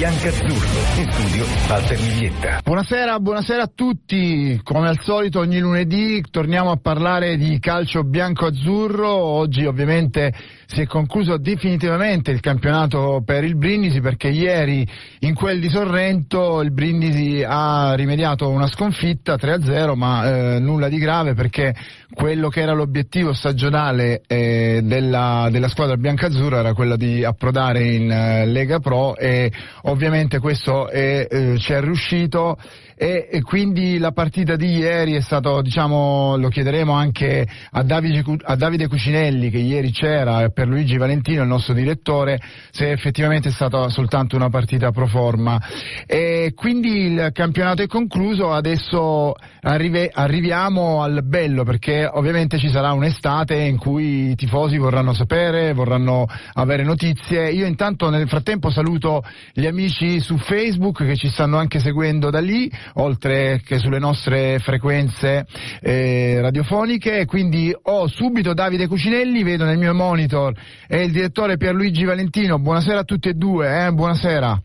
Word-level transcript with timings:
biancazzurro. 0.00 0.78
In 0.96 1.12
studio 1.12 1.44
Walter 1.68 2.00
Miglietta. 2.00 2.60
Buonasera, 2.64 3.20
buonasera 3.20 3.64
a 3.64 3.70
tutti. 3.74 4.58
Come 4.62 4.88
al 4.88 4.98
solito 4.98 5.40
ogni 5.40 5.58
lunedì 5.58 6.22
torniamo 6.30 6.70
a 6.70 6.78
parlare 6.80 7.36
di 7.36 7.58
calcio 7.58 8.02
bianco-azzurro. 8.02 9.12
Oggi 9.12 9.66
ovviamente 9.66 10.32
si 10.72 10.82
è 10.82 10.86
concluso 10.86 11.36
definitivamente 11.36 12.30
il 12.30 12.38
campionato 12.38 13.22
per 13.24 13.42
il 13.42 13.56
Brindisi 13.56 14.00
perché 14.00 14.28
ieri 14.28 14.86
in 15.20 15.34
quel 15.34 15.58
di 15.58 15.68
Sorrento 15.68 16.60
il 16.62 16.70
Brindisi 16.70 17.42
ha 17.44 17.94
rimediato 17.94 18.48
una 18.48 18.68
sconfitta 18.68 19.34
3-0 19.34 19.96
ma 19.96 20.54
eh, 20.54 20.58
nulla 20.60 20.88
di 20.88 20.98
grave 20.98 21.34
perché 21.34 21.74
quello 22.14 22.48
che 22.48 22.60
era 22.60 22.72
l'obiettivo 22.72 23.32
stagionale 23.32 24.22
eh, 24.28 24.80
della, 24.84 25.48
della, 25.50 25.66
squadra 25.66 25.96
biancazzurra 25.96 26.60
era 26.60 26.72
quello 26.72 26.94
di 26.96 27.24
approdare 27.24 27.82
in 27.82 28.08
eh, 28.08 28.46
Lega 28.46 28.78
Pro 28.78 29.16
e 29.16 29.50
ovviamente 29.82 30.38
questo 30.38 30.88
è, 30.88 31.26
eh, 31.28 31.58
ci 31.58 31.72
è 31.72 31.80
riuscito 31.80 32.56
e, 33.02 33.28
e, 33.30 33.40
quindi 33.40 33.96
la 33.96 34.12
partita 34.12 34.56
di 34.56 34.76
ieri 34.76 35.14
è 35.14 35.22
stato, 35.22 35.62
diciamo, 35.62 36.36
lo 36.36 36.48
chiederemo 36.48 36.92
anche 36.92 37.48
a 37.70 37.82
Davide, 37.82 38.22
a 38.42 38.56
Davide 38.56 38.88
Cucinelli 38.88 39.48
che 39.48 39.56
ieri 39.56 39.90
c'era 39.90 40.46
per 40.50 40.68
Luigi 40.68 40.98
Valentino, 40.98 41.40
il 41.40 41.48
nostro 41.48 41.72
direttore, 41.72 42.38
se 42.70 42.90
effettivamente 42.90 43.48
è 43.48 43.52
stata 43.52 43.88
soltanto 43.88 44.36
una 44.36 44.50
partita 44.50 44.90
pro 44.90 45.06
forma. 45.06 45.58
E 46.04 46.52
quindi 46.54 47.06
il 47.06 47.30
campionato 47.32 47.80
è 47.80 47.86
concluso, 47.86 48.52
adesso 48.52 49.32
arrive, 49.62 50.10
arriviamo 50.12 51.02
al 51.02 51.22
bello 51.24 51.64
perché 51.64 52.04
ovviamente 52.04 52.58
ci 52.58 52.68
sarà 52.68 52.92
un'estate 52.92 53.54
in 53.54 53.78
cui 53.78 54.32
i 54.32 54.34
tifosi 54.34 54.76
vorranno 54.76 55.14
sapere, 55.14 55.72
vorranno 55.72 56.26
avere 56.52 56.82
notizie. 56.82 57.50
Io 57.50 57.64
intanto 57.64 58.10
nel 58.10 58.28
frattempo 58.28 58.68
saluto 58.68 59.24
gli 59.54 59.64
amici 59.64 60.20
su 60.20 60.36
Facebook 60.36 61.06
che 61.06 61.16
ci 61.16 61.30
stanno 61.30 61.56
anche 61.56 61.78
seguendo 61.78 62.28
da 62.28 62.40
lì 62.40 62.70
oltre 62.94 63.60
che 63.64 63.78
sulle 63.78 63.98
nostre 63.98 64.58
frequenze 64.58 65.46
eh, 65.80 66.38
radiofoniche. 66.40 67.26
Quindi 67.26 67.74
ho 67.82 68.06
subito 68.06 68.54
Davide 68.54 68.86
Cucinelli, 68.86 69.42
vedo 69.42 69.64
nel 69.64 69.78
mio 69.78 69.94
monitor, 69.94 70.54
e 70.86 71.02
il 71.04 71.12
direttore 71.12 71.56
Pierluigi 71.56 72.04
Valentino. 72.04 72.58
Buonasera 72.58 73.00
a 73.00 73.04
tutti 73.04 73.28
e 73.28 73.34
due, 73.34 73.86
eh? 73.86 73.92
buonasera. 73.92 74.62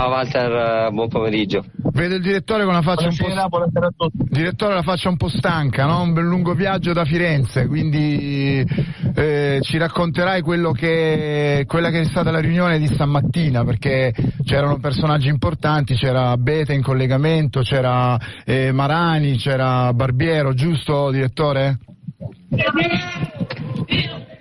Ciao 0.00 0.08
Walter, 0.08 0.90
buon 0.92 1.08
pomeriggio. 1.08 1.62
Vedo 1.92 2.14
il 2.14 2.22
direttore 2.22 2.64
con 2.64 2.72
la 2.72 2.80
faccia 2.80 3.08
buonasera, 3.08 3.42
un 3.42 3.48
po'. 3.50 3.58
a 3.58 3.92
tutti. 3.94 4.24
Direttore 4.30 4.72
la 4.72 4.82
faccia 4.82 5.10
un 5.10 5.18
po' 5.18 5.28
stanca, 5.28 5.84
no? 5.84 6.00
Un 6.00 6.14
bel 6.14 6.24
lungo 6.24 6.54
viaggio 6.54 6.94
da 6.94 7.04
Firenze, 7.04 7.66
quindi 7.66 8.64
eh, 9.14 9.58
ci 9.62 9.78
racconterai 9.78 10.42
quello 10.42 10.72
che, 10.72 11.64
quella 11.66 11.90
che 11.90 12.00
è 12.00 12.04
stata 12.04 12.30
la 12.30 12.40
riunione 12.40 12.78
di 12.78 12.86
stamattina, 12.86 13.64
perché 13.64 14.12
c'erano 14.44 14.78
personaggi 14.78 15.28
importanti, 15.28 15.94
c'era 15.94 16.36
Bete 16.36 16.72
in 16.72 16.82
collegamento, 16.82 17.60
c'era 17.60 18.18
eh, 18.44 18.72
Marani, 18.72 19.36
c'era 19.36 19.92
Barbiero, 19.92 20.54
giusto 20.54 21.10
direttore? 21.10 21.78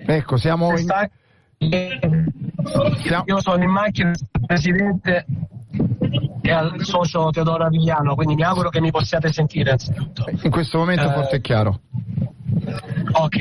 Ecco, 0.05 0.37
siamo 0.37 0.77
in... 0.77 0.87
Io 1.59 3.41
sono 3.41 3.63
in 3.63 3.69
macchina, 3.69 4.11
presidente 4.45 5.25
e 6.41 6.51
al 6.51 6.73
socio 6.83 7.29
Teodoro 7.31 7.65
Avigliano, 7.65 8.15
quindi 8.15 8.35
mi 8.35 8.43
auguro 8.43 8.69
che 8.69 8.79
mi 8.81 8.91
possiate 8.91 9.31
sentire 9.31 9.71
anzitutto. 9.71 10.25
In 10.41 10.49
questo 10.49 10.77
momento 10.77 11.07
eh, 11.09 11.13
forte 11.13 11.35
e 11.35 11.41
chiaro. 11.41 11.81
Ok, 13.11 13.37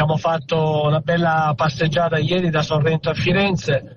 abbiamo 0.00 0.16
fatto 0.16 0.82
una 0.84 1.00
bella 1.00 1.52
passeggiata 1.56 2.18
ieri 2.18 2.50
da 2.50 2.62
Sorrento 2.62 3.10
a 3.10 3.14
Firenze 3.14 3.96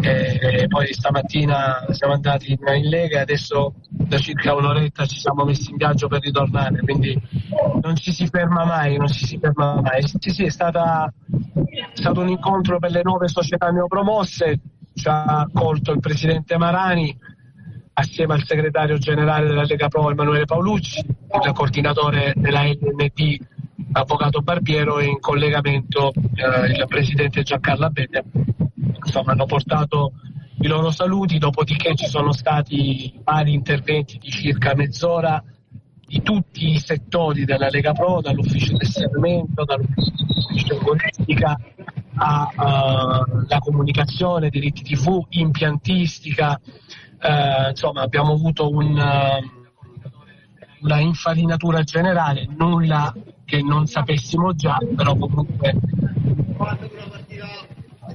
e 0.00 0.64
poi 0.66 0.90
stamattina 0.94 1.84
siamo 1.90 2.14
andati 2.14 2.52
in 2.52 2.88
Lega 2.88 3.18
e 3.18 3.20
adesso 3.20 3.74
da 3.86 4.16
circa 4.16 4.54
un'oretta 4.54 5.04
ci 5.04 5.18
siamo 5.18 5.44
messi 5.44 5.70
in 5.70 5.76
viaggio 5.76 6.08
per 6.08 6.22
ritornare, 6.22 6.80
quindi 6.80 7.20
non 7.82 7.96
ci 7.96 8.14
si 8.14 8.26
ferma 8.28 8.64
mai, 8.64 8.96
non 8.96 9.08
ci 9.08 9.26
si 9.26 9.38
ferma 9.38 9.78
mai. 9.82 10.02
Sì, 10.02 10.30
sì, 10.30 10.44
è, 10.44 10.50
stata, 10.50 11.12
è 11.52 11.90
stato 11.92 12.20
un 12.20 12.28
incontro 12.30 12.78
per 12.78 12.90
le 12.90 13.02
nuove 13.04 13.28
società 13.28 13.68
neopromosse, 13.68 14.58
ci 14.94 15.06
ha 15.06 15.40
accolto 15.40 15.92
il 15.92 16.00
presidente 16.00 16.56
Marani 16.56 17.14
assieme 17.92 18.32
al 18.32 18.44
segretario 18.46 18.96
generale 18.96 19.48
della 19.48 19.64
Lega 19.64 19.88
Pro 19.88 20.10
Emanuele 20.10 20.46
Paolucci, 20.46 20.98
il 21.00 21.52
coordinatore 21.52 22.32
della 22.36 22.62
LND 22.62 23.50
Avvocato 23.92 24.40
Barbiero 24.40 24.98
e 24.98 25.06
in 25.06 25.20
collegamento 25.20 26.12
eh, 26.12 26.70
il 26.70 26.84
presidente 26.88 27.42
Giancarlo 27.42 27.86
Abete. 27.86 28.24
Insomma, 29.04 29.32
hanno 29.32 29.46
portato 29.46 30.12
i 30.60 30.66
loro 30.66 30.90
saluti, 30.90 31.38
dopodiché 31.38 31.94
ci 31.94 32.06
sono 32.06 32.32
stati 32.32 33.20
vari 33.22 33.52
interventi 33.52 34.18
di 34.18 34.30
circa 34.30 34.74
mezz'ora 34.74 35.42
di 36.06 36.22
tutti 36.22 36.70
i 36.70 36.78
settori 36.78 37.44
della 37.44 37.68
Lega 37.68 37.92
Pro, 37.92 38.20
dall'ufficio 38.20 38.76
del 38.76 38.86
segmento, 38.86 39.64
dall'ufficio 39.64 40.76
politica 40.78 41.58
alla 42.14 43.58
comunicazione, 43.58 44.50
diritti 44.50 44.82
TV, 44.82 45.24
impiantistica, 45.30 46.60
eh, 47.18 47.70
insomma 47.70 48.02
abbiamo 48.02 48.34
avuto 48.34 48.68
un, 48.68 48.90
una 50.82 51.00
infarinatura 51.00 51.82
generale, 51.82 52.46
nulla 52.56 53.12
che 53.52 53.60
non 53.62 53.84
sapessimo 53.84 54.54
già, 54.54 54.78
però 54.96 55.14
comunque 55.14 55.74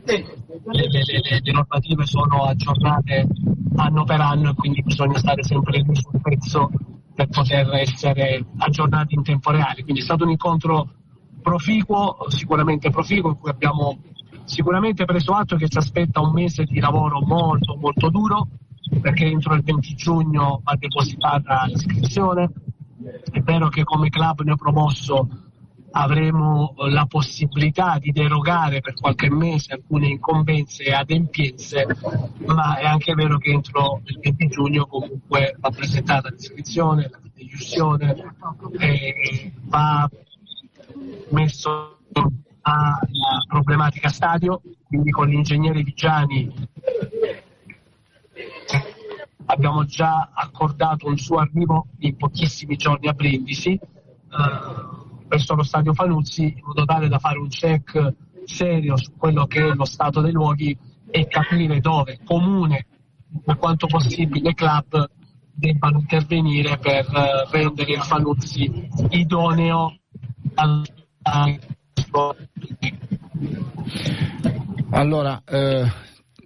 le, 0.04 0.26
le, 0.72 0.88
le, 0.90 1.42
le, 1.44 1.52
normative 1.52 2.08
sono 2.08 2.46
aggiornate 2.46 3.28
anno 3.76 4.04
per 4.04 4.20
anno 4.20 4.50
e 4.50 4.54
quindi 4.56 4.82
bisogna 4.82 5.20
stare 5.20 5.44
sempre 5.44 5.78
lì 5.78 5.96
sul 5.96 6.20
pezzo 6.24 6.72
per 7.14 7.28
poter 7.28 7.72
essere 7.76 8.44
aggiornati 8.58 9.14
in 9.14 9.22
tempo 9.22 9.52
reale. 9.52 9.84
Quindi 9.84 10.02
è 10.02 10.04
stato 10.04 10.24
un 10.24 10.32
incontro 10.32 10.90
proficuo, 11.44 12.18
sicuramente 12.30 12.90
proficuo, 12.90 13.30
in 13.30 13.38
cui 13.38 13.52
abbiamo 13.52 14.00
sicuramente 14.46 15.06
preso 15.06 15.34
atto 15.34 15.56
che 15.56 15.70
ci 15.70 15.78
aspetta 15.78 16.20
un 16.20 16.32
mese 16.32 16.64
di 16.64 16.80
lavoro 16.80 17.22
molto 17.22 17.76
molto 17.76 18.10
duro 18.10 18.48
perché 19.02 19.26
entro 19.26 19.54
il 19.54 19.62
20 19.62 19.94
giugno 19.94 20.62
va 20.64 20.76
depositata 20.80 21.66
l'iscrizione. 21.66 22.50
È 23.32 23.40
vero 23.40 23.70
che 23.70 23.84
come 23.84 24.10
club 24.10 24.42
ne 24.42 24.52
ho 24.52 24.56
promosso 24.56 25.28
avremo 25.92 26.74
la 26.90 27.06
possibilità 27.06 27.98
di 27.98 28.12
derogare 28.12 28.82
per 28.82 28.94
qualche 28.96 29.30
mese 29.30 29.74
alcune 29.74 30.08
incombenze 30.08 30.84
e 30.84 30.94
adempienze, 30.94 31.86
ma 32.46 32.78
è 32.78 32.86
anche 32.86 33.14
vero 33.14 33.38
che 33.38 33.52
entro 33.52 34.02
il 34.06 34.20
20 34.22 34.48
giugno 34.48 34.86
comunque 34.86 35.56
va 35.60 35.70
presentata 35.70 36.30
l'iscrizione, 36.30 37.10
la 37.10 37.20
discussione 37.34 38.16
e 38.78 39.54
va 39.64 40.10
messo 41.30 41.98
alla 42.62 43.00
problematica 43.48 44.10
stadio, 44.10 44.62
quindi 44.88 45.10
con 45.12 45.30
l'ingegnere 45.30 45.82
Vigiani 45.82 46.54
abbiamo 49.48 49.86
già 49.86 50.30
accordato 50.34 51.08
un 51.08 51.18
suo 51.18 51.38
arrivo 51.38 51.88
in 52.00 52.16
pochissimi 52.16 52.76
giorni 52.76 53.08
a 53.08 53.14
Brindisi. 53.14 53.72
Eh, 53.72 55.06
lo 55.30 55.64
stadio 55.64 55.94
Fanuzzi 55.94 56.44
in 56.44 56.62
modo 56.64 56.86
tale 56.86 57.10
da 57.10 57.20
fare 57.20 57.38
un 57.38 57.50
check 57.50 58.14
serio 58.46 58.96
su 58.96 59.12
quello 59.18 59.46
che 59.46 59.60
è 59.60 59.74
lo 59.74 59.84
stato 59.84 60.22
dei 60.22 60.32
luoghi 60.32 60.78
e 61.10 61.28
capire 61.28 61.80
dove 61.82 62.20
comune 62.24 62.86
per 63.44 63.58
quanto 63.58 63.88
possibile 63.88 64.54
club 64.54 65.10
debbano 65.52 66.00
intervenire 66.00 66.78
per 66.78 67.08
uh, 67.10 67.52
rendere 67.52 67.92
il 67.92 68.02
Fanuzzi 68.02 68.88
idoneo 69.10 69.98
al 70.56 70.84
allora, 74.92 75.42
eh, 75.46 75.86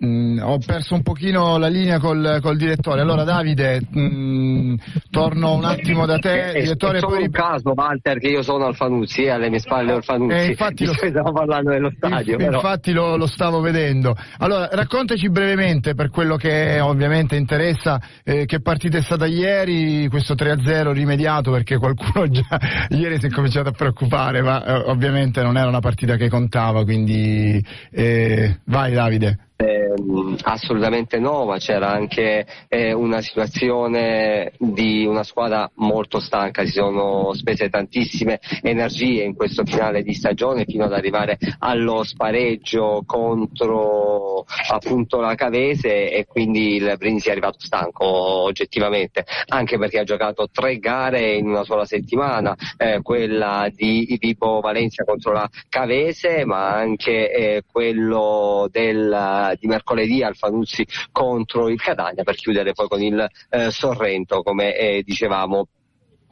mm, 0.03 0.39
ho 0.41 0.57
perso 0.65 0.95
un 0.95 1.01
pochino 1.01 1.57
la 1.57 1.67
linea 1.67 1.99
col, 1.99 2.39
col 2.41 2.57
direttore. 2.57 3.01
Allora 3.01 3.23
Davide, 3.23 3.81
mm, 3.95 4.75
torno 5.09 5.53
un 5.53 5.65
attimo 5.65 6.05
da 6.05 6.17
te. 6.17 6.51
È, 6.51 6.61
direttore, 6.61 6.97
è 6.97 7.01
solo 7.01 7.15
poi... 7.15 7.23
un 7.23 7.31
caso, 7.31 7.73
Walter, 7.75 8.19
che 8.19 8.27
io 8.27 8.41
sono 8.41 8.65
al 8.65 8.75
Fanuzzi, 8.75 9.23
eh, 9.23 9.29
alle 9.29 9.49
mie 9.49 9.59
spalle 9.59 9.93
al 9.93 10.03
Fanuzzi. 10.03 10.35
Eh, 10.35 10.45
infatti 10.47 10.85
lo... 10.85 10.93
Stiamo 10.93 11.31
parlando 11.31 11.71
dello 11.71 11.91
stadio. 11.95 12.37
Inf- 12.39 12.53
infatti 12.53 12.91
lo, 12.91 13.15
lo, 13.17 13.27
stavo 13.27 13.59
vedendo. 13.59 14.15
Allora, 14.37 14.69
raccontaci 14.71 15.29
brevemente, 15.29 15.93
per 15.93 16.09
quello 16.09 16.35
che 16.35 16.79
ovviamente 16.79 17.35
interessa, 17.35 18.01
eh, 18.23 18.45
che 18.45 18.61
partita 18.61 18.97
è 18.97 19.01
stata 19.01 19.25
ieri, 19.25 20.07
questo 20.09 20.33
3-0 20.33 20.91
rimediato, 20.91 21.51
perché 21.51 21.77
qualcuno 21.77 22.27
già 22.29 22.59
ieri 22.89 23.19
si 23.19 23.27
è 23.27 23.29
cominciato 23.29 23.69
a 23.69 23.73
preoccupare, 23.73 24.41
ma 24.41 24.63
eh, 24.63 24.73
ovviamente 24.89 25.41
non 25.41 25.57
era 25.57 25.67
una 25.67 25.79
partita 25.79 26.15
che 26.15 26.29
contava, 26.29 26.83
quindi 26.83 27.63
eh, 27.91 28.59
vai 28.65 28.93
Davide. 28.93 29.49
Ehm, 29.61 30.37
assolutamente 30.41 31.19
no, 31.19 31.45
ma 31.45 31.57
c'era 31.57 31.91
anche 31.91 32.45
eh, 32.67 32.93
una 32.93 33.21
situazione 33.21 34.53
di 34.57 35.05
una 35.05 35.23
squadra 35.23 35.69
molto 35.75 36.19
stanca, 36.19 36.63
si 36.65 36.71
sono 36.71 37.33
spese 37.33 37.69
tantissime 37.69 38.39
energie 38.63 39.23
in 39.23 39.35
questo 39.35 39.63
finale 39.63 40.01
di 40.01 40.13
stagione 40.13 40.65
fino 40.65 40.85
ad 40.85 40.93
arrivare 40.93 41.37
allo 41.59 42.03
spareggio 42.03 43.03
contro 43.05 44.45
appunto 44.71 45.19
la 45.19 45.35
Cavese 45.35 46.11
e 46.11 46.25
quindi 46.25 46.75
il 46.75 46.95
Brindisi 46.97 47.29
è 47.29 47.31
arrivato 47.31 47.59
stanco 47.59 48.05
oggettivamente, 48.05 49.23
anche 49.47 49.77
perché 49.77 49.99
ha 49.99 50.03
giocato 50.03 50.47
tre 50.51 50.79
gare 50.79 51.33
in 51.33 51.47
una 51.47 51.63
sola 51.63 51.85
settimana, 51.85 52.55
eh, 52.77 53.01
quella 53.03 53.69
di 53.71 54.17
Vibo 54.19 54.59
Valencia 54.59 55.03
contro 55.03 55.33
la 55.33 55.47
Cavese, 55.69 56.45
ma 56.45 56.73
anche 56.73 57.31
eh, 57.31 57.63
quello 57.71 58.67
del 58.71 59.50
di 59.59 59.67
mercoledì 59.67 60.23
al 60.23 60.35
Fanuzzi 60.35 60.85
contro 61.11 61.69
il 61.69 61.81
Catania 61.81 62.23
per 62.23 62.35
chiudere 62.35 62.73
poi 62.73 62.87
con 62.87 63.01
il 63.01 63.27
eh, 63.49 63.71
Sorrento 63.71 64.41
come 64.43 64.75
eh, 64.75 65.03
dicevamo 65.03 65.67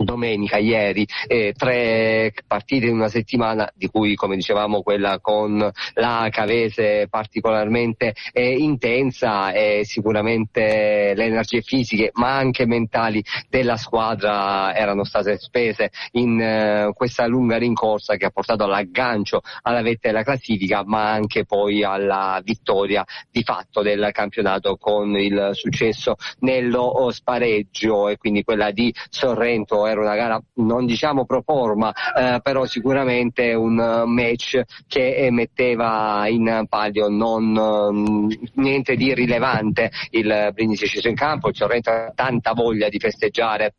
domenica, 0.03 0.57
ieri, 0.57 1.05
eh, 1.27 1.53
tre 1.55 2.33
partite 2.47 2.87
in 2.87 2.95
una 2.95 3.09
settimana, 3.09 3.69
di 3.75 3.87
cui 3.87 4.15
come 4.15 4.35
dicevamo 4.35 4.81
quella 4.81 5.19
con 5.19 5.69
la 5.93 6.27
Cavese 6.31 7.07
particolarmente 7.09 8.13
eh, 8.31 8.55
intensa 8.57 9.51
e 9.51 9.81
sicuramente 9.83 11.13
le 11.15 11.25
energie 11.25 11.61
fisiche 11.61 12.11
ma 12.13 12.35
anche 12.35 12.65
mentali 12.65 13.23
della 13.49 13.77
squadra 13.77 14.75
erano 14.75 15.03
state 15.03 15.37
spese 15.37 15.91
in 16.13 16.39
eh, 16.39 16.91
questa 16.93 17.25
lunga 17.27 17.57
rincorsa 17.57 18.15
che 18.15 18.25
ha 18.25 18.29
portato 18.29 18.63
all'aggancio 18.63 19.41
alla 19.63 19.81
vetta 19.81 20.09
della 20.09 20.23
classifica 20.23 20.83
ma 20.85 21.11
anche 21.11 21.45
poi 21.45 21.83
alla 21.83 22.39
vittoria 22.43 23.05
di 23.31 23.43
fatto 23.43 23.81
del 23.81 24.09
campionato 24.11 24.77
con 24.77 25.17
il 25.17 25.51
successo 25.53 26.15
nello 26.39 27.09
spareggio 27.11 28.09
e 28.09 28.17
quindi 28.17 28.43
quella 28.43 28.71
di 28.71 28.93
Sorrento 29.09 29.87
era 29.89 30.01
una 30.01 30.15
gara 30.15 30.41
non 30.55 30.85
diciamo 30.85 31.25
pro 31.25 31.41
forma, 31.41 31.93
eh, 32.17 32.39
però 32.41 32.65
sicuramente 32.65 33.53
un 33.53 33.79
eh, 33.79 34.05
match 34.05 34.61
che 34.87 35.27
metteva 35.31 36.27
in 36.27 36.65
palio 36.67 37.07
non 37.07 37.51
mm, 37.91 38.29
niente 38.55 38.95
di 38.95 39.13
rilevante. 39.13 39.91
Il 40.11 40.51
Brindisi 40.53 40.85
sceso 40.85 41.07
in 41.07 41.15
campo, 41.15 41.49
il 41.49 41.55
Sorrento 41.55 41.89
ha 41.89 42.11
tanta 42.13 42.53
voglia 42.53 42.89
di 42.89 42.99
festeggiare 42.99 43.73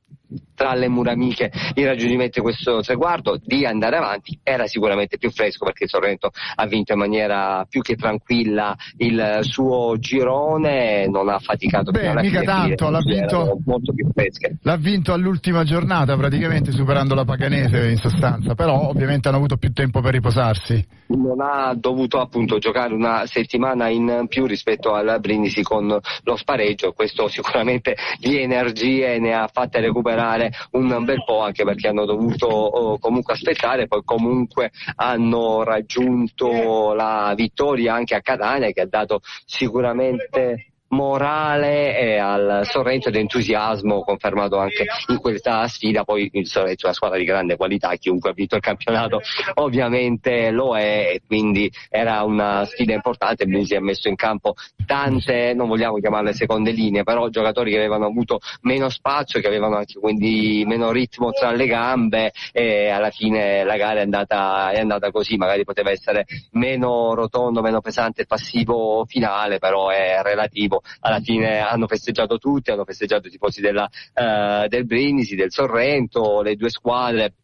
tra 0.60 0.74
le 0.74 0.88
mura 0.88 1.12
amiche 1.12 1.50
il 1.72 1.86
raggiungimento 1.86 2.40
di 2.40 2.42
questo 2.42 2.82
traguardo, 2.82 3.40
di 3.42 3.64
andare 3.64 3.96
avanti, 3.96 4.38
era 4.42 4.66
sicuramente 4.66 5.16
più 5.16 5.30
fresco 5.30 5.64
perché 5.64 5.84
il 5.84 5.88
Sorrento 5.88 6.30
ha 6.56 6.66
vinto 6.66 6.92
in 6.92 6.98
maniera 6.98 7.64
più 7.66 7.80
che 7.80 7.96
tranquilla 7.96 8.76
il 8.98 9.38
suo 9.40 9.96
girone, 9.98 11.08
non 11.08 11.30
ha 11.30 11.38
faticato 11.38 11.92
Beh, 11.92 12.12
mica 12.20 12.42
tanto, 12.42 12.90
l'ha 12.90 13.00
vinto, 13.00 13.58
molto 13.64 13.94
più 13.94 14.06
fresche. 14.12 14.58
l'ha 14.60 14.76
vinto 14.76 15.14
all'ultima 15.14 15.64
giornata 15.64 16.14
praticamente 16.14 16.72
superando 16.72 17.14
la 17.14 17.24
Paganese 17.24 17.88
in 17.88 17.96
sostanza, 17.96 18.54
però 18.54 18.90
ovviamente 18.90 19.28
hanno 19.28 19.38
avuto 19.38 19.56
più 19.56 19.72
tempo 19.72 20.02
per 20.02 20.12
riposarsi. 20.12 20.98
Non 21.06 21.40
ha 21.40 21.72
dovuto 21.74 22.20
appunto 22.20 22.58
giocare 22.58 22.92
una 22.92 23.24
settimana 23.24 23.88
in 23.88 24.26
più 24.28 24.44
rispetto 24.44 24.92
al 24.92 25.16
Brindisi 25.20 25.62
con 25.62 25.86
lo 25.86 26.36
spareggio, 26.36 26.92
questo 26.92 27.28
sicuramente 27.28 27.96
di 28.18 28.38
energie 28.38 29.18
ne 29.18 29.32
ha 29.32 29.48
fatte 29.50 29.80
recuperare 29.80 30.48
un 30.72 31.04
bel 31.04 31.22
po' 31.24 31.40
anche 31.40 31.64
perché 31.64 31.88
hanno 31.88 32.04
dovuto 32.04 32.46
oh, 32.46 32.98
comunque 32.98 33.34
aspettare, 33.34 33.86
poi 33.86 34.02
comunque 34.04 34.70
hanno 34.96 35.62
raggiunto 35.62 36.92
la 36.92 37.32
vittoria 37.36 37.94
anche 37.94 38.14
a 38.14 38.20
Catania 38.20 38.70
che 38.70 38.82
ha 38.82 38.86
dato 38.86 39.20
sicuramente 39.44 40.69
morale 40.90 41.98
e 41.98 42.18
al 42.18 42.60
Sorrento 42.64 43.10
entusiasmo 43.10 44.02
confermato 44.02 44.58
anche 44.58 44.86
in 45.08 45.18
questa 45.18 45.66
sfida. 45.68 46.04
Poi 46.04 46.28
il 46.32 46.46
Sorrento 46.46 46.82
è 46.82 46.86
una 46.86 46.94
squadra 46.94 47.18
di 47.18 47.24
grande 47.24 47.56
qualità 47.56 47.94
chiunque 47.96 48.30
ha 48.30 48.32
vinto 48.32 48.56
il 48.56 48.62
campionato 48.62 49.20
ovviamente 49.54 50.50
lo 50.50 50.76
è 50.76 51.12
e 51.14 51.22
quindi 51.26 51.70
era 51.88 52.22
una 52.22 52.64
sfida 52.64 52.94
importante. 52.94 53.44
Lui 53.44 53.64
si 53.66 53.74
è 53.74 53.78
messo 53.78 54.08
in 54.08 54.16
campo 54.16 54.54
tante 54.86 55.54
non 55.54 55.68
vogliamo 55.68 55.96
chiamarle 55.96 56.32
seconde 56.32 56.72
linee 56.72 57.04
però 57.04 57.28
giocatori 57.28 57.70
che 57.70 57.76
avevano 57.76 58.06
avuto 58.06 58.40
meno 58.62 58.88
spazio 58.88 59.40
che 59.40 59.46
avevano 59.46 59.76
anche 59.76 59.98
quindi 59.98 60.64
meno 60.66 60.90
ritmo 60.90 61.30
tra 61.30 61.52
le 61.52 61.66
gambe 61.66 62.32
e 62.52 62.88
alla 62.88 63.10
fine 63.10 63.64
la 63.64 63.76
gara 63.76 64.00
è 64.00 64.02
andata, 64.02 64.70
è 64.70 64.80
andata 64.80 65.10
così. 65.10 65.36
Magari 65.36 65.64
poteva 65.64 65.90
essere 65.90 66.26
meno 66.52 67.14
rotondo 67.14 67.60
meno 67.60 67.80
pesante 67.80 68.22
il 68.22 68.26
passivo 68.26 69.04
finale 69.06 69.58
però 69.58 69.88
è 69.88 70.20
relativo 70.22 70.79
alla 71.00 71.20
fine 71.20 71.58
hanno 71.58 71.86
festeggiato 71.86 72.38
tutti, 72.38 72.70
hanno 72.70 72.84
festeggiato 72.84 73.28
i 73.28 73.30
tifosi 73.30 73.60
della, 73.60 73.88
eh, 74.14 74.66
del 74.68 74.86
Brindisi, 74.86 75.36
del 75.36 75.52
Sorrento, 75.52 76.42
le 76.42 76.56
due 76.56 76.70
squadre 76.70 77.34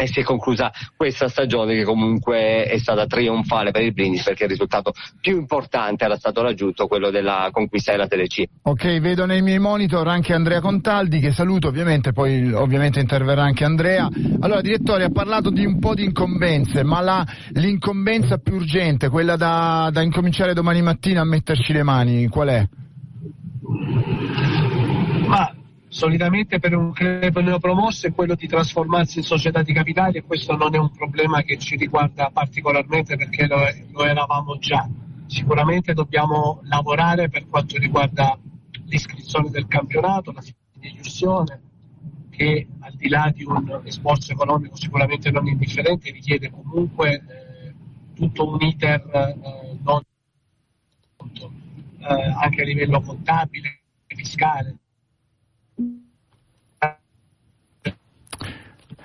e 0.00 0.06
si 0.06 0.20
è 0.20 0.22
conclusa 0.22 0.72
questa 0.96 1.28
stagione 1.28 1.74
che 1.74 1.84
comunque 1.84 2.64
è 2.64 2.78
stata 2.78 3.06
trionfale 3.06 3.70
per 3.70 3.82
il 3.82 3.92
Brindisi 3.92 4.24
perché 4.24 4.44
il 4.44 4.50
risultato 4.50 4.92
più 5.20 5.36
importante 5.36 6.04
era 6.04 6.16
stato 6.16 6.42
raggiunto 6.42 6.86
quello 6.86 7.10
della 7.10 7.48
conquista 7.52 7.92
della 7.92 8.06
Tele 8.06 8.26
Ok, 8.62 9.00
vedo 9.00 9.26
nei 9.26 9.42
miei 9.42 9.58
monitor 9.58 10.06
anche 10.08 10.32
Andrea 10.32 10.60
Contaldi 10.60 11.20
che 11.20 11.32
saluto 11.32 11.68
ovviamente, 11.68 12.12
poi 12.12 12.52
ovviamente 12.52 13.00
interverrà 13.00 13.42
anche 13.42 13.64
Andrea. 13.64 14.08
Allora 14.40 14.60
direttore 14.60 15.04
ha 15.04 15.10
parlato 15.10 15.50
di 15.50 15.64
un 15.64 15.78
po' 15.78 15.94
di 15.94 16.04
incombenze, 16.04 16.82
ma 16.82 17.00
la, 17.00 17.26
l'incombenza 17.52 18.38
più 18.38 18.54
urgente, 18.54 19.08
quella 19.08 19.36
da, 19.36 19.90
da 19.92 20.02
incominciare 20.02 20.54
domani 20.54 20.82
mattina 20.82 21.22
a 21.22 21.24
metterci 21.24 21.72
le 21.72 21.82
mani, 21.82 22.28
qual 22.28 22.48
è? 22.48 22.68
Ma 25.26 25.52
solitamente 25.90 26.60
per 26.60 26.76
un 26.76 26.92
club 26.92 27.40
neopromosso 27.40 28.06
è 28.06 28.14
quello 28.14 28.36
di 28.36 28.46
trasformarsi 28.46 29.18
in 29.18 29.24
società 29.24 29.62
di 29.62 29.72
capitali 29.72 30.18
e 30.18 30.22
questo 30.22 30.56
non 30.56 30.72
è 30.72 30.78
un 30.78 30.92
problema 30.92 31.42
che 31.42 31.58
ci 31.58 31.76
riguarda 31.76 32.30
particolarmente 32.32 33.16
perché 33.16 33.46
lo, 33.46 33.58
lo 33.90 34.04
eravamo 34.04 34.56
già. 34.58 34.88
Sicuramente 35.26 35.92
dobbiamo 35.92 36.60
lavorare 36.62 37.28
per 37.28 37.48
quanto 37.48 37.76
riguarda 37.76 38.38
l'iscrizione 38.86 39.50
del 39.50 39.66
campionato, 39.66 40.30
la 40.30 40.42
fideiussione, 40.72 41.60
che 42.30 42.68
al 42.78 42.94
di 42.94 43.08
là 43.08 43.32
di 43.34 43.44
un 43.44 43.82
sforzo 43.86 44.32
economico 44.32 44.76
sicuramente 44.76 45.30
non 45.32 45.48
indifferente 45.48 46.12
richiede 46.12 46.50
comunque 46.50 47.14
eh, 47.14 47.74
tutto 48.14 48.48
un 48.48 48.60
iter 48.60 49.10
eh, 49.12 49.36
non 49.82 50.00
eh, 51.98 52.34
anche 52.40 52.62
a 52.62 52.64
livello 52.64 53.00
contabile, 53.00 53.80
fiscale. 54.06 54.79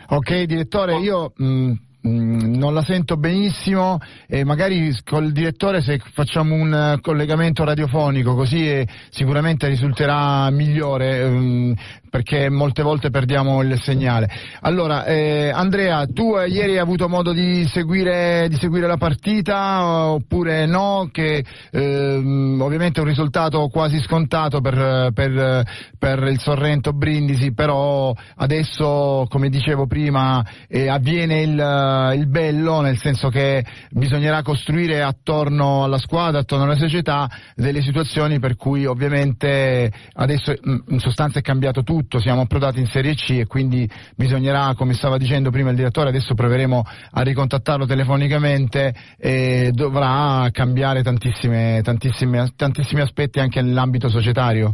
Ok 0.08 0.44
direttore, 0.44 0.98
io 0.98 1.34
mh, 1.36 1.46
mm, 1.46 1.72
mh, 2.02 2.58
non 2.58 2.74
la 2.74 2.82
sento 2.84 3.18
benissimo 3.18 4.00
e 4.28 4.44
magari 4.44 4.96
col 5.04 5.32
direttore 5.32 5.82
se 5.82 6.00
facciamo 6.14 6.54
un 6.54 7.00
collegamento 7.02 7.64
radiofonico 7.64 8.36
così 8.36 8.70
eh, 8.70 8.88
sicuramente 9.10 9.68
risulterà 9.68 10.50
migliore. 10.52 11.28
Mh, 11.28 11.74
perché 12.16 12.50
molte 12.50 12.82
volte 12.82 13.10
perdiamo 13.10 13.62
il 13.62 13.78
segnale. 13.82 14.30
Allora, 14.62 15.04
eh, 15.04 15.50
Andrea, 15.50 16.06
tu 16.06 16.38
eh, 16.38 16.48
ieri 16.48 16.72
hai 16.72 16.78
avuto 16.78 17.10
modo 17.10 17.34
di 17.34 17.68
seguire, 17.68 18.48
di 18.48 18.56
seguire 18.56 18.88
la 18.88 18.96
partita 18.96 20.12
oppure 20.12 20.66
no? 20.66 21.10
Che 21.12 21.44
ehm, 21.72 22.58
ovviamente 22.62 23.00
è 23.00 23.04
un 23.04 23.10
risultato 23.10 23.68
quasi 23.68 24.00
scontato 24.00 24.62
per, 24.62 25.12
per, 25.14 25.66
per, 26.00 26.24
il 26.30 26.40
Sorrento 26.40 26.94
Brindisi, 26.94 27.54
però 27.54 28.14
adesso, 28.38 29.26
come 29.28 29.50
dicevo 29.50 29.86
prima, 29.86 30.42
eh, 30.70 30.88
avviene 30.88 31.42
il, 31.42 32.14
il 32.16 32.28
bello, 32.30 32.80
nel 32.80 32.98
senso 32.98 33.28
che 33.28 33.62
bisognerà 33.90 34.42
costruire 34.42 35.02
attorno 35.02 35.84
alla 35.84 35.98
squadra, 35.98 36.40
attorno 36.40 36.64
alla 36.64 36.78
società, 36.78 37.30
delle 37.56 37.82
situazioni 37.82 38.40
per 38.40 38.56
cui 38.56 38.86
ovviamente 38.86 39.92
adesso 40.14 40.54
in 40.64 41.00
sostanza 41.00 41.40
è 41.40 41.42
cambiato 41.42 41.84
tutto 41.84 42.04
tutto, 42.06 42.20
siamo 42.20 42.42
approdati 42.42 42.80
in 42.80 42.86
Serie 42.86 43.16
C 43.16 43.32
e 43.32 43.48
quindi 43.48 43.90
bisognerà, 44.16 44.74
come 44.76 44.94
stava 44.94 45.18
dicendo 45.18 45.50
prima 45.50 45.72
il 45.72 45.76
direttore, 45.76 46.10
adesso 46.10 46.36
proveremo 46.36 46.84
a 47.12 47.22
ricontattarlo 47.22 47.86
telefonicamente 47.86 48.94
e 49.18 49.72
dovrà 49.74 50.48
cambiare 50.52 51.02
tantissime, 51.02 51.82
tantissime, 51.84 52.52
tantissimi 52.56 53.02
aspetti 53.02 53.40
anche 53.40 53.62
nell'ambito 53.62 54.08
societario. 54.08 54.74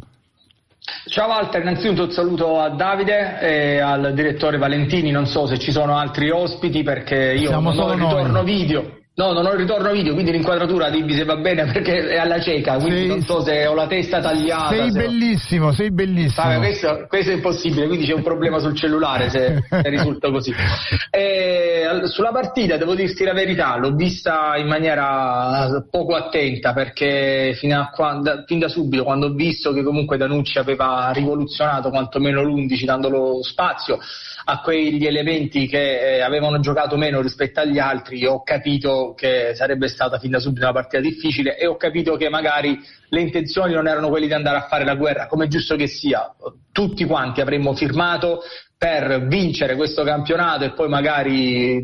Ciao 1.06 1.28
Walter, 1.28 1.62
innanzitutto 1.62 2.04
un 2.04 2.12
saluto 2.12 2.60
a 2.60 2.70
Davide 2.70 3.40
e 3.40 3.80
al 3.80 4.14
direttore 4.14 4.58
Valentini, 4.58 5.12
non 5.12 5.26
so 5.26 5.46
se 5.46 5.58
ci 5.58 5.72
sono 5.72 5.96
altri 5.96 6.30
ospiti 6.32 6.84
perché 6.84 7.34
io 7.34 7.48
Siamo 7.48 7.72
non 7.72 7.80
ho 7.84 7.94
il 7.94 8.00
ritorno 8.00 8.32
noi. 8.42 8.46
video 8.46 9.01
No, 9.14 9.34
non 9.34 9.46
ho 9.46 9.52
il 9.52 9.58
ritorno 9.58 9.92
video, 9.92 10.14
quindi 10.14 10.32
l'inquadratura 10.32 10.90
dimmi 10.90 11.14
se 11.14 11.26
va 11.26 11.36
bene 11.36 11.66
perché 11.72 12.08
è 12.08 12.18
alla 12.18 12.40
cieca, 12.40 12.78
quindi 12.78 13.00
sei, 13.00 13.08
non 13.08 13.22
so 13.22 13.42
se 13.42 13.68
ho 13.68 13.74
la 13.74 13.86
testa 13.86 14.22
tagliata. 14.22 14.74
Sei 14.74 14.92
bellissimo, 14.92 15.66
no. 15.66 15.72
sei 15.74 15.92
bellissimo. 15.92 16.48
Vabbè, 16.48 16.58
questo, 16.60 17.06
questo, 17.10 17.32
è 17.32 17.34
impossibile, 17.34 17.88
quindi 17.88 18.06
c'è 18.06 18.14
un 18.14 18.24
problema 18.24 18.60
sul 18.60 18.74
cellulare 18.74 19.30
se, 19.30 19.62
se 19.70 19.90
risulta 19.90 20.32
così. 20.32 20.54
E, 21.10 21.88
sulla 22.06 22.32
partita, 22.32 22.78
devo 22.78 22.96
dirti 22.96 23.26
la 23.26 23.34
verità, 23.34 23.78
l'ho 23.78 23.94
vista 23.94 24.56
in 24.56 24.68
maniera 24.68 25.86
poco 25.92 26.16
attenta 26.16 26.72
perché 26.72 27.58
quando, 27.94 28.44
fin 28.48 28.60
da 28.60 28.70
subito, 28.70 29.04
quando 29.04 29.26
ho 29.26 29.34
visto 29.34 29.74
che 29.74 29.84
comunque 29.84 30.16
Danucci 30.16 30.58
aveva 30.58 31.12
rivoluzionato 31.14 31.90
quantomeno 31.90 32.42
l'11 32.44 32.86
dandolo 32.86 33.44
spazio, 33.44 34.00
a 34.46 34.62
quegli 34.62 35.06
elementi 35.06 35.68
che 35.68 36.16
eh, 36.16 36.22
avevano 36.22 36.60
giocato 36.60 36.98
meno 36.98 37.22
rispetto 37.22 37.60
agli 37.60 37.80
altri, 37.80 38.26
ho 38.26 38.44
capito 38.44 39.14
che 39.16 39.54
sarebbe 39.56 39.88
stata 39.88 40.20
fin 40.20 40.32
da 40.32 40.40
subito 40.40 40.66
una 40.66 40.74
partita 40.74 41.02
difficile 41.02 41.58
e 41.58 41.68
ho 41.68 41.76
capito 41.76 42.16
che 42.16 42.30
magari 42.30 42.80
le 43.10 43.22
intenzioni 43.22 43.74
non 43.74 43.88
erano 43.88 44.10
quelle 44.10 44.28
di 44.28 44.34
andare 44.34 44.58
a 44.58 44.68
fare 44.68 44.86
la 44.86 44.96
guerra, 44.96 45.28
come 45.28 45.46
è 45.46 45.48
giusto 45.48 45.76
che 45.76 45.88
sia. 45.88 46.34
Tutti 46.72 47.04
quanti 47.06 47.42
avremmo 47.42 47.76
firmato 47.76 48.42
per 48.78 49.28
vincere 49.28 49.76
questo 49.76 50.04
campionato 50.04 50.64
e 50.64 50.72
poi 50.72 50.90
magari 50.90 51.80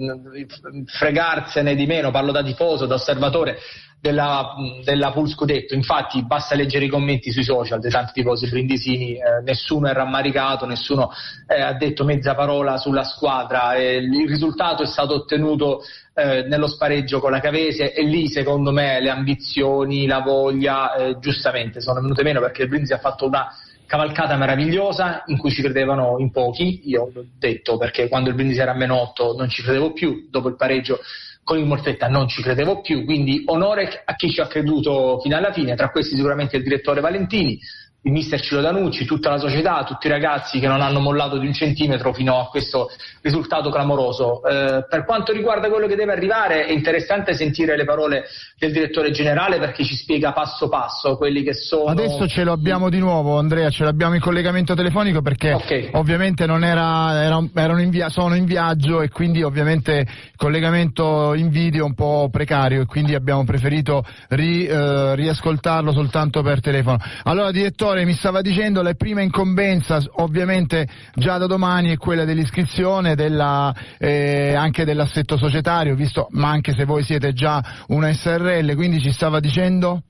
fregarsene 0.86 1.76
di 1.76 1.86
meno, 1.86 2.10
parlo 2.10 2.32
da 2.32 2.42
tifoso, 2.42 2.88
da 2.88 2.96
osservatore, 2.96 3.58
della, 4.00 4.56
della 4.84 5.12
Pool 5.12 5.28
Scudetto. 5.28 5.74
Infatti 5.74 6.24
basta 6.24 6.56
leggere 6.56 6.86
i 6.86 6.90
commenti 6.90 7.32
sui 7.32 7.44
social 7.44 7.80
dei 7.80 7.92
tanti 7.92 8.14
tifosi 8.14 8.48
brindisini, 8.50 9.16
eh, 9.16 9.42
nessuno 9.44 9.88
è 9.88 9.94
rammaricato, 9.94 10.66
nessuno 10.66 11.12
eh, 11.48 11.62
ha 11.62 11.74
detto 11.74 12.04
mezza 12.04 12.36
parola 12.36 12.78
sulla 12.78 13.04
squadra, 13.04 13.74
eh, 13.74 13.98
il 13.98 14.28
risultato 14.28 14.84
è 14.84 14.88
stato 14.88 15.16
ottenuto 15.16 15.82
eh, 16.14 16.44
nello 16.48 16.68
spareggio 16.68 17.20
con 17.20 17.32
la 17.32 17.40
Cavese 17.40 17.94
e 17.94 18.04
lì 18.04 18.28
secondo 18.28 18.72
me 18.72 19.00
le 19.02 19.10
ambizioni, 19.10 20.08
la 20.08 20.22
voglia 20.22 20.96
eh, 20.96 21.18
giustamente 21.20 21.82
sono 21.82 22.02
venute 22.02 22.24
meno 22.24 22.40
perché 22.40 22.64
il 22.64 22.70
Brindisi 22.70 22.94
ha 22.94 23.00
fatto 23.00 23.26
una 23.26 23.48
cavalcata 23.86 24.36
meravigliosa 24.36 25.24
in 25.28 25.38
cui 25.38 25.50
ci 25.50 25.62
credevano 25.62 26.18
in 26.20 26.30
pochi, 26.32 26.82
io 26.90 27.10
l'ho 27.14 27.26
detto 27.40 27.78
perché 27.78 28.10
quando 28.10 28.30
il 28.30 28.36
Brindisi 28.36 28.60
era 28.60 28.72
a 28.72 28.76
meno 28.76 29.00
8 29.00 29.36
non 29.38 29.48
ci 29.48 29.64
credevo 29.64 29.94
più, 29.94 30.28
dopo 30.30 30.50
il 30.50 30.56
pareggio 30.56 31.00
con 31.48 31.58
il 31.58 31.66
Morfetta 31.66 32.10
non 32.10 32.28
ci 32.28 32.42
credevo 32.42 32.82
più, 32.82 33.06
quindi 33.06 33.44
onore 33.46 34.02
a 34.04 34.16
chi 34.16 34.30
ci 34.30 34.42
ha 34.42 34.48
creduto 34.48 35.18
fino 35.22 35.38
alla 35.38 35.54
fine, 35.54 35.76
tra 35.76 35.92
questi 35.92 36.18
sicuramente 36.18 36.58
il 36.58 36.64
direttore 36.64 37.00
Valentini, 37.00 37.58
il 38.08 38.14
mister 38.14 38.40
Ciro 38.40 38.62
Danucci, 38.62 39.06
tutta 39.06 39.30
la 39.30 39.38
società, 39.38 39.84
tutti 39.84 40.08
i 40.08 40.10
ragazzi 40.10 40.60
che 40.60 40.68
non 40.68 40.82
hanno 40.82 41.00
mollato 41.00 41.38
di 41.38 41.46
un 41.46 41.54
centimetro 41.54 42.14
fino 42.14 42.40
a 42.40 42.48
questo 42.48 42.90
risultato 43.22 43.70
clamoroso. 43.70 44.42
Eh, 44.44 44.86
per 44.90 45.04
quanto 45.06 45.34
riguarda 45.34 45.70
quello 45.70 45.88
che 45.88 45.96
deve 45.96 46.14
arrivare, 46.14 46.66
è 46.66 46.72
interessante 46.72 47.34
sentire 47.34 47.76
le 47.76 47.84
parole 47.84 48.24
del 48.58 48.72
direttore 48.72 49.12
generale 49.12 49.60
perché 49.60 49.84
ci 49.84 49.96
spiega 49.96 50.32
passo 50.32 50.70
passo 50.70 51.18
quelli 51.18 51.44
che 51.44 51.54
sono. 51.54 51.92
Adesso 51.92 52.28
ce 52.28 52.44
lo 52.44 52.54
abbiamo 52.54 52.90
di 52.90 53.00
nuovo, 53.00 53.38
Andrea, 53.38 53.70
ce 53.70 53.84
l'abbiamo 53.84 54.16
in 54.16 54.22
collegamento 54.22 54.74
telefonico 54.74 55.22
perché 55.22 55.54
okay. 55.54 55.90
ovviamente 55.94 56.46
non 56.46 56.64
era, 56.64 57.24
era 57.24 57.82
in 57.82 57.90
via, 57.90 58.08
sono 58.08 58.36
in 58.36 58.46
viaggio 58.46 59.02
e 59.02 59.10
quindi 59.10 59.44
ovviamente 59.44 59.98
il 59.98 60.38
collegamento 60.38 61.34
in 61.34 61.50
video 61.50 61.84
è 61.84 61.86
un 61.86 61.94
po' 61.94 62.30
precario 62.32 62.82
e 62.82 62.86
quindi 62.86 63.16
abbiamo 63.16 63.44
preferito 63.44 64.06
ri, 64.30 64.66
eh, 64.66 65.16
riascoltarlo 65.16 65.92
soltanto 65.92 66.42
per 66.42 66.62
telefono. 66.62 66.98
Allora, 67.24 67.52
direttore 67.52 67.97
Direttore, 67.98 68.06
mi 68.06 68.14
stava 68.14 68.42
dicendo 68.42 68.82
la 68.82 68.94
prima 68.94 69.22
incombenza 69.22 70.00
ovviamente 70.18 70.88
già 71.16 71.38
da 71.38 71.48
domani 71.48 71.92
è 71.92 71.98
quella 71.98 72.26
dell'iscrizione, 72.26 73.16
della, 73.16 73.74
eh, 73.98 74.54
anche 74.54 74.86
dell'assetto 74.86 75.38
societario, 75.38 75.96
visto, 75.96 76.28
ma 76.32 76.50
anche 76.50 76.74
se 76.74 76.86
voi 76.86 77.04
siete 77.04 77.34
già 77.34 77.64
una 77.88 78.14
SRL, 78.14 78.76
quindi 78.76 79.00
ci 79.00 79.12
stava 79.12 79.40
dicendo? 79.40 80.04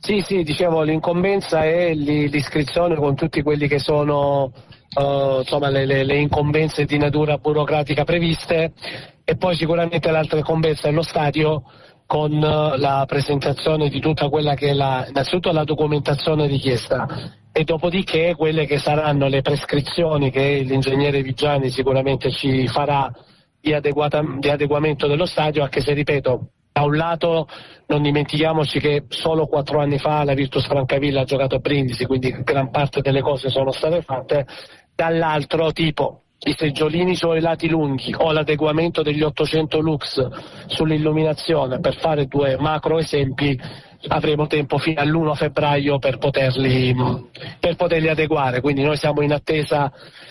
Sì, 0.00 0.20
sì, 0.20 0.42
dicevo 0.42 0.82
l'incombenza 0.82 1.64
è 1.64 1.92
l'iscrizione 1.92 2.94
con 2.94 3.16
tutti 3.16 3.42
quelli 3.42 3.66
che 3.66 3.80
sono 3.80 4.52
uh, 4.94 5.38
insomma, 5.40 5.68
le, 5.68 5.84
le, 5.84 6.04
le, 6.04 6.18
incombenze 6.18 6.84
di 6.84 6.96
natura 6.96 7.38
burocratica 7.38 8.04
previste 8.04 8.72
e 9.24 9.36
poi 9.36 9.56
sicuramente 9.56 10.10
l'altra 10.10 10.38
incombenza 10.38 10.88
è 10.88 10.92
lo 10.92 11.02
stadio 11.02 11.64
con 12.06 12.32
eh, 12.32 12.78
la 12.78 13.04
presentazione 13.06 13.88
di 13.88 14.00
tutta 14.00 14.28
quella 14.28 14.54
che 14.54 14.68
è 14.68 14.72
la, 14.72 15.04
innanzitutto 15.08 15.52
la 15.52 15.64
documentazione 15.64 16.46
richiesta 16.46 17.06
e 17.52 17.64
dopodiché 17.64 18.34
quelle 18.36 18.66
che 18.66 18.78
saranno 18.78 19.26
le 19.28 19.42
prescrizioni 19.42 20.30
che 20.30 20.60
l'ingegnere 20.60 21.22
Vigiani 21.22 21.70
sicuramente 21.70 22.30
ci 22.30 22.66
farà 22.68 23.10
di, 23.60 23.74
di 24.38 24.48
adeguamento 24.48 25.06
dello 25.06 25.26
stadio, 25.26 25.62
anche 25.62 25.80
se 25.80 25.92
ripeto, 25.92 26.50
da 26.72 26.82
un 26.82 26.94
lato 26.94 27.48
non 27.86 28.02
dimentichiamoci 28.02 28.78
che 28.78 29.04
solo 29.08 29.46
quattro 29.46 29.80
anni 29.80 29.98
fa 29.98 30.22
la 30.24 30.34
Virtus 30.34 30.66
Francavilla 30.66 31.22
ha 31.22 31.24
giocato 31.24 31.56
a 31.56 31.58
Brindisi, 31.60 32.04
quindi 32.04 32.30
gran 32.42 32.70
parte 32.70 33.00
delle 33.00 33.22
cose 33.22 33.48
sono 33.48 33.70
state 33.70 34.02
fatte, 34.02 34.46
dall'altro 34.94 35.72
tipo 35.72 36.25
i 36.38 36.54
seggiolini 36.56 37.16
sui 37.16 37.40
lati 37.40 37.68
lunghi 37.68 38.14
o 38.16 38.30
l'adeguamento 38.30 39.02
degli 39.02 39.22
800 39.22 39.78
lux 39.80 40.28
sull'illuminazione, 40.66 41.80
per 41.80 41.96
fare 41.96 42.26
due 42.26 42.56
macro 42.58 42.98
esempi, 42.98 43.58
avremo 44.08 44.46
tempo 44.46 44.78
fino 44.78 45.00
all'1 45.00 45.34
febbraio 45.34 45.98
per 45.98 46.18
poterli, 46.18 46.94
per 47.58 47.76
poterli 47.76 48.08
adeguare. 48.08 48.60
Quindi 48.60 48.82
noi 48.82 48.96
siamo 48.96 49.22
in 49.22 49.32
attesa 49.32 49.90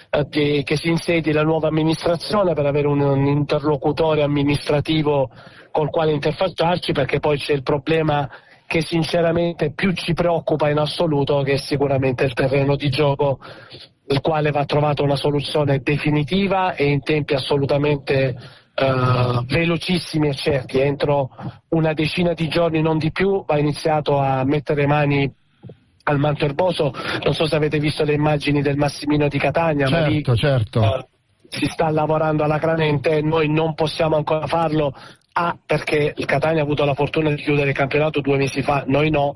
eh, 0.09 0.25
di, 0.29 0.61
che 0.63 0.77
si 0.77 0.89
insedi 0.89 1.31
la 1.31 1.43
nuova 1.43 1.67
amministrazione 1.67 2.53
per 2.53 2.65
avere 2.65 2.87
un, 2.87 3.01
un 3.01 3.25
interlocutore 3.25 4.21
amministrativo 4.21 5.29
col 5.71 5.89
quale 5.89 6.11
interfacciarci 6.13 6.93
perché 6.93 7.19
poi 7.19 7.37
c'è 7.37 7.53
il 7.53 7.63
problema 7.63 8.29
che 8.67 8.81
sinceramente 8.81 9.73
più 9.73 9.91
ci 9.93 10.13
preoccupa 10.13 10.69
in 10.69 10.77
assoluto 10.77 11.41
che 11.41 11.53
è 11.53 11.57
sicuramente 11.57 12.23
il 12.23 12.33
terreno 12.33 12.75
di 12.75 12.89
gioco 12.89 13.39
il 14.07 14.21
quale 14.21 14.51
va 14.51 14.65
trovata 14.65 15.01
una 15.01 15.15
soluzione 15.15 15.79
definitiva 15.79 16.75
e 16.75 16.85
in 16.85 17.01
tempi 17.01 17.33
assolutamente 17.33 18.35
uh, 18.75 19.43
velocissimi 19.45 20.29
e 20.29 20.35
certi. 20.35 20.79
Entro 20.79 21.29
una 21.69 21.93
decina 21.93 22.33
di 22.33 22.47
giorni, 22.47 22.81
non 22.81 22.97
di 22.97 23.11
più, 23.11 23.43
va 23.45 23.57
iniziato 23.57 24.19
a 24.19 24.43
mettere 24.43 24.85
mani 24.85 25.31
al 26.03 26.19
manto 26.19 26.45
erboso. 26.45 26.93
Non 27.23 27.33
so 27.33 27.47
se 27.47 27.55
avete 27.55 27.79
visto 27.79 28.03
le 28.03 28.13
immagini 28.13 28.61
del 28.61 28.77
Massimino 28.77 29.27
di 29.27 29.39
Catania, 29.39 29.87
certo, 29.87 30.01
ma 30.01 30.07
lì 30.07 30.23
certo. 30.37 30.79
Uh, 30.79 31.05
si 31.47 31.65
sta 31.65 31.89
lavorando 31.89 32.43
alacremente, 32.43 33.21
noi 33.21 33.49
non 33.49 33.73
possiamo 33.73 34.15
ancora 34.15 34.45
farlo. 34.45 34.93
A, 35.37 35.57
perché 35.65 36.13
il 36.15 36.25
Catania 36.25 36.61
ha 36.61 36.63
avuto 36.63 36.85
la 36.85 36.93
fortuna 36.93 37.29
di 37.29 37.41
chiudere 37.41 37.71
il 37.71 37.75
campionato 37.75 38.21
due 38.21 38.37
mesi 38.37 38.61
fa, 38.61 38.85
noi 38.87 39.09
no 39.09 39.33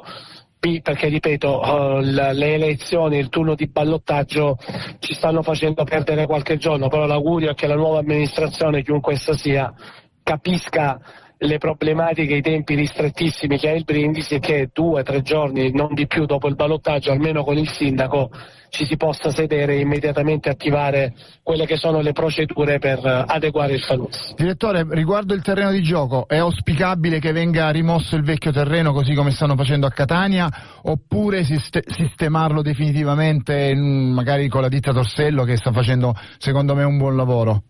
perché 0.59 1.07
ripeto 1.07 1.59
uh, 1.59 1.99
le 1.99 2.53
elezioni, 2.53 3.17
il 3.17 3.29
turno 3.29 3.55
di 3.55 3.67
ballottaggio 3.67 4.57
ci 4.99 5.13
stanno 5.13 5.41
facendo 5.41 5.85
perdere 5.85 6.25
qualche 6.25 6.57
giorno, 6.57 6.89
però 6.89 7.05
l'augurio 7.05 7.51
è 7.51 7.53
che 7.53 7.67
la 7.67 7.75
nuova 7.75 7.99
amministrazione, 7.99 8.83
chiunque 8.83 9.13
essa 9.13 9.33
sia, 9.33 9.73
capisca 10.21 10.99
le 11.41 11.58
problematiche, 11.58 12.36
i 12.36 12.41
tempi 12.41 12.75
ristrettissimi 12.75 13.58
che 13.58 13.69
ha 13.69 13.74
il 13.74 13.86
Brindisi 13.86 14.36
e 14.36 14.39
che 14.39 14.69
due 14.74 15.00
o 15.00 15.03
tre 15.03 15.22
giorni, 15.22 15.72
non 15.72 15.93
di 15.93 16.05
più 16.05 16.25
dopo 16.25 16.48
il 16.48 16.55
ballottaggio, 16.55 17.12
almeno 17.12 17.43
con 17.43 17.58
il 17.58 17.69
sindaco, 17.69 18.29
ci 18.69 18.86
si 18.86 18.98
possa 18.98 19.31
sedere 19.31 19.75
e 19.75 19.79
immediatamente 19.79 20.50
attivare 20.50 21.13
quelle 21.41 21.65
che 21.65 21.77
sono 21.77 22.01
le 22.01 22.12
procedure 22.12 22.77
per 22.77 23.00
adeguare 23.03 23.74
il 23.74 23.81
Falus. 23.81 24.34
Direttore, 24.36 24.86
riguardo 24.89 25.34
il 25.34 25.41
terreno 25.41 25.72
di 25.72 25.81
gioco, 25.81 26.27
è 26.27 26.38
auspicabile 26.38 27.19
che 27.19 27.31
venga 27.31 27.69
rimosso 27.69 28.17
il 28.17 28.24
vecchio 28.24 28.51
terreno 28.51 28.91
così 28.91 29.13
come 29.13 29.31
stanno 29.31 29.55
facendo 29.55 29.88
a 29.88 29.91
Catania 29.91 30.50
oppure 30.84 31.43
sistemarlo 31.43 32.62
definitivamente 32.62 33.74
magari 33.74 34.50
con 34.50 34.62
la 34.62 34.67
ditta 34.67 34.91
Torsello 34.91 35.43
che 35.43 35.55
sta 35.55 35.72
facendo 35.72 36.13
secondo 36.38 36.75
me 36.75 36.84
un 36.84 36.98
buon 36.98 37.15
lavoro? 37.15 37.63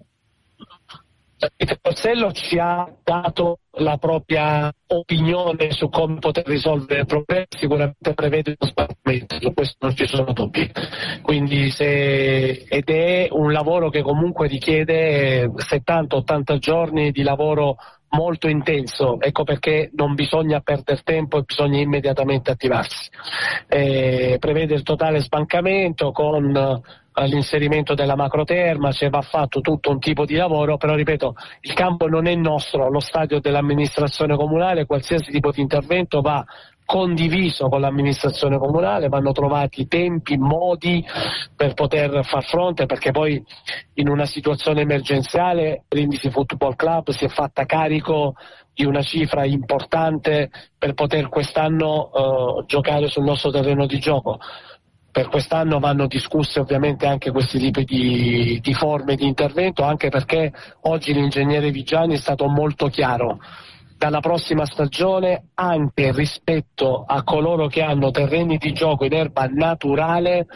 Il 1.55 1.79
Torsello 1.81 2.33
ci 2.33 2.57
ha 2.59 2.85
dato 3.01 3.59
la 3.77 3.97
propria 3.97 4.69
opinione 4.87 5.71
su 5.71 5.87
come 5.87 6.19
poter 6.19 6.45
risolvere 6.45 7.01
il 7.01 7.05
problema, 7.05 7.45
sicuramente 7.47 8.13
prevede 8.13 8.57
uno 8.59 8.69
sbarramento, 8.69 9.39
su 9.39 9.53
questo 9.53 9.77
non 9.79 9.95
ci 9.95 10.05
sono 10.05 10.33
dubbi. 10.33 10.69
Quindi 11.21 11.69
se, 11.69 12.65
ed 12.67 12.89
è 12.89 13.27
un 13.31 13.53
lavoro 13.53 13.89
che 13.89 14.01
comunque 14.01 14.47
richiede 14.47 15.47
70-80 15.47 16.57
giorni 16.57 17.11
di 17.11 17.23
lavoro 17.23 17.77
molto 18.09 18.47
intenso, 18.47 19.19
ecco 19.19 19.43
perché 19.43 19.91
non 19.93 20.15
bisogna 20.15 20.59
perdere 20.61 21.01
tempo 21.03 21.37
e 21.37 21.43
bisogna 21.43 21.79
immediatamente 21.79 22.51
attivarsi. 22.51 23.09
Eh, 23.67 24.37
prevede 24.39 24.73
il 24.73 24.83
totale 24.83 25.19
sbancamento 25.19 26.11
con 26.11 26.81
all'inserimento 27.13 27.93
della 27.93 28.15
macroterma, 28.15 28.91
cioè 28.91 29.09
va 29.09 29.21
fatto 29.21 29.59
tutto 29.59 29.91
un 29.91 29.99
tipo 29.99 30.25
di 30.25 30.35
lavoro, 30.35 30.77
però 30.77 30.95
ripeto, 30.95 31.35
il 31.61 31.73
campo 31.73 32.07
non 32.07 32.27
è 32.27 32.35
nostro, 32.35 32.89
lo 32.89 32.99
stadio 32.99 33.39
dell'amministrazione 33.39 34.35
comunale, 34.35 34.85
qualsiasi 34.85 35.31
tipo 35.31 35.51
di 35.51 35.61
intervento 35.61 36.21
va 36.21 36.43
condiviso 36.89 37.69
con 37.69 37.81
l'amministrazione 37.81 38.57
comunale, 38.57 39.09
vanno 39.09 39.31
trovati 39.31 39.87
tempi, 39.87 40.37
modi 40.39 41.05
per 41.55 41.75
poter 41.75 42.25
far 42.25 42.43
fronte 42.43 42.87
perché 42.87 43.11
poi 43.11 43.39
in 43.93 44.09
una 44.09 44.25
situazione 44.25 44.81
emergenziale 44.81 45.83
Brindisi 45.87 46.31
Football 46.31 46.75
Club 46.75 47.11
si 47.11 47.25
è 47.25 47.27
fatta 47.27 47.65
carico 47.65 48.33
di 48.73 48.85
una 48.85 49.03
cifra 49.03 49.45
importante 49.45 50.49
per 50.79 50.95
poter 50.95 51.29
quest'anno 51.29 52.09
uh, 52.11 52.65
giocare 52.65 53.07
sul 53.07 53.23
nostro 53.23 53.51
terreno 53.51 53.85
di 53.85 53.99
gioco 53.99 54.39
per 55.11 55.27
quest'anno 55.29 55.77
vanno 55.77 56.07
discusse 56.07 56.59
ovviamente 56.59 57.05
anche 57.05 57.29
questi 57.29 57.59
tipi 57.59 57.83
di, 57.83 58.59
di, 58.61 58.73
forme 58.73 59.15
di 59.15 59.25
intervento, 59.25 59.83
anche 59.83 60.09
perché 60.09 60.51
oggi 60.81 61.13
l'ingegnere 61.13 61.71
Vigiani 61.71 62.13
è 62.13 62.17
stato 62.17 62.47
molto 62.47 62.87
chiaro. 62.87 63.39
Dalla 63.99 64.21
prossima 64.21 64.65
stagione, 64.65 65.49
anche 65.55 66.13
rispetto 66.13 67.03
a 67.05 67.21
coloro 67.23 67.67
che 67.67 67.81
hanno 67.81 68.11
terreni 68.11 68.55
di 68.55 68.71
gioco 68.71 69.03
in 69.03 69.11
erba 69.11 69.45
naturale, 69.51 70.47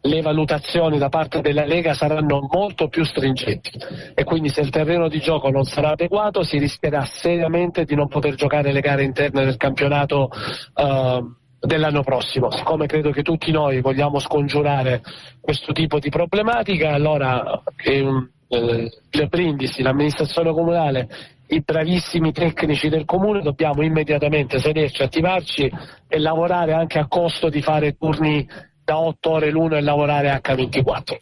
le 0.00 0.20
valutazioni 0.20 0.98
da 0.98 1.08
parte 1.08 1.40
della 1.40 1.64
Lega 1.64 1.94
saranno 1.94 2.48
molto 2.50 2.88
più 2.88 3.04
stringenti 3.04 3.70
e 4.14 4.24
quindi 4.24 4.48
se 4.48 4.62
il 4.62 4.70
terreno 4.70 5.06
di 5.06 5.20
gioco 5.20 5.48
non 5.48 5.62
sarà 5.62 5.90
adeguato 5.90 6.42
si 6.42 6.58
rischierà 6.58 7.04
seriamente 7.04 7.84
di 7.84 7.94
non 7.94 8.08
poter 8.08 8.34
giocare 8.34 8.72
le 8.72 8.80
gare 8.80 9.04
interne 9.04 9.44
del 9.44 9.56
campionato 9.56 10.30
uh, 10.74 11.34
dell'anno 11.60 12.02
prossimo. 12.02 12.50
Siccome 12.50 12.86
credo 12.86 13.12
che 13.12 13.22
tutti 13.22 13.52
noi 13.52 13.80
vogliamo 13.80 14.18
scongiurare 14.18 15.02
questo 15.40 15.72
tipo 15.72 16.00
di 16.00 16.08
problematica, 16.08 16.94
allora 16.94 17.62
eh, 17.76 18.90
le 19.10 19.26
Brindisi, 19.26 19.82
l'amministrazione 19.82 20.52
comunale, 20.52 21.08
i 21.48 21.60
bravissimi 21.60 22.32
tecnici 22.32 22.88
del 22.88 23.04
comune 23.04 23.40
dobbiamo 23.40 23.82
immediatamente 23.82 24.58
sederci, 24.58 25.02
attivarci 25.02 25.70
e 26.06 26.18
lavorare 26.18 26.72
anche 26.72 26.98
a 26.98 27.06
costo 27.06 27.48
di 27.48 27.62
fare 27.62 27.96
turni 27.96 28.46
da 28.84 28.98
8 28.98 29.30
ore 29.30 29.50
l'uno 29.50 29.76
e 29.76 29.80
lavorare 29.80 30.30
H24. 30.42 31.16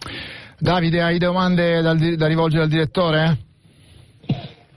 Davide, 0.59 1.02
hai 1.02 1.18
domande 1.18 1.83
da, 1.83 1.95
da 1.95 2.26
rivolgere 2.26 2.62
al 2.62 2.68
direttore? 2.68 3.46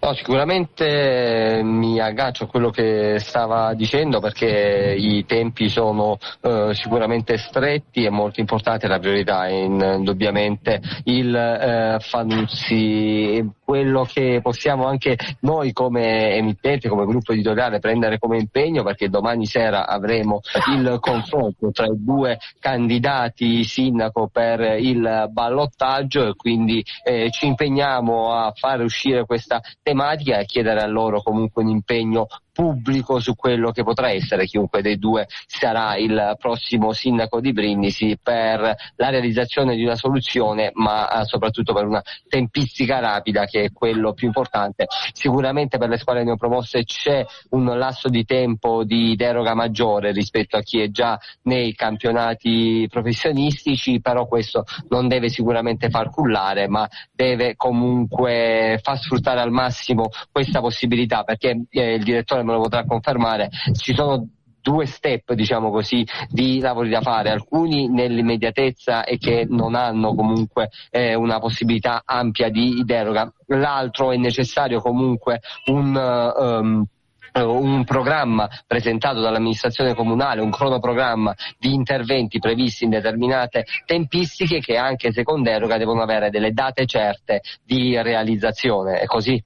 No, 0.01 0.13
sicuramente 0.13 1.59
mi 1.61 1.99
aggancio 1.99 2.45
a 2.45 2.47
quello 2.47 2.69
che 2.69 3.17
stava 3.19 3.73
dicendo 3.73 4.21
perché 4.21 4.95
i 4.97 5.25
tempi 5.25 5.67
sono 5.67 6.17
eh, 6.39 6.69
sicuramente 6.71 7.37
stretti 7.37 8.05
e 8.05 8.09
molto 8.09 8.39
importante 8.39 8.87
la 8.87 8.97
priorità 8.97 9.47
è 9.47 9.51
indubbiamente 9.51 10.79
il 11.03 11.35
eh, 11.35 11.97
Fanuzzi. 11.99 13.57
Quello 13.69 14.03
che 14.03 14.39
possiamo 14.41 14.87
anche 14.87 15.17
noi 15.41 15.73
come 15.73 16.33
emittente, 16.33 16.87
come 16.87 17.05
gruppo 17.05 17.33
editoriale 17.33 17.79
prendere 17.79 18.17
come 18.17 18.37
impegno 18.37 18.83
perché 18.83 19.09
domani 19.09 19.45
sera 19.45 19.85
avremo 19.85 20.39
il 20.73 20.97
confronto 21.01 21.69
tra 21.71 21.85
i 21.85 22.03
due 22.03 22.39
candidati 22.59 23.63
sindaco 23.65 24.27
per 24.31 24.79
il 24.79 25.27
ballottaggio 25.29 26.29
e 26.29 26.35
quindi 26.35 26.83
eh, 27.03 27.29
ci 27.31 27.45
impegniamo 27.45 28.33
a 28.33 28.51
fare 28.55 28.83
uscire 28.83 29.25
questa 29.25 29.61
tematica 29.89 30.37
e 30.37 30.45
chiedere 30.45 30.81
a 30.81 30.87
loro 30.87 31.21
comunque 31.23 31.63
un 31.63 31.69
impegno 31.69 32.27
pubblico 32.59 33.21
su 33.21 33.35
quello 33.35 33.71
che 33.71 33.83
potrà 33.83 34.11
essere 34.11 34.45
chiunque 34.45 34.81
dei 34.81 34.97
due 34.97 35.27
sarà 35.47 35.95
il 35.95 36.35
prossimo 36.37 36.91
sindaco 36.91 37.39
di 37.39 37.53
Brindisi 37.53 38.19
per 38.21 38.75
la 38.97 39.09
realizzazione 39.09 39.77
di 39.77 39.85
una 39.85 39.95
soluzione 39.95 40.71
ma 40.73 41.09
eh, 41.09 41.23
soprattutto 41.23 41.73
per 41.73 41.85
una 41.85 42.03
tempistica 42.27 42.99
rapida 42.99 43.45
che 43.45 43.63
è 43.63 43.71
quello 43.71 44.11
più 44.11 44.27
importante. 44.27 44.87
Sicuramente 45.13 45.77
per 45.77 45.87
le 45.87 45.97
squadre 45.97 46.25
neopromosse 46.25 46.83
c'è 46.83 47.25
un 47.51 47.63
lasso 47.77 48.09
di 48.09 48.25
tempo 48.25 48.83
di 48.83 49.15
deroga 49.15 49.53
maggiore 49.53 50.11
rispetto 50.11 50.57
a 50.57 50.61
chi 50.61 50.81
è 50.81 50.89
già 50.89 51.17
nei 51.43 51.73
campionati 51.73 52.87
professionistici, 52.89 54.01
però 54.01 54.27
questo 54.27 54.65
non 54.89 55.07
deve 55.07 55.29
sicuramente 55.29 55.89
far 55.89 56.09
cullare 56.09 56.67
ma 56.67 56.85
deve 57.13 57.55
comunque 57.55 58.81
far 58.83 58.97
sfruttare 58.97 59.39
al 59.39 59.51
massimo 59.51 60.09
questa 60.29 60.59
possibilità 60.59 61.23
perché 61.23 61.63
eh, 61.69 61.93
il 61.93 62.03
direttore 62.03 62.47
me 62.49 62.55
lo 62.55 62.61
potrà 62.63 62.85
confermare, 62.85 63.49
ci 63.73 63.93
sono 63.93 64.27
due 64.61 64.85
step 64.85 65.33
diciamo 65.33 65.71
così 65.71 66.05
di 66.27 66.59
lavori 66.59 66.89
da 66.89 67.01
fare, 67.01 67.31
alcuni 67.31 67.87
nell'immediatezza 67.87 69.03
e 69.03 69.17
che 69.17 69.45
non 69.49 69.73
hanno 69.73 70.13
comunque 70.13 70.69
eh, 70.89 71.15
una 71.15 71.39
possibilità 71.39 72.01
ampia 72.05 72.49
di 72.49 72.83
deroga, 72.85 73.31
l'altro 73.47 74.11
è 74.11 74.17
necessario 74.17 74.81
comunque 74.81 75.39
un 75.65 75.95
um, 75.95 76.85
un 77.31 77.83
programma 77.83 78.49
presentato 78.65 79.21
dall'amministrazione 79.21 79.93
comunale, 79.93 80.41
un 80.41 80.49
cronoprogramma 80.49 81.33
di 81.57 81.73
interventi 81.73 82.39
previsti 82.39 82.85
in 82.85 82.89
determinate 82.89 83.65
tempistiche 83.85 84.59
che 84.59 84.77
anche 84.77 85.11
se 85.11 85.23
con 85.23 85.43
deroga 85.43 85.77
devono 85.77 86.01
avere 86.01 86.31
delle 86.31 86.51
date 86.51 86.85
certe 86.85 87.41
di 87.63 88.01
realizzazione. 88.01 88.99
È 88.99 89.05
così? 89.05 89.41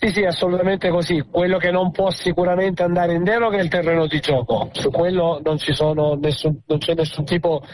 Sì, 0.00 0.10
sì, 0.12 0.22
assolutamente 0.22 0.90
così. 0.90 1.24
Quello 1.28 1.58
che 1.58 1.72
non 1.72 1.90
può 1.90 2.08
sicuramente 2.10 2.84
andare 2.84 3.14
in 3.14 3.24
deroga 3.24 3.56
è 3.56 3.62
il 3.62 3.68
terreno 3.68 4.06
di 4.06 4.20
gioco. 4.20 4.70
Su 4.72 4.90
quello 4.90 5.40
non, 5.42 5.56
nessun, 6.20 6.60
non 6.66 6.78
c'è 6.78 6.94
nessun 6.94 7.24
tipo 7.24 7.64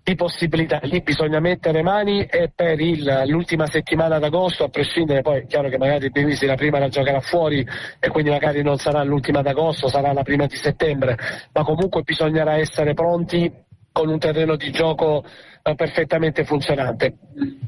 di 0.00 0.14
possibilità. 0.14 0.78
Lì 0.84 1.00
bisogna 1.00 1.40
mettere 1.40 1.82
mani 1.82 2.26
e 2.26 2.52
per 2.54 2.78
il, 2.78 3.24
l'ultima 3.26 3.66
settimana 3.66 4.20
d'agosto, 4.20 4.62
a 4.62 4.68
prescindere 4.68 5.22
poi 5.22 5.40
è 5.40 5.46
chiaro 5.46 5.68
che 5.68 5.76
magari 5.76 6.10
Brindisi 6.10 6.46
la 6.46 6.54
prima 6.54 6.78
la 6.78 6.88
giocherà 6.88 7.18
fuori 7.18 7.66
e 7.98 8.08
quindi 8.08 8.30
magari 8.30 8.62
non 8.62 8.76
sarà 8.76 9.02
l'ultima 9.02 9.42
d'agosto, 9.42 9.88
sarà 9.88 10.12
la 10.12 10.22
prima 10.22 10.46
di 10.46 10.54
settembre, 10.54 11.16
ma 11.52 11.64
comunque 11.64 12.02
bisognerà 12.02 12.56
essere 12.56 12.94
pronti 12.94 13.50
con 13.90 14.08
un 14.08 14.18
terreno 14.20 14.54
di 14.54 14.70
gioco 14.70 15.24
perfettamente 15.74 16.44
funzionante. 16.44 17.14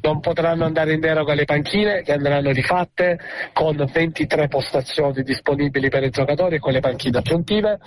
Non 0.02 0.20
potranno 0.20 0.66
andare 0.66 0.92
in 0.92 1.00
deroga 1.00 1.32
le 1.32 1.46
panchine 1.46 2.02
che 2.02 2.12
andranno 2.12 2.50
rifatte 2.50 3.18
con 3.54 3.88
23 3.90 4.48
postazioni 4.48 5.22
disponibili 5.22 5.88
per 5.88 6.02
i 6.02 6.10
giocatori 6.10 6.56
e 6.56 6.58
con 6.58 6.72
le 6.72 6.80
panchine 6.80 7.18
aggiuntive. 7.18 7.78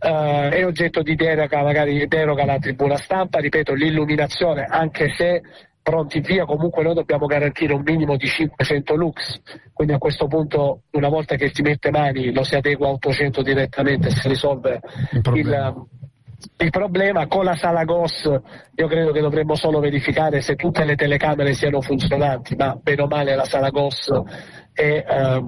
Uh, 0.00 0.48
è 0.48 0.64
oggetto 0.64 1.02
di 1.02 1.14
deroga, 1.14 1.62
magari 1.62 2.06
deroga 2.06 2.46
la 2.46 2.58
tribuna 2.58 2.96
stampa, 2.96 3.38
ripeto, 3.38 3.74
l'illuminazione, 3.74 4.64
anche 4.64 5.12
se 5.14 5.42
pronti 5.82 6.20
via, 6.20 6.44
comunque 6.44 6.82
noi 6.82 6.94
dobbiamo 6.94 7.26
garantire 7.26 7.72
un 7.74 7.82
minimo 7.84 8.16
di 8.16 8.26
500 8.26 8.94
lux, 8.94 9.40
quindi 9.72 9.92
a 9.94 9.98
questo 9.98 10.26
punto 10.26 10.82
una 10.92 11.08
volta 11.08 11.36
che 11.36 11.50
si 11.52 11.62
mette 11.62 11.90
mani 11.90 12.32
lo 12.32 12.44
si 12.44 12.54
adegua 12.54 12.88
a 12.88 12.92
800 12.92 13.42
direttamente 13.42 14.08
e 14.08 14.10
si 14.10 14.28
risolve 14.28 14.80
il, 15.12 15.22
il 15.34 15.74
il 16.58 16.70
problema 16.70 17.26
con 17.26 17.44
la 17.44 17.54
sala 17.54 17.84
GOS 17.84 18.40
io 18.74 18.86
credo 18.86 19.12
che 19.12 19.20
dovremmo 19.20 19.54
solo 19.54 19.80
verificare 19.80 20.40
se 20.40 20.56
tutte 20.56 20.84
le 20.84 20.94
telecamere 20.94 21.52
siano 21.52 21.80
funzionanti, 21.80 22.56
ma 22.56 22.78
bene 22.82 23.02
o 23.02 23.06
male 23.06 23.34
la 23.34 23.44
sala 23.44 23.70
GOS 23.70 24.10
è, 24.72 25.04
eh, 25.06 25.42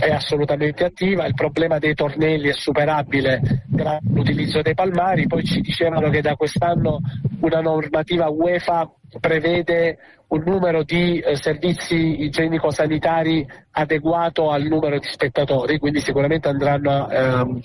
è 0.00 0.10
assolutamente 0.10 0.84
attiva. 0.84 1.26
Il 1.26 1.34
problema 1.34 1.78
dei 1.78 1.94
tornelli 1.94 2.48
è 2.48 2.52
superabile 2.52 3.62
grazie 3.66 4.08
all'utilizzo 4.10 4.62
dei 4.62 4.74
palmari. 4.74 5.26
Poi 5.26 5.44
ci 5.44 5.60
dicevano 5.60 6.10
che 6.10 6.20
da 6.20 6.36
quest'anno 6.36 7.00
una 7.40 7.60
normativa 7.60 8.28
UEFA 8.28 8.90
prevede 9.20 9.98
un 10.28 10.42
numero 10.44 10.82
di 10.82 11.18
eh, 11.20 11.36
servizi 11.36 12.22
igienico-sanitari 12.24 13.46
adeguato 13.72 14.50
al 14.50 14.64
numero 14.64 14.98
di 14.98 15.06
spettatori, 15.08 15.78
quindi 15.78 16.00
sicuramente 16.00 16.48
andranno 16.48 17.08
ehm, 17.08 17.60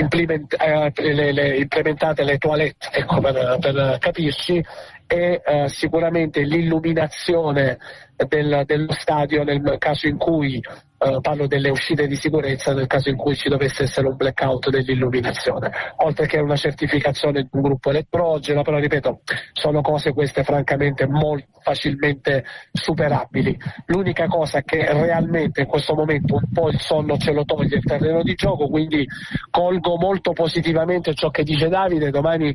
implement, 0.00 0.52
eh, 0.58 0.92
le, 1.12 1.32
le, 1.32 1.56
implementate 1.58 2.24
le 2.24 2.38
toilette, 2.38 2.88
ecco, 2.92 3.20
per, 3.20 3.58
per 3.60 3.96
capirci, 3.98 4.64
e 5.06 5.42
eh, 5.44 5.68
sicuramente 5.68 6.42
l'illuminazione 6.42 7.78
del, 8.16 8.62
dello 8.64 8.92
stadio 8.92 9.42
nel 9.42 9.76
caso 9.78 10.06
in 10.06 10.16
cui 10.16 10.62
Uh, 11.02 11.18
parlo 11.22 11.46
delle 11.46 11.70
uscite 11.70 12.06
di 12.06 12.14
sicurezza 12.14 12.74
nel 12.74 12.86
caso 12.86 13.08
in 13.08 13.16
cui 13.16 13.34
ci 13.34 13.48
dovesse 13.48 13.84
essere 13.84 14.06
un 14.06 14.16
blackout 14.16 14.68
dell'illuminazione, 14.68 15.70
oltre 15.96 16.26
che 16.26 16.38
una 16.38 16.56
certificazione 16.56 17.40
di 17.40 17.48
un 17.52 17.62
gruppo 17.62 17.88
elettrogeno, 17.88 18.60
però 18.60 18.76
ripeto, 18.76 19.22
sono 19.54 19.80
cose 19.80 20.12
queste 20.12 20.44
francamente 20.44 21.06
molto 21.06 21.58
facilmente 21.62 22.44
superabili. 22.70 23.56
L'unica 23.86 24.26
cosa 24.26 24.60
che 24.60 24.92
realmente 24.92 25.62
in 25.62 25.66
questo 25.66 25.94
momento 25.94 26.34
un 26.34 26.52
po' 26.52 26.68
il 26.68 26.78
sonno 26.78 27.16
ce 27.16 27.32
lo 27.32 27.46
toglie 27.46 27.76
il 27.76 27.84
terreno 27.84 28.22
di 28.22 28.34
gioco, 28.34 28.68
quindi 28.68 29.06
colgo 29.50 29.96
molto 29.96 30.32
positivamente 30.32 31.14
ciò 31.14 31.30
che 31.30 31.44
dice 31.44 31.68
Davide, 31.68 32.10
domani 32.10 32.54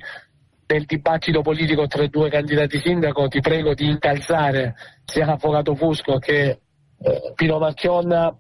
nel 0.68 0.86
dibattito 0.86 1.42
politico 1.42 1.88
tra 1.88 2.04
i 2.04 2.10
due 2.10 2.30
candidati 2.30 2.80
sindaco 2.80 3.28
ti 3.28 3.40
prego 3.40 3.74
di 3.74 3.86
incalzare 3.86 4.76
sia 5.06 5.26
l'avvocato 5.26 5.76
Fusco 5.76 6.18
che 6.18 6.42
eh, 6.48 6.60
Pino 7.36 7.60
Marchionna 7.60 8.36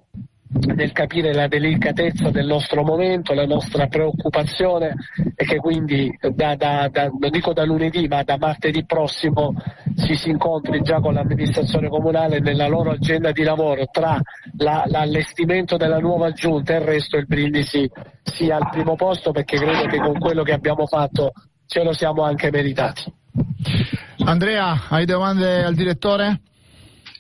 nel 0.48 0.92
capire 0.92 1.34
la 1.34 1.48
delicatezza 1.48 2.30
del 2.30 2.46
nostro 2.46 2.84
momento, 2.84 3.34
la 3.34 3.46
nostra 3.46 3.88
preoccupazione 3.88 4.96
e 5.36 5.44
che 5.44 5.58
quindi 5.58 6.10
da, 6.34 6.56
da, 6.56 6.88
da, 6.90 7.08
non 7.08 7.30
dico 7.30 7.52
da 7.52 7.66
lunedì 7.66 8.08
ma 8.08 8.24
da 8.24 8.38
martedì 8.38 8.86
prossimo 8.86 9.54
si, 9.96 10.16
si 10.16 10.30
incontri 10.30 10.82
già 10.82 11.00
con 11.00 11.14
l'amministrazione 11.14 11.90
comunale 11.90 12.40
nella 12.40 12.68
loro 12.68 12.92
agenda 12.92 13.32
di 13.32 13.44
lavoro 13.44 13.86
tra 13.92 14.20
la, 14.58 14.84
l'allestimento 14.88 15.78
della 15.78 16.00
nuova 16.00 16.32
giunta 16.32 16.74
e 16.74 16.78
il 16.78 16.84
resto 16.84 17.18
il 17.18 17.26
brindisi 17.26 17.90
sia 18.24 18.56
al 18.56 18.70
primo 18.70 18.96
posto 18.96 19.32
perché 19.32 19.58
credo 19.58 19.88
che 19.88 19.98
con 19.98 20.18
quello 20.20 20.44
che 20.44 20.54
abbiamo 20.54 20.86
fatto 20.86 21.34
ce 21.68 21.84
lo 21.84 21.92
siamo 21.92 22.24
anche 22.24 22.50
meritati. 22.52 23.12
Andrea, 24.24 24.84
hai 24.90 25.06
domande 25.06 25.64
al 25.64 25.76
direttore? 25.76 26.40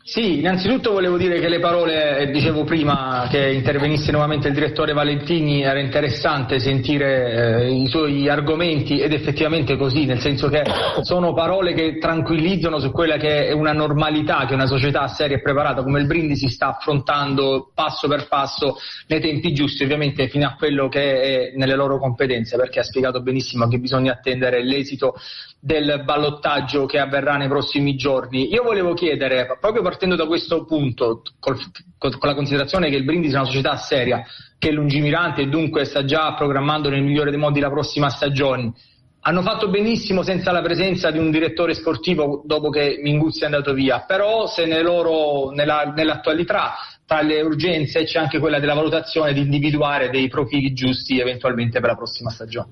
Sì, 0.07 0.37
innanzitutto 0.37 0.91
volevo 0.91 1.17
dire 1.17 1.39
che 1.39 1.49
le 1.49 1.57
parole, 1.57 2.19
eh, 2.19 2.29
dicevo 2.29 2.63
prima 2.63 3.27
che 3.27 3.51
intervenisse 3.51 4.11
nuovamente 4.11 4.49
il 4.49 4.53
direttore 4.53 4.93
Valentini, 4.93 5.63
era 5.63 5.79
interessante 5.79 6.59
sentire 6.59 7.63
eh, 7.63 7.71
i 7.73 7.87
suoi 7.87 8.29
argomenti 8.29 8.99
ed 8.99 9.13
effettivamente 9.13 9.75
così, 9.75 10.05
nel 10.05 10.19
senso 10.19 10.47
che 10.47 10.61
sono 11.01 11.33
parole 11.33 11.73
che 11.73 11.97
tranquillizzano 11.97 12.77
su 12.77 12.91
quella 12.91 13.17
che 13.17 13.47
è 13.47 13.51
una 13.51 13.73
normalità 13.73 14.45
che 14.45 14.53
una 14.53 14.67
società 14.67 15.07
seria 15.07 15.37
e 15.37 15.41
preparata 15.41 15.81
come 15.81 16.01
il 16.01 16.05
Brindisi 16.05 16.49
sta 16.49 16.77
affrontando 16.77 17.71
passo 17.73 18.07
per 18.07 18.27
passo 18.27 18.77
nei 19.07 19.19
tempi 19.19 19.55
giusti, 19.55 19.85
ovviamente 19.85 20.27
fino 20.27 20.45
a 20.45 20.53
quello 20.55 20.87
che 20.87 21.21
è 21.21 21.57
nelle 21.57 21.75
loro 21.75 21.97
competenze, 21.97 22.57
perché 22.57 22.79
ha 22.79 22.83
spiegato 22.83 23.23
benissimo 23.23 23.67
che 23.67 23.79
bisogna 23.79 24.11
attendere 24.11 24.63
l'esito 24.63 25.15
del 25.59 26.03
ballottaggio 26.05 26.85
che 26.85 26.99
avverrà 26.99 27.37
nei 27.37 27.47
prossimi 27.47 27.95
giorni. 27.95 28.53
Io 28.53 28.61
volevo 28.61 28.93
chiedere, 28.93 29.47
proprio 29.59 29.81
partendo 29.95 30.17
da 30.17 30.25
questo 30.25 30.65
punto, 30.65 31.21
col, 31.39 31.57
con 31.97 32.11
la 32.19 32.35
considerazione 32.35 32.89
che 32.89 32.97
il 32.97 33.05
Brindisi 33.05 33.33
è 33.33 33.37
una 33.37 33.47
società 33.47 33.77
seria, 33.77 34.23
che 34.57 34.69
è 34.69 34.71
lungimirante 34.71 35.43
e 35.43 35.47
dunque 35.47 35.85
sta 35.85 36.03
già 36.03 36.33
programmando 36.33 36.89
nel 36.89 37.01
migliore 37.01 37.29
dei 37.29 37.39
modi 37.39 37.61
la 37.61 37.69
prossima 37.69 38.09
stagione, 38.09 38.73
hanno 39.21 39.41
fatto 39.41 39.69
benissimo 39.69 40.21
senza 40.21 40.51
la 40.51 40.61
presenza 40.61 41.09
di 41.11 41.17
un 41.17 41.31
direttore 41.31 41.73
sportivo 41.73 42.43
dopo 42.45 42.69
che 42.69 42.99
Minguzzi 43.01 43.43
è 43.43 43.45
andato 43.45 43.73
via, 43.73 44.01
però 44.01 44.47
se 44.47 44.65
loro, 44.81 45.49
nella, 45.51 45.93
nell'attualità 45.95 46.75
tra 47.05 47.21
le 47.21 47.41
urgenze 47.41 48.03
c'è 48.03 48.19
anche 48.19 48.39
quella 48.39 48.59
della 48.59 48.73
valutazione 48.73 49.31
di 49.33 49.39
individuare 49.39 50.09
dei 50.09 50.27
profili 50.27 50.73
giusti 50.73 51.19
eventualmente 51.19 51.79
per 51.79 51.89
la 51.89 51.95
prossima 51.95 52.29
stagione. 52.29 52.69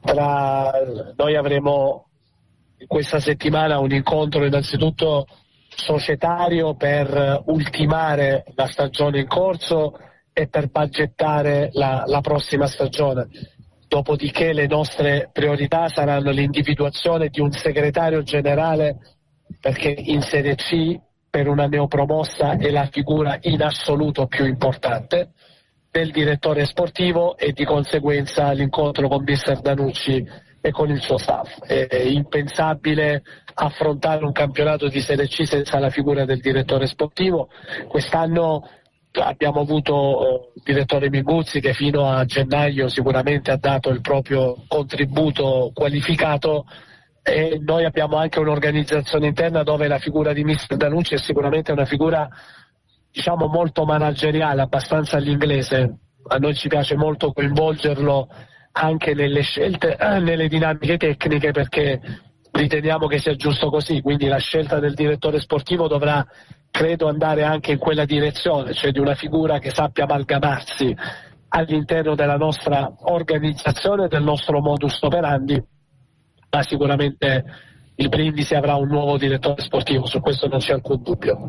Tra, 0.00 0.72
noi 1.16 1.36
avremo 1.36 2.09
questa 2.86 3.20
settimana 3.20 3.78
un 3.78 3.92
incontro 3.92 4.44
innanzitutto 4.44 5.26
societario 5.68 6.74
per 6.74 7.42
ultimare 7.46 8.44
la 8.54 8.66
stagione 8.66 9.20
in 9.20 9.26
corso 9.26 9.98
e 10.32 10.48
per 10.48 10.68
budgettare 10.68 11.70
la, 11.72 12.04
la 12.06 12.20
prossima 12.20 12.66
stagione. 12.66 13.28
Dopodiché 13.86 14.52
le 14.52 14.66
nostre 14.66 15.30
priorità 15.32 15.88
saranno 15.88 16.30
l'individuazione 16.30 17.28
di 17.28 17.40
un 17.40 17.50
segretario 17.50 18.22
generale 18.22 18.98
perché 19.60 19.88
in 19.88 20.22
Serie 20.22 20.54
C 20.54 20.98
per 21.28 21.48
una 21.48 21.66
neopromossa 21.66 22.56
è 22.56 22.70
la 22.70 22.88
figura 22.90 23.38
in 23.42 23.62
assoluto 23.62 24.26
più 24.26 24.44
importante 24.44 25.30
del 25.90 26.12
direttore 26.12 26.66
sportivo 26.66 27.36
e 27.36 27.52
di 27.52 27.64
conseguenza 27.64 28.52
l'incontro 28.52 29.08
con 29.08 29.24
mister 29.24 29.60
Danucci 29.60 30.24
e 30.60 30.70
con 30.70 30.90
il 30.90 31.00
suo 31.00 31.18
staff. 31.18 31.60
È 31.60 31.96
impensabile 31.96 33.22
affrontare 33.54 34.24
un 34.24 34.32
campionato 34.32 34.88
di 34.88 35.00
Serie 35.00 35.26
C 35.26 35.46
senza 35.46 35.78
la 35.78 35.90
figura 35.90 36.24
del 36.24 36.40
direttore 36.40 36.86
sportivo. 36.86 37.48
Quest'anno 37.88 38.68
abbiamo 39.12 39.60
avuto 39.60 40.20
eh, 40.20 40.52
il 40.56 40.62
direttore 40.64 41.10
Minguzzi 41.10 41.60
che 41.60 41.72
fino 41.72 42.08
a 42.08 42.24
gennaio 42.24 42.88
sicuramente 42.88 43.50
ha 43.50 43.56
dato 43.56 43.90
il 43.90 44.00
proprio 44.00 44.64
contributo 44.68 45.72
qualificato 45.74 46.64
e 47.22 47.60
noi 47.60 47.84
abbiamo 47.84 48.16
anche 48.16 48.38
un'organizzazione 48.38 49.26
interna 49.26 49.62
dove 49.62 49.88
la 49.88 49.98
figura 49.98 50.32
di 50.32 50.44
mister 50.44 50.76
Danucci 50.76 51.14
è 51.14 51.18
sicuramente 51.18 51.72
una 51.72 51.84
figura 51.84 52.28
diciamo 53.10 53.46
molto 53.48 53.84
manageriale, 53.84 54.62
abbastanza 54.62 55.16
all'inglese. 55.16 55.98
A 56.28 56.36
noi 56.36 56.54
ci 56.54 56.68
piace 56.68 56.96
molto 56.96 57.32
coinvolgerlo 57.32 58.28
anche 58.72 59.14
nelle 59.14 59.42
scelte, 59.42 59.96
eh, 59.96 60.18
nelle 60.20 60.48
dinamiche 60.48 60.96
tecniche 60.96 61.50
perché 61.50 62.00
riteniamo 62.52 63.06
che 63.06 63.18
sia 63.18 63.34
giusto 63.34 63.70
così, 63.70 64.00
quindi 64.00 64.26
la 64.26 64.38
scelta 64.38 64.78
del 64.78 64.94
direttore 64.94 65.40
sportivo 65.40 65.88
dovrà 65.88 66.26
credo 66.70 67.08
andare 67.08 67.42
anche 67.42 67.72
in 67.72 67.78
quella 67.78 68.04
direzione, 68.04 68.72
cioè 68.74 68.92
di 68.92 68.98
una 68.98 69.14
figura 69.14 69.58
che 69.58 69.70
sappia 69.70 70.04
amalgamarsi 70.04 70.94
all'interno 71.48 72.14
della 72.14 72.36
nostra 72.36 72.92
organizzazione, 73.02 74.08
del 74.08 74.22
nostro 74.22 74.60
modus 74.60 75.02
operandi, 75.02 75.60
ma 76.50 76.62
sicuramente 76.62 77.44
il 77.96 78.08
Brindisi 78.08 78.54
avrà 78.54 78.76
un 78.76 78.88
nuovo 78.88 79.18
direttore 79.18 79.62
sportivo, 79.62 80.06
su 80.06 80.20
questo 80.20 80.48
non 80.48 80.58
c'è 80.58 80.72
alcun 80.72 81.02
dubbio. 81.02 81.48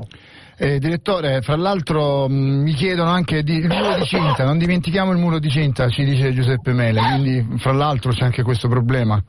Eh, 0.63 0.77
direttore, 0.77 1.41
fra 1.41 1.55
l'altro 1.55 2.29
mm, 2.29 2.61
mi 2.61 2.73
chiedono 2.73 3.09
anche 3.09 3.41
di, 3.41 3.55
il 3.55 3.67
muro 3.67 3.95
di 3.95 4.05
cinta, 4.05 4.43
non 4.43 4.59
dimentichiamo 4.59 5.11
il 5.11 5.17
muro 5.17 5.39
di 5.39 5.49
cinta, 5.49 5.89
ci 5.89 6.03
dice 6.03 6.33
Giuseppe 6.33 6.71
Mele, 6.71 7.01
quindi 7.01 7.57
fra 7.57 7.71
l'altro 7.71 8.11
c'è 8.11 8.25
anche 8.25 8.43
questo 8.43 8.67
problema. 8.67 9.19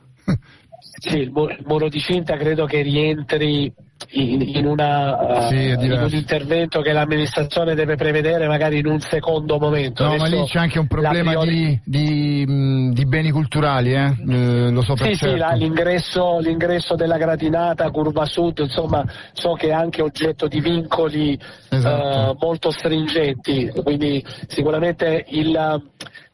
sì, 1.01 1.17
il 1.21 1.31
muro 1.65 1.89
di 1.89 1.99
cinta 1.99 2.37
credo 2.37 2.65
che 2.65 2.83
rientri 2.83 3.73
in, 4.11 4.41
in, 4.41 4.65
una, 4.65 5.47
sì, 5.49 5.55
uh, 5.55 5.81
in, 5.81 5.91
un 5.91 6.09
intervento 6.11 6.81
che 6.81 6.91
l'amministrazione 6.91 7.75
deve 7.75 7.95
prevedere 7.95 8.47
magari 8.47 8.79
in 8.79 8.87
un 8.87 8.99
secondo 8.99 9.57
momento. 9.57 10.03
No, 10.03 10.13
Adesso 10.13 10.29
ma 10.29 10.41
lì 10.41 10.47
c'è 10.47 10.59
anche 10.59 10.79
un 10.79 10.87
problema 10.87 11.31
priori... 11.31 11.81
di, 11.83 12.45
di, 12.45 12.91
di, 12.93 13.05
beni 13.05 13.31
culturali, 13.31 13.93
eh? 13.93 14.15
Eh, 14.27 14.71
lo 14.71 14.81
so 14.81 14.93
per 14.93 15.07
sì, 15.07 15.15
certo. 15.15 15.53
Sì, 15.53 15.59
l'ingresso, 15.59 16.39
l'ingresso, 16.39 16.95
della 16.95 17.17
gradinata, 17.17 17.89
curva 17.91 18.25
sud, 18.25 18.59
insomma, 18.59 19.03
so 19.33 19.53
che 19.53 19.67
è 19.67 19.73
anche 19.73 20.01
oggetto 20.01 20.47
di 20.47 20.59
vincoli 20.59 21.39
esatto. 21.69 22.31
uh, 22.31 22.37
molto 22.39 22.71
stringenti, 22.71 23.71
quindi 23.83 24.23
sicuramente 24.47 25.25
il 25.29 25.81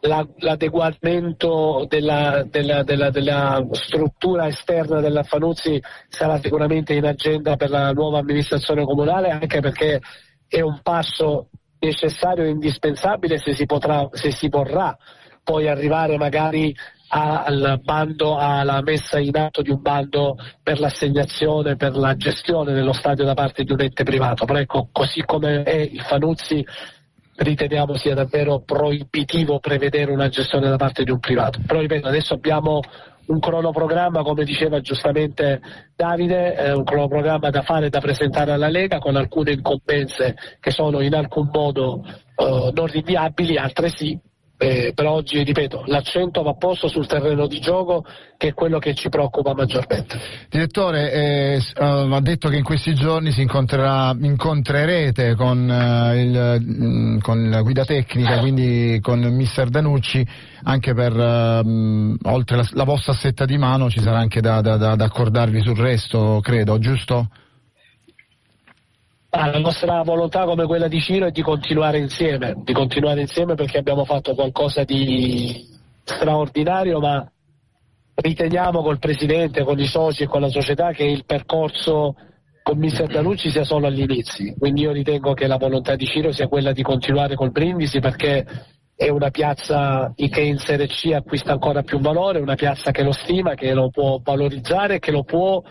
l'adeguamento 0.02 1.86
della, 1.88 2.44
della, 2.50 2.84
della, 2.84 3.10
della, 3.10 3.68
struttura 3.72 4.48
esterna 4.48 5.02
della 5.02 5.24
Fanuzzi 5.24 5.82
sarà 6.08 6.40
sicuramente 6.40 6.94
in 6.94 7.06
agenda 7.06 7.58
per 7.58 7.70
la 7.70 7.92
nuova 7.92 8.20
amministrazione 8.20 8.86
comunale 8.86 9.30
anche 9.30 9.60
perché 9.60 10.00
è 10.48 10.62
un 10.62 10.80
passo 10.82 11.50
necessario 11.80 12.46
e 12.46 12.50
indispensabile 12.50 13.38
se 13.40 13.54
si, 13.54 13.66
potrà, 13.66 14.08
se 14.12 14.32
si 14.32 14.48
vorrà 14.48 14.98
poi 15.44 15.68
arrivare 15.68 16.18
magari 16.18 16.74
al 17.12 17.80
bando, 17.84 18.38
alla 18.38 18.82
messa 18.82 19.20
in 19.20 19.36
atto 19.36 19.62
di 19.64 19.72
un 19.72 19.82
bando 19.82 20.36
per 20.62 20.80
l'assegnazione, 20.80 21.76
per 21.76 21.96
la 21.96 22.16
gestione 22.16 22.72
dello 22.74 22.94
stadio 22.94 23.26
da 23.26 23.34
parte 23.34 23.64
di 23.64 23.72
un 23.72 23.82
ente 23.82 24.04
privato. 24.04 24.46
Però 24.46 24.60
ecco, 24.60 24.90
così 24.92 25.24
come 25.26 25.64
è 25.64 25.76
il 25.76 26.02
Fanuzzi 26.02 26.64
riteniamo 27.40 27.96
sia 27.96 28.14
davvero 28.14 28.62
proibitivo 28.62 29.60
prevedere 29.60 30.12
una 30.12 30.30
gestione 30.30 30.70
da 30.70 30.78
parte 30.78 31.04
di 31.04 31.12
un 31.12 31.20
privato. 31.20 31.60
Però 31.66 31.80
ripeto, 31.80 32.08
adesso 32.08 32.34
abbiamo 32.34 32.82
un 33.28 33.40
cronoprogramma, 33.40 34.24
come 34.24 34.44
diceva 34.44 34.82
giustamente 34.82 35.62
Davide, 35.96 36.56
eh, 36.56 36.72
un 36.74 36.84
cronoprogramma 36.84 37.50
da 37.50 37.62
fare 37.62 37.88
e 37.88 37.90
da 37.90 38.00
presentare 38.00 38.52
alla 38.52 38.70
Lega 38.70 38.98
con 38.98 39.16
alcune 39.16 39.54
incombenze 39.54 40.36
che 40.60 40.72
sono 40.72 41.02
in 41.02 41.14
alcun 41.14 41.50
modo 41.52 42.04
eh, 42.06 42.72
non 42.74 42.88
rinviabili, 42.88 43.58
altre 43.58 43.90
sì, 43.90 44.20
eh, 44.62 44.92
per 44.94 45.06
oggi, 45.06 45.42
ripeto, 45.42 45.84
l'accento 45.86 46.44
va 46.44 46.54
posto 46.54 46.90
sul 46.90 47.08
terreno 47.08 47.48
di 47.48 47.62
gioco 47.62 48.04
che 48.36 48.50
è 48.50 48.54
quello 48.54 48.78
che 48.78 48.94
ci 48.94 49.08
preoccupa 49.08 49.54
maggiormente. 49.54 50.20
Direttore, 50.50 51.14
eh, 51.14 51.62
uh, 51.78 52.12
ha 52.12 52.20
detto 52.20 52.50
che 52.50 52.58
in 52.58 52.64
questi 52.64 52.94
giorni 52.94 53.32
si 53.32 53.42
incontrerete 53.42 55.36
con, 55.36 55.70
uh, 55.70 56.14
il, 56.14 56.58
mm, 56.62 57.20
con, 57.20 57.50
la 57.50 57.62
guida 57.62 57.86
tecnica, 57.86 58.40
quindi 58.40 59.00
con 59.02 59.22
il 59.22 59.32
mister 59.32 59.70
Danucci, 59.70 60.28
anche 60.64 60.94
per, 60.94 61.16
uh, 61.16 62.18
oltre 62.24 62.58
la, 62.58 62.68
la, 62.72 62.84
vostra 62.84 63.14
setta 63.14 63.46
di 63.46 63.58
mano, 63.58 63.90
ci 63.90 64.02
sarà 64.02 64.18
anche 64.20 64.42
da, 64.42 64.60
da, 64.60 64.76
da 64.76 65.06
accordarvi 65.06 65.62
sul 65.62 65.78
resto, 65.78 66.42
credo, 66.42 66.80
giusto? 66.80 67.30
Ah, 69.32 69.52
la 69.52 69.60
nostra 69.60 70.02
volontà 70.02 70.46
come 70.46 70.66
quella 70.66 70.88
di 70.88 71.00
Ciro 71.00 71.28
è 71.28 71.32
di 71.32 71.44
continuare 71.44 72.00
insieme, 72.00 72.56
di 72.64 72.74
continuare 72.74 73.22
insieme 73.22 73.54
perché 73.54 73.78
abbiamo 73.78 74.04
fatto 74.04 74.34
qualcosa 74.34 74.84
di 74.84 75.68
straordinario, 76.04 77.00
ma 77.00 77.32
riteniamo 78.16 78.82
col 78.82 78.98
Presidente, 78.98 79.64
con 79.64 79.80
i 79.80 79.86
soci 79.86 80.24
e 80.24 80.28
con 80.28 80.42
la 80.42 80.50
società 80.50 80.92
che 80.94 81.04
il 81.04 81.26
percorso 81.26 82.16
con 82.64 82.80
Mister 82.80 83.06
Danucci 83.06 83.52
sia 83.52 83.64
solo 83.64 83.86
agli 83.86 84.02
inizi. 84.02 84.56
Quindi 84.58 84.82
io 84.82 84.92
ritengo 84.92 85.34
che 85.34 85.46
la 85.46 85.58
volontà 85.58 85.96
di 85.96 86.08
Ciro 86.08 86.32
sia 86.32 86.48
quella 86.48 86.72
di 86.72 86.82
continuare 86.82 87.36
col 87.36 87.52
Brindisi 87.52 88.00
perché 88.00 88.44
è 88.96 89.10
una 89.10 89.30
piazza 89.30 90.12
che 90.16 90.42
in 90.42 90.58
Serie 90.58 90.88
C 90.88 91.12
acquista 91.14 91.52
ancora 91.52 91.84
più 91.84 92.00
valore, 92.00 92.40
una 92.40 92.56
piazza 92.56 92.90
che 92.90 93.04
lo 93.04 93.12
stima, 93.12 93.54
che 93.54 93.74
lo 93.74 93.90
può 93.92 94.20
valorizzare, 94.24 94.98
che 94.98 95.12
lo 95.12 95.24
può 95.24 95.62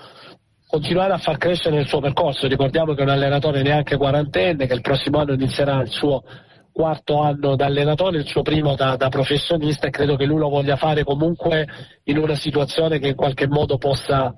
continuare 0.68 1.14
a 1.14 1.18
far 1.18 1.38
crescere 1.38 1.80
il 1.80 1.88
suo 1.88 2.00
percorso. 2.00 2.46
Ricordiamo 2.46 2.92
che 2.92 3.00
è 3.00 3.04
un 3.04 3.08
allenatore 3.08 3.62
neanche 3.62 3.96
quarantenne, 3.96 4.66
che 4.66 4.74
il 4.74 4.82
prossimo 4.82 5.18
anno 5.18 5.32
inizierà 5.32 5.80
il 5.80 5.88
suo 5.88 6.22
quarto 6.70 7.20
anno 7.20 7.56
da 7.56 7.66
allenatore, 7.66 8.18
il 8.18 8.26
suo 8.26 8.42
primo 8.42 8.76
da, 8.76 8.94
da, 8.94 9.08
professionista 9.08 9.88
e 9.88 9.90
credo 9.90 10.14
che 10.14 10.26
lui 10.26 10.38
lo 10.38 10.48
voglia 10.48 10.76
fare 10.76 11.02
comunque 11.02 11.66
in 12.04 12.18
una 12.18 12.36
situazione 12.36 13.00
che 13.00 13.08
in 13.08 13.16
qualche 13.16 13.48
modo 13.48 13.78
possa 13.78 14.32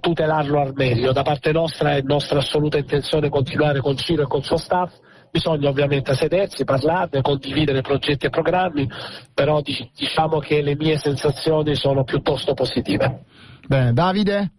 tutelarlo 0.00 0.60
al 0.60 0.72
meglio. 0.74 1.12
Da 1.12 1.22
parte 1.22 1.52
nostra 1.52 1.96
è 1.96 2.02
nostra 2.02 2.40
assoluta 2.40 2.76
intenzione 2.76 3.28
continuare 3.28 3.80
con 3.80 3.96
Ciro 3.96 4.22
e 4.22 4.26
col 4.26 4.42
suo 4.42 4.56
staff. 4.56 4.92
Bisogna 5.30 5.68
ovviamente 5.68 6.14
sedersi, 6.14 6.64
parlarne, 6.64 7.22
condividere 7.22 7.80
progetti 7.80 8.26
e 8.26 8.30
programmi, 8.30 8.88
però 9.32 9.60
diciamo 9.62 10.38
che 10.38 10.62
le 10.62 10.76
mie 10.76 10.96
sensazioni 10.98 11.74
sono 11.74 12.04
piuttosto 12.04 12.54
positive. 12.54 13.24
Bene, 13.66 13.92
Davide? 13.92 14.52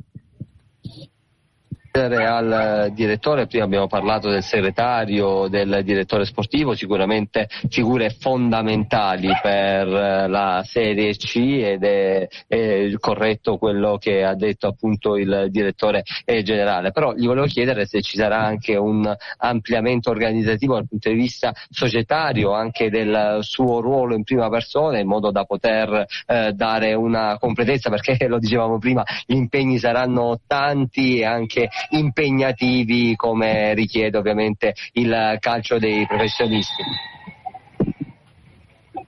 Al 2.00 2.92
direttore, 2.94 3.48
prima 3.48 3.64
abbiamo 3.64 3.88
parlato 3.88 4.30
del 4.30 4.44
segretario, 4.44 5.48
del 5.48 5.82
direttore 5.84 6.26
sportivo, 6.26 6.76
sicuramente 6.76 7.48
figure 7.70 8.10
fondamentali 8.10 9.30
per 9.42 9.88
eh, 9.88 10.28
la 10.28 10.62
Serie 10.66 11.16
C 11.16 11.36
ed 11.38 11.84
è, 11.84 12.28
è 12.48 12.92
corretto 13.00 13.58
quello 13.58 13.98
che 13.98 14.24
ha 14.24 14.36
detto 14.36 14.68
appunto 14.68 15.16
il 15.16 15.48
direttore 15.50 16.04
eh, 16.26 16.44
generale, 16.44 16.92
però 16.92 17.14
gli 17.14 17.26
volevo 17.26 17.46
chiedere 17.46 17.86
se 17.86 18.02
ci 18.02 18.18
sarà 18.18 18.40
anche 18.40 18.76
un 18.76 19.14
ampliamento 19.38 20.10
organizzativo 20.10 20.74
dal 20.74 20.88
punto 20.88 21.10
di 21.10 21.16
vista 21.16 21.54
societario, 21.70 22.52
anche 22.52 22.90
del 22.90 23.40
suo 23.42 23.80
ruolo 23.80 24.16
in 24.16 24.24
prima 24.24 24.50
persona, 24.50 25.00
in 25.00 25.08
modo 25.08 25.32
da 25.32 25.46
poter 25.46 26.06
eh, 26.26 26.52
dare 26.52 26.94
una 26.94 27.38
completezza, 27.40 27.90
perché 27.90 28.18
lo 28.28 28.38
dicevamo 28.38 28.80
prima, 28.80 29.04
gli 29.26 29.36
impegni 29.36 29.78
saranno 29.78 30.42
tanti 30.46 31.20
e 31.20 31.26
anche 31.26 31.70
impegnativi 31.90 33.16
come 33.16 33.74
richiede 33.74 34.18
ovviamente 34.18 34.74
il 34.94 35.38
calcio 35.40 35.78
dei 35.78 36.06
professionisti. 36.06 36.84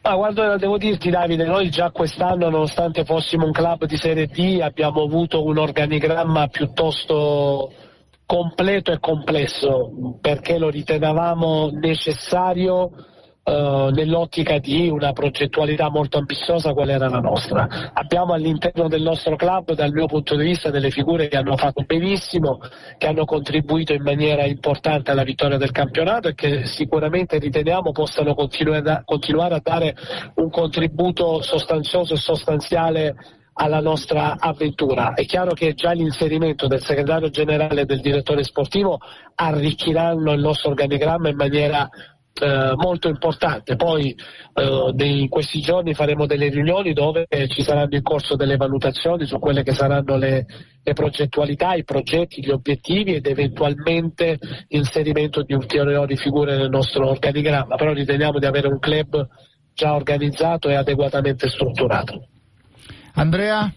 Ah, 0.01 0.15
guarda, 0.15 0.55
devo 0.55 0.77
dirti 0.77 1.09
Davide, 1.09 1.43
noi 1.43 1.69
già 1.69 1.91
quest'anno, 1.91 2.49
nonostante 2.49 3.03
fossimo 3.03 3.45
un 3.45 3.51
club 3.51 3.85
di 3.85 3.97
Serie 3.97 4.27
D, 4.27 4.59
abbiamo 4.61 5.03
avuto 5.03 5.43
un 5.43 5.57
organigramma 5.57 6.47
piuttosto 6.47 7.73
completo 8.25 8.91
e 8.91 8.99
complesso 8.99 10.17
perché 10.21 10.57
lo 10.57 10.69
ritenevamo 10.69 11.71
necessario 11.71 12.91
eh, 13.49 13.91
nell'ottica 13.93 14.57
di 14.57 14.89
una 14.89 15.13
progettualità 15.13 15.89
molto 15.89 16.17
ambiziosa 16.17 16.73
qual 16.73 16.89
era 16.89 17.07
la 17.07 17.21
nostra. 17.21 17.91
Abbiamo 17.93 18.33
all'interno 18.33 18.89
del 18.89 19.01
nostro 19.01 19.37
club, 19.37 19.71
dal 19.71 19.93
mio 19.93 20.05
punto 20.05 20.35
di 20.35 20.43
vista, 20.43 20.69
delle 20.69 20.91
figure 20.91 21.29
che 21.29 21.37
hanno 21.37 21.55
fatto 21.55 21.83
benissimo, 21.85 22.59
che 22.97 23.07
hanno 23.07 23.23
contribuito 23.23 23.93
in 23.93 24.03
maniera 24.03 24.43
importante 24.43 25.11
alla 25.11 25.23
vittoria 25.23 25.55
del 25.55 25.71
campionato 25.71 26.27
e 26.27 26.33
che 26.33 26.65
sicuramente 26.65 27.39
riteniamo 27.39 27.93
possano 27.93 28.35
continuare 28.35 29.55
a 29.55 29.61
dare 29.63 29.95
un 30.35 30.49
contributo 30.49 31.41
sostanzioso 31.41 32.15
e 32.15 32.17
sostanziale 32.17 33.15
alla 33.53 33.79
nostra 33.79 34.35
avventura. 34.37 35.13
È 35.13 35.23
chiaro 35.23 35.53
che 35.53 35.73
già 35.73 35.93
l'inserimento 35.93 36.67
del 36.67 36.81
segretario 36.81 37.29
generale 37.29 37.81
e 37.81 37.85
del 37.85 38.01
direttore 38.01 38.43
sportivo 38.43 38.99
arricchiranno 39.35 40.33
il 40.33 40.41
nostro 40.41 40.71
organigramma 40.71 41.29
in 41.29 41.37
maniera 41.37 41.89
eh, 42.39 42.73
molto 42.75 43.07
importante. 43.07 43.75
Poi 43.75 44.15
eh, 44.53 44.93
in 45.05 45.29
questi 45.29 45.59
giorni 45.61 45.93
faremo 45.93 46.25
delle 46.25 46.49
riunioni 46.49 46.93
dove 46.93 47.27
ci 47.47 47.63
saranno 47.63 47.95
in 47.95 48.01
corso 48.01 48.35
delle 48.35 48.57
valutazioni 48.57 49.25
su 49.25 49.39
quelle 49.39 49.63
che 49.63 49.73
saranno 49.73 50.17
le, 50.17 50.45
le 50.83 50.93
progettualità, 50.93 51.73
i 51.73 51.83
progetti, 51.83 52.43
gli 52.43 52.49
obiettivi 52.49 53.15
ed 53.15 53.27
eventualmente 53.27 54.37
l'inserimento 54.69 55.43
di 55.43 55.53
ulteriori 55.53 56.15
figure 56.17 56.55
nel 56.55 56.69
nostro 56.69 57.09
organigramma, 57.09 57.75
però 57.75 57.93
riteniamo 57.93 58.39
di 58.39 58.45
avere 58.45 58.67
un 58.67 58.79
club 58.79 59.27
già 59.73 59.93
organizzato 59.93 60.69
e 60.69 60.75
adeguatamente 60.75 61.49
strutturato. 61.49 62.27
Andrea? 63.13 63.71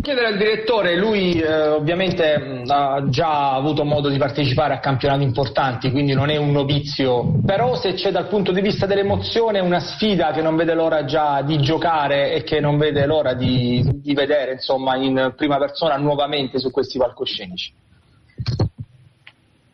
Chiedere 0.00 0.26
al 0.26 0.38
direttore, 0.38 0.96
lui 0.96 1.38
eh, 1.38 1.68
ovviamente 1.68 2.62
ha 2.66 3.04
già 3.08 3.54
avuto 3.54 3.84
modo 3.84 4.08
di 4.08 4.16
partecipare 4.16 4.74
a 4.74 4.78
campionati 4.78 5.22
importanti, 5.22 5.90
quindi 5.90 6.14
non 6.14 6.30
è 6.30 6.36
un 6.36 6.50
novizio, 6.50 7.40
però 7.44 7.76
se 7.76 7.92
c'è 7.92 8.10
dal 8.10 8.26
punto 8.26 8.52
di 8.52 8.62
vista 8.62 8.86
dell'emozione 8.86 9.60
una 9.60 9.80
sfida 9.80 10.32
che 10.32 10.40
non 10.40 10.56
vede 10.56 10.74
l'ora 10.74 11.04
già 11.04 11.42
di 11.42 11.60
giocare 11.60 12.32
e 12.32 12.42
che 12.42 12.58
non 12.58 12.78
vede 12.78 13.04
l'ora 13.04 13.34
di, 13.34 14.00
di 14.00 14.14
vedere 14.14 14.52
insomma, 14.52 14.96
in 14.96 15.34
prima 15.36 15.58
persona 15.58 15.96
nuovamente 15.98 16.58
su 16.58 16.70
questi 16.70 16.98
palcoscenici. 16.98 17.72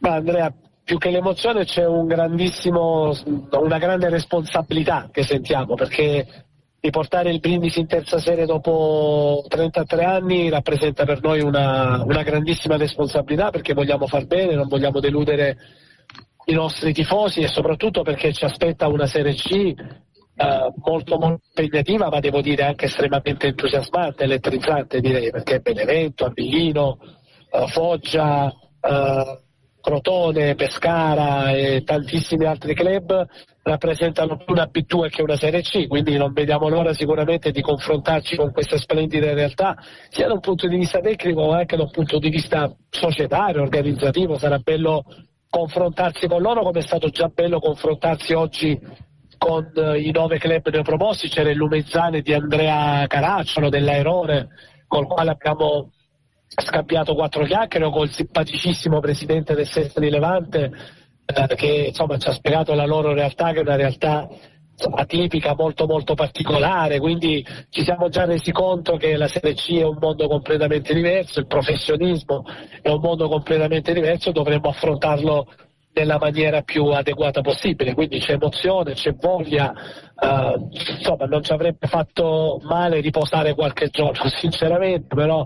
Ma 0.01 0.15
Andrea, 0.15 0.53
più 0.85 0.99
che 0.99 1.11
l'emozione 1.11 1.65
c'è 1.65 1.87
un 1.87 2.07
una 2.07 3.79
grande 3.79 4.09
responsabilità 4.09 5.09
che 5.13 5.23
sentiamo 5.23 5.75
perché 5.75 6.47
di 6.81 6.91
portare 6.91 7.31
il 7.31 7.41
Brindisi 7.41 7.81
in 7.81 7.87
terza 7.87 8.19
serie 8.19 8.47
dopo 8.47 9.45
33 9.49 10.05
anni 10.05 10.49
rappresenta 10.49 11.05
per 11.05 11.21
noi 11.21 11.41
una, 11.41 12.03
una 12.05 12.23
grandissima 12.23 12.77
responsabilità 12.77 13.51
perché 13.51 13.75
vogliamo 13.75 14.07
far 14.07 14.27
bene, 14.27 14.55
non 14.55 14.69
vogliamo 14.69 15.01
deludere 15.01 15.57
i 16.45 16.53
nostri 16.53 16.93
tifosi 16.93 17.41
e 17.41 17.49
soprattutto 17.49 18.03
perché 18.03 18.33
ci 18.33 18.45
aspetta 18.45 18.87
una 18.87 19.07
Serie 19.07 19.35
C 19.35 19.53
eh, 19.53 19.75
molto, 20.77 21.19
molto 21.19 21.43
impegnativa 21.49 22.09
ma 22.09 22.21
devo 22.21 22.41
dire 22.41 22.65
anche 22.65 22.87
estremamente 22.87 23.49
entusiasmante, 23.49 24.25
elettrizzante 24.25 25.01
direi 25.01 25.31
perché 25.31 25.59
Benevento, 25.59 26.27
Avellino, 26.27 26.99
eh, 27.51 27.67
Foggia, 27.67 28.55
eh, 28.81 29.41
Crotone, 29.81 30.55
Pescara 30.55 31.51
e 31.51 31.83
tantissimi 31.83 32.45
altri 32.45 32.75
club 32.75 33.27
rappresentano 33.69 34.37
più 34.37 34.55
una 34.55 34.69
B2 34.73 35.09
che 35.09 35.23
una 35.23 35.37
Serie 35.37 35.63
C, 35.63 35.87
quindi 35.87 36.17
non 36.17 36.33
vediamo 36.33 36.69
l'ora 36.69 36.93
sicuramente 36.93 37.51
di 37.51 37.61
confrontarci 37.61 38.37
con 38.37 38.51
queste 38.53 38.79
splendide 38.79 39.35
realtà, 39.35 39.77
sia 40.09 40.27
da 40.27 40.33
un 40.33 40.41
punto 40.41 40.67
di 40.67 40.77
vista 40.77 41.01
tecnico 41.01 41.47
ma 41.47 41.59
anche 41.59 41.77
da 41.77 41.83
un 41.83 41.91
punto 41.91 42.19
di 42.19 42.31
vista 42.31 42.75
societario, 42.91 43.63
organizzativo, 43.63 44.39
sarà 44.39 44.59
bello 44.59 45.05
confrontarsi 45.49 46.27
con 46.27 46.43
loro 46.43 46.63
come 46.63 46.81
è 46.81 46.83
stato 46.83 47.09
già 47.09 47.29
bello 47.29 47.59
confrontarsi 47.59 48.33
oggi 48.35 48.79
con 49.39 49.71
eh, 49.75 50.01
i 50.01 50.11
nove 50.11 50.39
club 50.39 50.69
neoproposti, 50.69 51.29
c'era 51.29 51.51
il 51.51 51.57
Lumezzane 51.57 52.23
di 52.23 52.35
Andrea 52.35 53.07
Caracciolo 53.07 53.69
dell'Aerone, 53.69 54.49
col 54.87 55.07
quale 55.07 55.31
abbiamo 55.31 55.93
scambiato 56.49 57.15
quattro 57.15 57.45
chiacchiere, 57.45 57.85
o 57.85 57.91
col 57.91 58.11
simpaticissimo 58.11 58.99
presidente 59.01 59.55
del 59.55 59.67
Sesta 59.67 60.01
di 60.01 60.11
Levante 60.11 60.73
eh, 61.35 61.55
che 61.55 61.87
insomma, 61.89 62.17
ci 62.17 62.29
ha 62.29 62.33
spiegato 62.33 62.75
la 62.75 62.87
loro 62.87 63.13
realtà 63.13 63.53
che 63.53 63.59
è 63.59 63.63
una 63.63 63.77
realtà 63.77 64.29
atipica, 64.95 65.55
molto 65.57 65.87
molto 65.87 66.15
particolare, 66.15 67.01
quindi 67.01 67.45
ci 67.69 67.83
siamo 67.83 68.09
già 68.09 68.25
resi 68.25 68.53
conto 68.53 68.97
che 68.97 69.17
la 69.17 69.27
Serie 69.27 69.55
C 69.55 69.77
è 69.77 69.85
un 69.85 69.99
mondo 70.01 70.29
completamente 70.29 70.95
diverso, 70.95 71.41
il 71.41 71.47
professionismo 71.47 72.45
è 72.81 72.89
un 72.89 73.01
mondo 73.01 73.29
completamente 73.29 73.93
diverso, 73.93 74.31
dovremmo 74.31 74.69
affrontarlo 74.69 75.49
nella 75.95 76.19
maniera 76.19 76.63
più 76.63 76.85
adeguata 76.87 77.41
possibile, 77.41 77.93
quindi 77.95 78.21
c'è 78.21 78.35
emozione, 78.35 78.93
c'è 78.93 79.15
voglia, 79.15 79.73
eh, 79.73 80.55
insomma 80.97 81.27
non 81.27 81.43
ci 81.43 81.53
avrebbe 81.53 81.89
fatto 81.89 82.61
male 82.63 83.01
riposare 83.01 83.55
qualche 83.55 83.89
giorno, 83.89 84.29
sinceramente, 84.39 85.15
però 85.15 85.45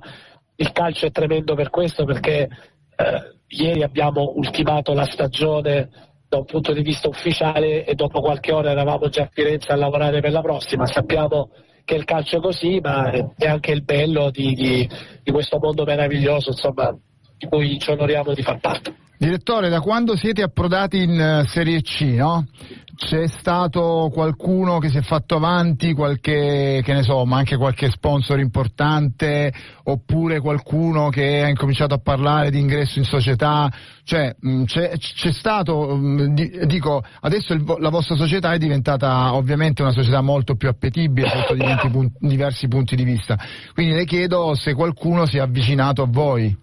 il 0.56 0.72
calcio 0.72 1.06
è 1.06 1.10
tremendo 1.10 1.54
per 1.54 1.70
questo 1.70 2.04
perché 2.04 2.48
eh, 2.96 3.40
ieri 3.52 3.82
abbiamo 3.82 4.32
ultimato 4.36 4.92
la 4.92 5.04
stagione 5.04 5.88
da 6.28 6.38
un 6.38 6.44
punto 6.44 6.72
di 6.72 6.82
vista 6.82 7.08
ufficiale 7.08 7.84
e 7.84 7.94
dopo 7.94 8.20
qualche 8.20 8.52
ora 8.52 8.70
eravamo 8.70 9.08
già 9.08 9.24
a 9.24 9.30
Firenze 9.30 9.72
a 9.72 9.76
lavorare 9.76 10.20
per 10.20 10.32
la 10.32 10.40
prossima. 10.40 10.86
Sappiamo 10.86 11.50
che 11.84 11.94
il 11.94 12.04
calcio 12.04 12.38
è 12.38 12.40
così, 12.40 12.80
ma 12.80 13.10
è 13.10 13.46
anche 13.46 13.72
il 13.72 13.82
bello 13.82 14.30
di, 14.30 14.54
di, 14.54 14.88
di 15.22 15.32
questo 15.32 15.58
mondo 15.58 15.84
meraviglioso 15.84 16.50
insomma, 16.50 16.96
di 17.36 17.46
cui 17.46 17.78
ci 17.78 17.90
onoriamo 17.90 18.32
di 18.32 18.42
far 18.42 18.60
parte. 18.60 19.01
Direttore, 19.22 19.68
da 19.68 19.78
quando 19.78 20.16
siete 20.16 20.42
approdati 20.42 21.00
in 21.00 21.12
eh, 21.16 21.44
Serie 21.46 21.80
C, 21.80 22.00
no? 22.16 22.44
C'è 22.96 23.28
stato 23.28 24.10
qualcuno 24.12 24.80
che 24.80 24.88
si 24.88 24.96
è 24.96 25.02
fatto 25.02 25.36
avanti, 25.36 25.94
qualche, 25.94 26.80
che 26.82 26.92
ne 26.92 27.04
so, 27.04 27.24
ma 27.24 27.36
anche 27.36 27.56
qualche 27.56 27.88
sponsor 27.88 28.40
importante, 28.40 29.52
oppure 29.84 30.40
qualcuno 30.40 31.08
che 31.08 31.40
ha 31.40 31.48
incominciato 31.48 31.94
a 31.94 31.98
parlare 31.98 32.50
di 32.50 32.58
ingresso 32.58 32.98
in 32.98 33.04
società? 33.04 33.72
Cioè, 34.02 34.34
mm, 34.44 34.64
c'è, 34.64 34.98
c'è 34.98 35.30
stato, 35.30 35.94
mm, 35.94 36.34
dico, 36.64 37.04
adesso 37.20 37.52
il, 37.52 37.62
la 37.78 37.90
vostra 37.90 38.16
società 38.16 38.52
è 38.52 38.58
diventata 38.58 39.34
ovviamente 39.34 39.82
una 39.82 39.92
società 39.92 40.20
molto 40.20 40.56
più 40.56 40.68
appetibile 40.68 41.28
sotto 41.28 41.54
diversi 42.18 42.66
punti 42.66 42.96
di 42.96 43.04
vista. 43.04 43.38
Quindi 43.72 43.94
le 43.94 44.04
chiedo 44.04 44.56
se 44.56 44.74
qualcuno 44.74 45.26
si 45.26 45.36
è 45.36 45.40
avvicinato 45.40 46.02
a 46.02 46.08
voi. 46.08 46.58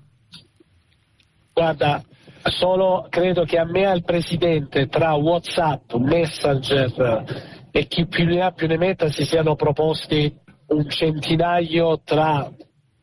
Guarda, 1.54 2.04
solo 2.44 3.08
credo 3.10 3.44
che 3.44 3.58
a 3.58 3.66
me 3.66 3.86
al 3.86 4.04
Presidente 4.04 4.88
tra 4.88 5.14
Whatsapp, 5.14 5.94
Messenger 5.96 7.24
e 7.72 7.88
chi 7.88 8.08
più 8.08 8.26
ne 8.26 8.42
ha 8.42 8.52
più 8.52 8.68
ne 8.68 8.78
metta 8.78 9.10
si 9.10 9.26
siano 9.26 9.56
proposti 9.56 10.34
un 10.68 10.90
centinaio 10.90 12.02
tra 12.04 12.50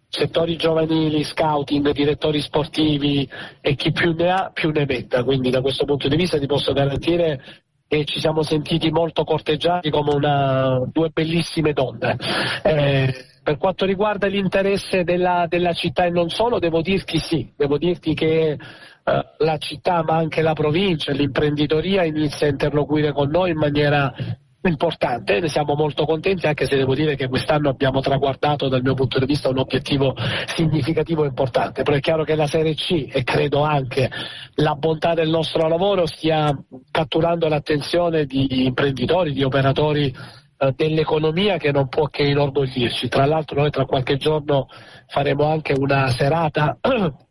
settori 0.09 0.57
giovanili, 0.57 1.25
scouting, 1.25 1.90
direttori 1.90 2.40
sportivi 2.40 3.29
e 3.61 3.75
chi 3.75 3.92
più 3.92 4.14
ne 4.14 4.31
ha 4.31 4.51
più 4.53 4.70
ne 4.70 4.87
metta, 4.87 5.22
quindi 5.25 5.51
da 5.51 5.61
questo 5.61 5.85
punto 5.85 6.09
di 6.09 6.16
vista 6.16 6.38
ti 6.38 6.46
posso 6.46 6.72
garantire 6.72 7.40
e 7.88 8.05
ci 8.05 8.18
siamo 8.18 8.42
sentiti 8.42 8.90
molto 8.90 9.25
corteggiati 9.25 9.90
come 9.90 10.14
una, 10.14 10.81
due 10.90 11.11
bellissime 11.11 11.72
donne. 11.72 12.16
Eh, 12.62 13.14
per 13.42 13.59
quanto 13.59 13.85
riguarda 13.85 14.27
l'interesse 14.27 15.05
della, 15.05 15.46
della, 15.49 15.72
città 15.72 16.05
e 16.05 16.11
non 16.11 16.31
solo, 16.31 16.59
devo 16.59 16.81
dirti 16.83 17.18
sì, 17.18 17.53
devo 17.57 17.79
dirti 17.79 18.12
che 18.12 18.59
la 19.38 19.56
città 19.58 20.02
ma 20.02 20.16
anche 20.16 20.42
la 20.42 20.52
provincia, 20.52 21.12
l'imprenditoria 21.12 22.02
inizia 22.02 22.48
a 22.48 22.50
interloquire 22.50 23.12
con 23.12 23.30
noi 23.30 23.50
in 23.50 23.58
maniera 23.58 24.12
importante, 24.68 25.38
ne 25.38 25.48
siamo 25.48 25.74
molto 25.74 26.04
contenti 26.04 26.46
anche 26.46 26.66
se 26.66 26.76
devo 26.76 26.92
dire 26.92 27.14
che 27.14 27.28
quest'anno 27.28 27.68
abbiamo 27.68 28.00
traguardato 28.00 28.68
dal 28.68 28.82
mio 28.82 28.94
punto 28.94 29.20
di 29.20 29.26
vista 29.26 29.48
un 29.48 29.58
obiettivo 29.58 30.12
significativo 30.46 31.22
e 31.22 31.28
importante, 31.28 31.84
però 31.84 31.96
è 31.96 32.00
chiaro 32.00 32.24
che 32.24 32.34
la 32.34 32.48
Serie 32.48 32.74
C 32.74 33.08
e 33.12 33.22
credo 33.22 33.62
anche 33.62 34.10
la 34.56 34.74
bontà 34.74 35.14
del 35.14 35.28
nostro 35.28 35.68
lavoro 35.68 36.06
stia 36.06 36.52
catturando 36.90 37.46
l'attenzione 37.46 38.24
di 38.24 38.64
imprenditori, 38.64 39.32
di 39.32 39.44
operatori 39.44 40.12
eh, 40.58 40.72
dell'economia 40.74 41.58
che 41.58 41.70
non 41.70 41.86
può 41.88 42.08
che 42.08 42.24
inorgoglirci. 42.24 43.06
Tra 43.08 43.24
l'altro 43.24 43.60
noi 43.60 43.70
tra 43.70 43.84
qualche 43.84 44.16
giorno 44.16 44.66
faremo 45.06 45.44
anche 45.44 45.74
una 45.78 46.08
serata 46.10 46.76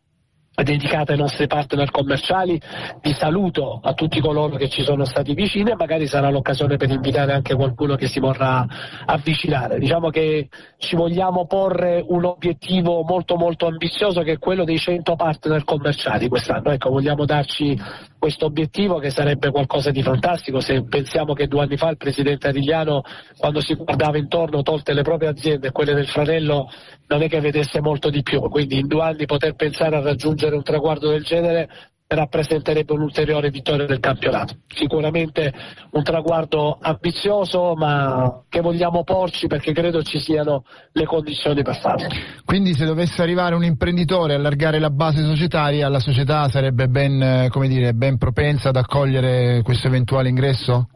dedicata 0.62 1.12
ai 1.12 1.18
nostri 1.18 1.46
partner 1.46 1.90
commerciali. 1.90 2.60
Vi 3.00 3.12
saluto 3.12 3.80
a 3.82 3.92
tutti 3.92 4.20
coloro 4.20 4.56
che 4.56 4.68
ci 4.68 4.82
sono 4.82 5.04
stati 5.04 5.34
vicini 5.34 5.70
e 5.70 5.76
magari 5.76 6.06
sarà 6.06 6.30
l'occasione 6.30 6.76
per 6.76 6.90
invitare 6.90 7.32
anche 7.32 7.54
qualcuno 7.54 7.94
che 7.96 8.08
si 8.08 8.20
vorrà 8.20 8.66
avvicinare. 9.04 9.78
Diciamo 9.78 10.10
che 10.10 10.48
ci 10.78 10.96
vogliamo 10.96 11.46
porre 11.46 12.04
un 12.06 12.24
obiettivo 12.24 13.02
molto 13.02 13.36
molto 13.36 13.66
ambizioso 13.66 14.22
che 14.22 14.32
è 14.32 14.38
quello 14.38 14.64
dei 14.64 14.78
100 14.78 15.14
partner 15.14 15.64
commerciali 15.64 16.28
quest'anno. 16.28 16.70
Ecco, 16.70 16.90
vogliamo 16.90 17.24
darci 17.24 17.78
questo 18.18 18.46
obiettivo 18.46 18.98
che 18.98 19.10
sarebbe 19.10 19.50
qualcosa 19.50 19.90
di 19.90 20.02
fantastico 20.02 20.60
se 20.60 20.84
pensiamo 20.84 21.32
che 21.32 21.46
due 21.46 21.62
anni 21.62 21.76
fa 21.76 21.90
il 21.90 21.96
presidente 21.96 22.48
Arigliano 22.48 23.02
quando 23.36 23.60
si 23.60 23.74
guardava 23.74 24.18
intorno 24.18 24.62
tolte 24.62 24.94
le 24.94 25.02
proprie 25.02 25.28
aziende 25.28 25.68
e 25.68 25.70
quelle 25.70 25.94
del 25.94 26.08
fratello 26.08 26.68
non 27.08 27.22
è 27.22 27.28
che 27.28 27.40
vedesse 27.40 27.80
molto 27.80 28.10
di 28.10 28.22
più, 28.22 28.40
quindi 28.48 28.80
in 28.80 28.88
due 28.88 29.02
anni 29.02 29.26
poter 29.26 29.54
pensare 29.54 29.96
a 29.96 30.00
raggiungere 30.00 30.45
un 30.54 30.62
traguardo 30.62 31.10
del 31.10 31.24
genere 31.24 31.68
rappresenterebbe 32.08 32.92
un'ulteriore 32.92 33.50
vittoria 33.50 33.84
del 33.84 33.98
campionato. 33.98 34.58
Sicuramente 34.68 35.52
un 35.90 36.02
traguardo 36.04 36.78
ambizioso 36.80 37.74
ma 37.74 38.42
che 38.48 38.60
vogliamo 38.60 39.02
porci 39.02 39.48
perché 39.48 39.72
credo 39.72 40.02
ci 40.02 40.20
siano 40.20 40.64
le 40.92 41.04
condizioni 41.04 41.62
per 41.62 41.76
farlo. 41.78 42.06
Quindi 42.44 42.74
se 42.74 42.84
dovesse 42.84 43.22
arrivare 43.22 43.56
un 43.56 43.64
imprenditore 43.64 44.34
a 44.34 44.36
allargare 44.36 44.78
la 44.78 44.90
base 44.90 45.24
societaria 45.24 45.88
la 45.88 45.98
società 45.98 46.48
sarebbe 46.48 46.86
ben, 46.86 47.20
eh, 47.20 47.66
dire, 47.66 47.92
ben 47.92 48.18
propensa 48.18 48.68
ad 48.68 48.76
accogliere 48.76 49.62
questo 49.62 49.88
eventuale 49.88 50.28
ingresso? 50.28 50.88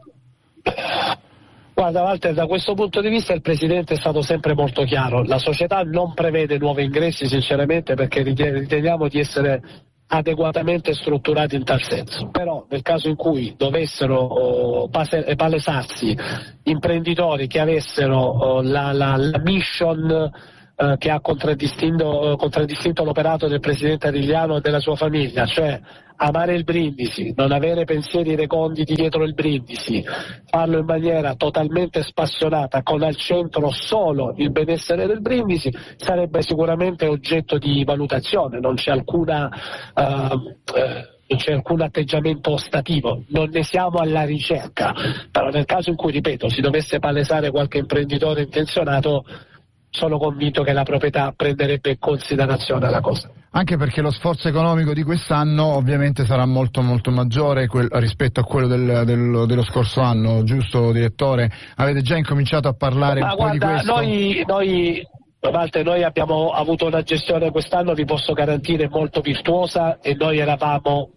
Guarda 1.73 2.03
Walter, 2.03 2.33
da 2.33 2.45
questo 2.45 2.73
punto 2.73 3.01
di 3.01 3.09
vista 3.09 3.33
il 3.33 3.41
Presidente 3.41 3.93
è 3.93 3.97
stato 3.97 4.21
sempre 4.21 4.53
molto 4.53 4.83
chiaro, 4.83 5.23
la 5.23 5.37
società 5.37 5.81
non 5.83 6.13
prevede 6.13 6.57
nuovi 6.57 6.83
ingressi 6.83 7.27
sinceramente 7.27 7.95
perché 7.95 8.21
riteniamo 8.21 9.07
di 9.07 9.19
essere 9.19 9.61
adeguatamente 10.07 10.93
strutturati 10.93 11.55
in 11.55 11.63
tal 11.63 11.81
senso. 11.81 12.29
Però 12.29 12.65
nel 12.69 12.81
caso 12.81 13.07
in 13.07 13.15
cui 13.15 13.55
dovessero 13.57 14.17
oh, 14.17 14.89
palesarsi 14.89 16.15
imprenditori 16.63 17.47
che 17.47 17.59
avessero 17.59 18.17
oh, 18.17 18.61
la, 18.61 18.91
la, 18.91 19.15
la 19.15 19.39
mission 19.39 20.29
eh, 20.81 20.95
che 20.97 21.11
ha 21.11 21.19
contraddistinto, 21.19 22.35
contraddistinto, 22.39 23.03
l'operato 23.03 23.47
del 23.47 23.59
presidente 23.59 24.07
Arigliano 24.07 24.57
e 24.57 24.61
della 24.61 24.79
sua 24.79 24.95
famiglia, 24.95 25.45
cioè 25.45 25.79
amare 26.15 26.55
il 26.55 26.63
brindisi, 26.63 27.33
non 27.35 27.51
avere 27.51 27.85
pensieri 27.85 28.35
reconditi 28.35 28.95
dietro 28.95 29.23
il 29.23 29.35
brindisi, 29.35 30.03
farlo 30.45 30.79
in 30.79 30.85
maniera 30.85 31.35
totalmente 31.35 32.01
spassionata, 32.01 32.81
con 32.81 33.03
al 33.03 33.15
centro 33.15 33.69
solo 33.69 34.33
il 34.37 34.51
benessere 34.51 35.05
del 35.05 35.21
brindisi, 35.21 35.71
sarebbe 35.97 36.41
sicuramente 36.41 37.05
oggetto 37.05 37.59
di 37.59 37.83
valutazione, 37.83 38.59
non 38.59 38.73
c'è 38.75 38.91
alcuna. 38.91 39.49
Uh, 39.93 40.59
non 41.31 41.39
c'è 41.39 41.53
alcun 41.53 41.79
atteggiamento 41.79 42.51
ostativo, 42.51 43.23
non 43.29 43.49
ne 43.51 43.63
siamo 43.63 43.99
alla 43.99 44.23
ricerca, 44.23 44.93
però 45.31 45.47
nel 45.47 45.63
caso 45.63 45.89
in 45.89 45.95
cui, 45.95 46.11
ripeto, 46.11 46.49
si 46.49 46.59
dovesse 46.59 46.99
palesare 46.99 47.51
qualche 47.51 47.77
imprenditore 47.77 48.41
intenzionato, 48.41 49.23
sono 49.91 50.17
convinto 50.17 50.63
che 50.63 50.71
la 50.71 50.83
proprietà 50.83 51.33
prenderebbe 51.35 51.91
in 51.91 51.99
considerazione 51.99 52.89
la 52.89 53.01
cosa. 53.01 53.29
Anche 53.51 53.75
perché 53.75 54.01
lo 54.01 54.09
sforzo 54.09 54.47
economico 54.47 54.93
di 54.93 55.03
quest'anno 55.03 55.65
ovviamente 55.65 56.25
sarà 56.25 56.45
molto 56.45 56.81
molto 56.81 57.11
maggiore 57.11 57.67
quel, 57.67 57.89
rispetto 57.91 58.39
a 58.39 58.43
quello 58.43 58.67
del, 58.67 59.03
del, 59.05 59.43
dello 59.45 59.63
scorso 59.63 59.99
anno, 59.99 60.43
giusto 60.43 60.93
direttore? 60.93 61.51
Avete 61.75 62.01
già 62.01 62.15
incominciato 62.15 62.69
a 62.69 62.73
parlare 62.73 63.19
Ma 63.19 63.31
un 63.31 63.35
guarda, 63.35 63.57
po' 63.57 63.65
di 63.65 63.73
questo? 63.73 63.93
Noi, 63.93 64.43
noi, 64.47 65.07
Walter, 65.41 65.83
noi 65.83 66.03
abbiamo 66.03 66.51
avuto 66.51 66.85
una 66.85 67.01
gestione 67.03 67.51
quest'anno, 67.51 67.93
vi 67.93 68.05
posso 68.05 68.31
garantire, 68.31 68.87
molto 68.87 69.19
virtuosa 69.19 69.99
e 69.99 70.15
noi 70.17 70.39
eravamo 70.39 71.09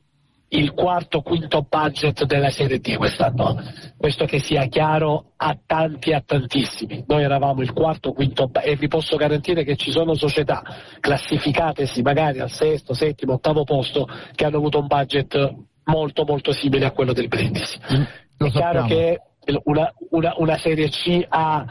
il 0.56 0.72
quarto 0.72 1.20
quinto 1.20 1.66
budget 1.68 2.24
della 2.24 2.50
Serie 2.50 2.78
D 2.78 2.96
quest'anno. 2.96 3.60
Questo 3.96 4.24
che 4.24 4.38
sia 4.38 4.66
chiaro 4.66 5.32
a 5.36 5.56
tanti 5.64 6.10
e 6.10 6.14
a 6.14 6.22
tantissimi. 6.24 7.04
Noi 7.06 7.22
eravamo 7.22 7.62
il 7.62 7.72
quarto 7.72 8.12
quinto 8.12 8.50
e 8.62 8.76
vi 8.76 8.88
posso 8.88 9.16
garantire 9.16 9.64
che 9.64 9.76
ci 9.76 9.90
sono 9.90 10.14
società 10.14 10.62
classificatesi 11.00 12.02
magari 12.02 12.40
al 12.40 12.50
sesto, 12.50 12.94
settimo, 12.94 13.34
ottavo 13.34 13.64
posto 13.64 14.06
che 14.34 14.44
hanno 14.44 14.58
avuto 14.58 14.78
un 14.78 14.86
budget 14.86 15.54
molto 15.84 16.24
molto 16.24 16.52
simile 16.52 16.86
a 16.86 16.92
quello 16.92 17.12
del 17.12 17.28
Brindisi. 17.28 17.78
Mm, 17.92 18.02
È 18.46 18.50
chiaro 18.50 18.84
che 18.84 19.20
una, 19.64 19.92
una, 20.10 20.34
una 20.38 20.56
Serie 20.56 20.88
C 20.88 21.24
ha 21.28 21.64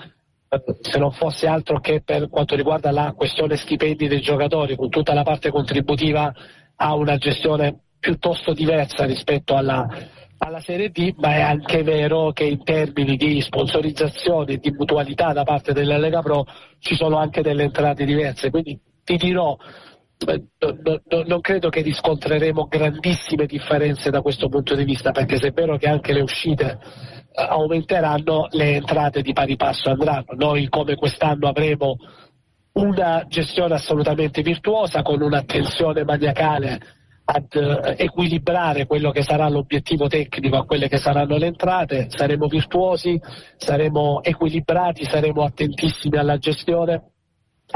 se 0.81 0.99
non 0.99 1.11
fosse 1.11 1.47
altro 1.47 1.79
che 1.79 2.03
per 2.03 2.29
quanto 2.29 2.55
riguarda 2.55 2.91
la 2.91 3.13
questione 3.13 3.55
stipendi 3.55 4.07
dei 4.07 4.21
giocatori, 4.21 4.75
con 4.75 4.89
tutta 4.89 5.13
la 5.13 5.23
parte 5.23 5.49
contributiva, 5.49 6.31
ha 6.75 6.93
una 6.93 7.17
gestione 7.17 7.79
piuttosto 8.03 8.51
diversa 8.51 9.05
rispetto 9.05 9.55
alla, 9.55 9.87
alla 10.39 10.59
Serie 10.59 10.89
D, 10.89 11.13
ma 11.19 11.35
è 11.35 11.39
anche 11.39 11.83
vero 11.83 12.33
che 12.33 12.43
in 12.43 12.61
termini 12.61 13.15
di 13.15 13.39
sponsorizzazione 13.39 14.53
e 14.53 14.57
di 14.57 14.71
mutualità 14.71 15.31
da 15.31 15.43
parte 15.43 15.71
della 15.71 15.97
Lega 15.97 16.21
Pro 16.21 16.45
ci 16.79 16.95
sono 16.95 17.15
anche 17.15 17.41
delle 17.41 17.63
entrate 17.63 18.03
diverse, 18.03 18.49
quindi 18.49 18.77
ti 19.05 19.15
dirò 19.15 19.55
no, 20.25 21.01
no, 21.09 21.23
non 21.25 21.39
credo 21.39 21.69
che 21.69 21.81
riscontreremo 21.81 22.67
grandissime 22.67 23.45
differenze 23.45 24.09
da 24.09 24.21
questo 24.21 24.49
punto 24.49 24.75
di 24.75 24.83
vista, 24.83 25.11
perché 25.11 25.37
se 25.37 25.47
è 25.47 25.51
vero 25.51 25.77
che 25.77 25.87
anche 25.87 26.11
le 26.11 26.21
uscite 26.21 26.79
eh, 27.31 27.41
aumenteranno, 27.41 28.47
le 28.51 28.75
entrate 28.75 29.21
di 29.21 29.31
pari 29.31 29.55
passo 29.55 29.91
andranno. 29.91 30.33
Noi 30.35 30.67
come 30.67 30.95
quest'anno 30.95 31.47
avremo 31.47 31.95
una 32.73 33.23
gestione 33.29 33.75
assolutamente 33.75 34.41
virtuosa 34.41 35.03
con 35.03 35.21
un'attenzione 35.21 36.03
maniacale 36.03 37.01
ad 37.25 37.47
eh, 37.53 37.95
equilibrare 37.97 38.85
quello 38.85 39.11
che 39.11 39.23
sarà 39.23 39.47
l'obiettivo 39.47 40.07
tecnico 40.07 40.57
a 40.57 40.65
quelle 40.65 40.89
che 40.89 40.97
saranno 40.97 41.37
le 41.37 41.47
entrate, 41.47 42.07
saremo 42.09 42.47
virtuosi, 42.47 43.19
saremo 43.55 44.21
equilibrati, 44.23 45.05
saremo 45.05 45.43
attentissimi 45.43 46.17
alla 46.17 46.37
gestione 46.37 47.12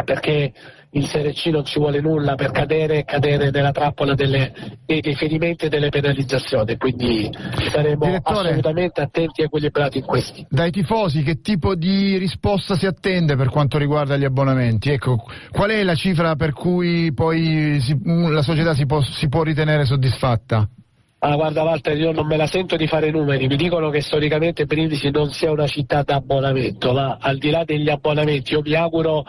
perché 0.04 0.54
in 0.92 1.04
Serie 1.04 1.34
C 1.34 1.48
non 1.48 1.66
ci 1.66 1.80
vuole 1.80 2.00
nulla 2.00 2.36
per 2.36 2.52
cadere 2.52 3.00
e 3.00 3.04
cadere 3.04 3.52
nella 3.52 3.72
trappola 3.72 4.16
delle, 4.16 4.54
dei 4.86 5.02
riferimenti 5.02 5.66
e 5.66 5.70
delle 5.70 5.90
penalizzazioni, 5.90 6.78
quindi 6.78 7.30
saremo 7.72 8.06
Direttore, 8.06 8.50
assolutamente 8.50 9.02
attenti 9.02 9.42
e 9.42 9.46
equilibrati 9.46 9.98
in 10.00 10.06
questi. 10.06 10.46
Dai 10.50 10.72
tifosi 10.72 11.24
che 11.24 11.42
tipo 11.42 11.76
di 11.76 12.18
risposta 12.18 12.76
si 12.76 12.86
attende 12.86 13.36
per 13.36 13.50
quanto 13.50 13.78
riguarda 13.78 14.18
gli 14.18 14.26
abbonamenti? 14.26 14.90
Ecco, 14.90 15.24
qual 15.52 15.72
è 15.72 15.84
la 15.84 15.96
cifra 15.96 16.36
per 16.36 16.54
cui 16.54 17.14
poi 17.14 17.80
si, 17.82 18.00
la 18.04 18.42
società 18.42 18.74
si 18.74 18.86
può, 18.86 19.02
si 19.02 19.28
può 19.28 19.44
ritenere 19.44 19.86
soddisfatta? 19.86 20.70
Ah, 21.20 21.36
guarda 21.36 21.64
Walter, 21.64 21.98
io 21.98 22.12
non 22.12 22.28
me 22.28 22.38
la 22.38 22.46
sento 22.46 22.76
di 22.76 22.86
fare 22.86 23.10
numeri, 23.10 23.48
mi 23.48 23.56
dicono 23.56 23.90
che 23.90 24.02
storicamente 24.02 24.66
Brindisi 24.66 25.10
non 25.10 25.32
sia 25.32 25.52
una 25.52 25.66
città 25.66 26.04
d'abbonamento, 26.04 26.94
ma 26.94 27.18
al 27.20 27.40
di 27.40 27.50
là 27.50 27.64
degli 27.66 27.90
abbonamenti 27.90 28.54
io 28.54 28.62
mi 28.62 28.76
auguro 28.76 29.26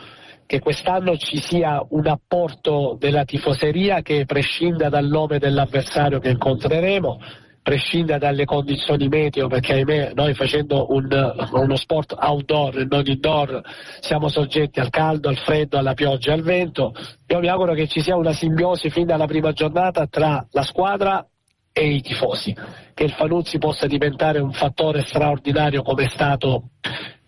che 0.49 0.61
quest'anno 0.61 1.19
ci 1.19 1.37
sia 1.37 1.85
un 1.91 2.07
apporto 2.07 2.97
della 2.99 3.25
tifoseria 3.25 4.01
che 4.01 4.25
prescinda 4.25 4.89
dal 4.89 5.07
nome 5.07 5.39
dell'avversario 5.39 6.21
che 6.21 6.31
incontreremo, 6.31 7.21
prescinda 7.63 8.17
dalle 8.17 8.47
condizioni 8.47 9.09
meteo, 9.09 9.47
perché 9.47 9.75
ahimè 9.75 10.13
noi 10.15 10.33
facendo 10.33 10.87
un, 10.89 11.07
uno 11.53 11.77
sport 11.77 12.15
outdoor 12.19 12.79
e 12.79 12.87
non 12.89 13.03
indoor 13.05 13.61
siamo 14.01 14.29
soggetti 14.29 14.81
al 14.81 14.89
caldo, 14.89 15.29
al 15.29 15.37
freddo, 15.37 15.77
alla 15.77 15.93
pioggia 15.93 16.33
al 16.33 16.41
vento. 16.41 16.95
Io 17.27 17.41
mi 17.41 17.49
auguro 17.49 17.75
che 17.75 17.87
ci 17.87 18.01
sia 18.01 18.17
una 18.17 18.33
simbiosi 18.33 18.89
fin 18.89 19.05
dalla 19.05 19.27
prima 19.27 19.53
giornata 19.53 20.07
tra 20.07 20.47
la 20.51 20.63
squadra 20.63 21.29
e 21.71 21.93
i 21.93 22.01
tifosi, 22.01 22.57
che 22.95 23.05
il 23.05 23.13
Fanuzzi 23.13 23.59
possa 23.59 23.87
diventare 23.87 24.39
un 24.39 24.53
fattore 24.53 25.03
straordinario 25.03 25.83
come 25.83 26.05
è 26.05 26.09
stato 26.09 26.71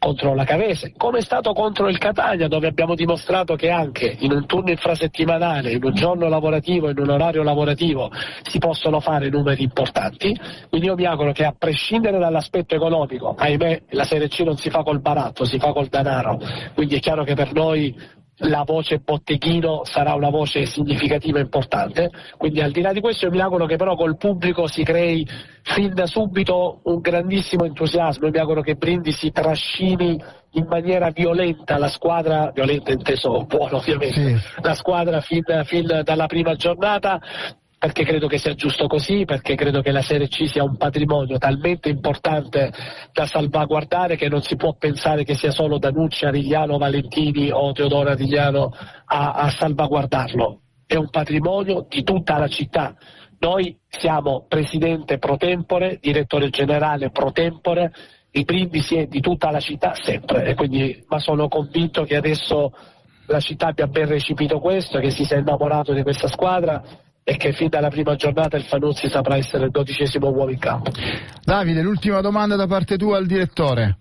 contro 0.01 0.35
la 0.35 0.45
Cavese, 0.45 0.95
come 0.97 1.19
è 1.19 1.21
stato 1.21 1.53
contro 1.53 1.87
il 1.89 1.99
Catania, 1.99 2.49
dove 2.49 2.67
abbiamo 2.67 2.95
dimostrato 2.95 3.55
che 3.55 3.69
anche 3.69 4.17
in 4.21 4.33
un 4.33 4.47
turno 4.47 4.71
infrasettimanale, 4.71 5.73
in 5.73 5.85
un 5.85 5.93
giorno 5.93 6.27
lavorativo, 6.27 6.89
in 6.89 6.99
un 6.99 7.11
orario 7.11 7.43
lavorativo, 7.43 8.11
si 8.43 8.59
possono 8.59 9.01
fare 9.01 9.29
numeri 9.29 9.63
importanti. 9.63 10.35
Quindi 10.71 10.87
io 10.87 10.95
mi 10.95 11.05
auguro 11.05 11.33
che 11.33 11.45
a 11.45 11.55
prescindere 11.57 12.19
dall'aspetto 12.19 12.75
economico, 12.75 13.35
ahimè 13.37 13.83
la 13.91 14.05
Serie 14.05 14.29
C 14.29 14.41
non 14.41 14.57
si 14.57 14.71
fa 14.71 14.83
col 14.83 15.01
baratto, 15.01 15.45
si 15.45 15.59
fa 15.59 15.73
col 15.73 15.89
denaro, 15.89 16.41
quindi 16.75 16.97
è 16.97 16.99
chiaro 16.99 17.23
che 17.23 17.35
per 17.35 17.53
noi 17.53 17.95
la 18.41 18.63
voce 18.65 18.99
botteghino 18.99 19.83
sarà 19.85 20.15
una 20.15 20.31
voce 20.31 20.65
significativa 20.67 21.39
e 21.39 21.43
importante, 21.43 22.11
quindi 22.37 22.61
al 22.61 22.71
di 22.71 22.81
là 22.81 22.93
di 22.93 23.01
questo 23.01 23.27
io 23.27 23.31
mi 23.31 23.41
auguro 23.41 23.67
che 23.67 23.77
però 23.77 23.97
col 23.97 24.17
pubblico 24.17 24.67
si 24.67 24.83
crei 24.83 25.27
fin 25.63 25.93
da 25.93 26.07
subito 26.07 26.81
un 26.85 27.01
grandissimo 27.01 27.65
entusiasmo, 27.65 28.27
io 28.27 28.33
mi 28.33 28.39
auguro 28.39 28.63
che 28.63 28.75
Brindisi 28.75 29.31
trascini 29.31 30.23
in 30.55 30.67
maniera 30.69 31.11
violenta 31.11 31.79
la 31.79 31.89
squadra, 31.89 32.51
violenta 32.53 32.93
inteso 32.93 33.45
buono 33.45 33.77
ovviamente, 33.77 34.39
sì. 34.39 34.61
la 34.63 34.75
squadra 34.75 35.21
fin, 35.21 35.45
fin 35.65 36.01
dalla 36.03 36.27
prima 36.27 36.55
giornata 36.55 37.21
perché 37.81 38.05
credo 38.05 38.27
che 38.27 38.37
sia 38.37 38.53
giusto 38.53 38.87
così, 38.89 39.25
perché 39.25 39.55
credo 39.55 39.81
che 39.81 39.91
la 39.91 40.03
Serie 40.03 40.29
C 40.29 40.47
sia 40.47 40.63
un 40.63 40.77
patrimonio 40.77 41.39
talmente 41.39 41.89
importante 41.89 42.71
da 43.11 43.25
salvaguardare 43.25 44.17
che 44.17 44.29
non 44.29 44.43
si 44.43 44.55
può 44.57 44.75
pensare 44.75 45.25
che 45.25 45.35
sia 45.35 45.51
solo 45.51 45.79
Danucci, 45.79 46.27
Arigliano, 46.27 46.77
Valentini 46.77 47.51
o 47.51 47.73
Teodoro 47.73 48.11
Arigliano 48.11 48.71
a, 49.07 49.33
a 49.33 49.49
salvaguardarlo. 49.49 50.61
È 50.85 50.97
un 50.97 51.09
patrimonio 51.09 51.87
di 51.89 52.03
tutta 52.03 52.37
la 52.37 52.49
città. 52.49 52.95
Noi 53.39 53.75
siamo 53.89 54.45
presidente 54.47 55.17
pro 55.17 55.39
tempore, 55.39 55.97
direttore 56.03 56.51
generale 56.51 57.09
pro 57.09 57.33
tempore, 57.33 57.95
i 58.33 58.45
brindisi 58.45 58.97
è 58.97 59.07
di 59.07 59.23
tutta 59.23 59.51
la 59.51 59.61
città 59.61 59.95
sempre, 59.95 60.55
quindi, 60.55 61.03
ma 61.09 61.19
sono 61.19 61.49
convinto 61.49 62.05
che 62.05 62.17
adesso 62.17 62.75
la 63.29 63.41
città 63.41 63.69
abbia 63.69 63.87
ben 63.87 64.07
recepito 64.07 64.61
questo, 64.61 64.99
che 64.99 65.09
si 65.09 65.25
sia 65.25 65.39
innamorato 65.39 65.95
di 65.95 66.03
questa 66.03 66.29
squadra 66.29 67.09
e 67.23 67.37
che 67.37 67.53
fin 67.53 67.69
dalla 67.69 67.91
prima 67.91 68.15
giornata 68.17 68.57
il 68.57 68.65
Fanuzzi 68.65 69.09
saprà 69.09 69.37
essere 69.37 69.67
il 69.67 69.71
dodicesimo 69.71 70.29
uomo 70.31 70.51
in 70.51 70.59
campo. 70.59 70.91
Davide, 71.43 71.83
l'ultima 71.83 72.21
domanda 72.21 72.57
da 72.57 72.67
parte 72.67 72.97
tua 72.97 73.19
al 73.19 73.27
direttore. 73.27 73.99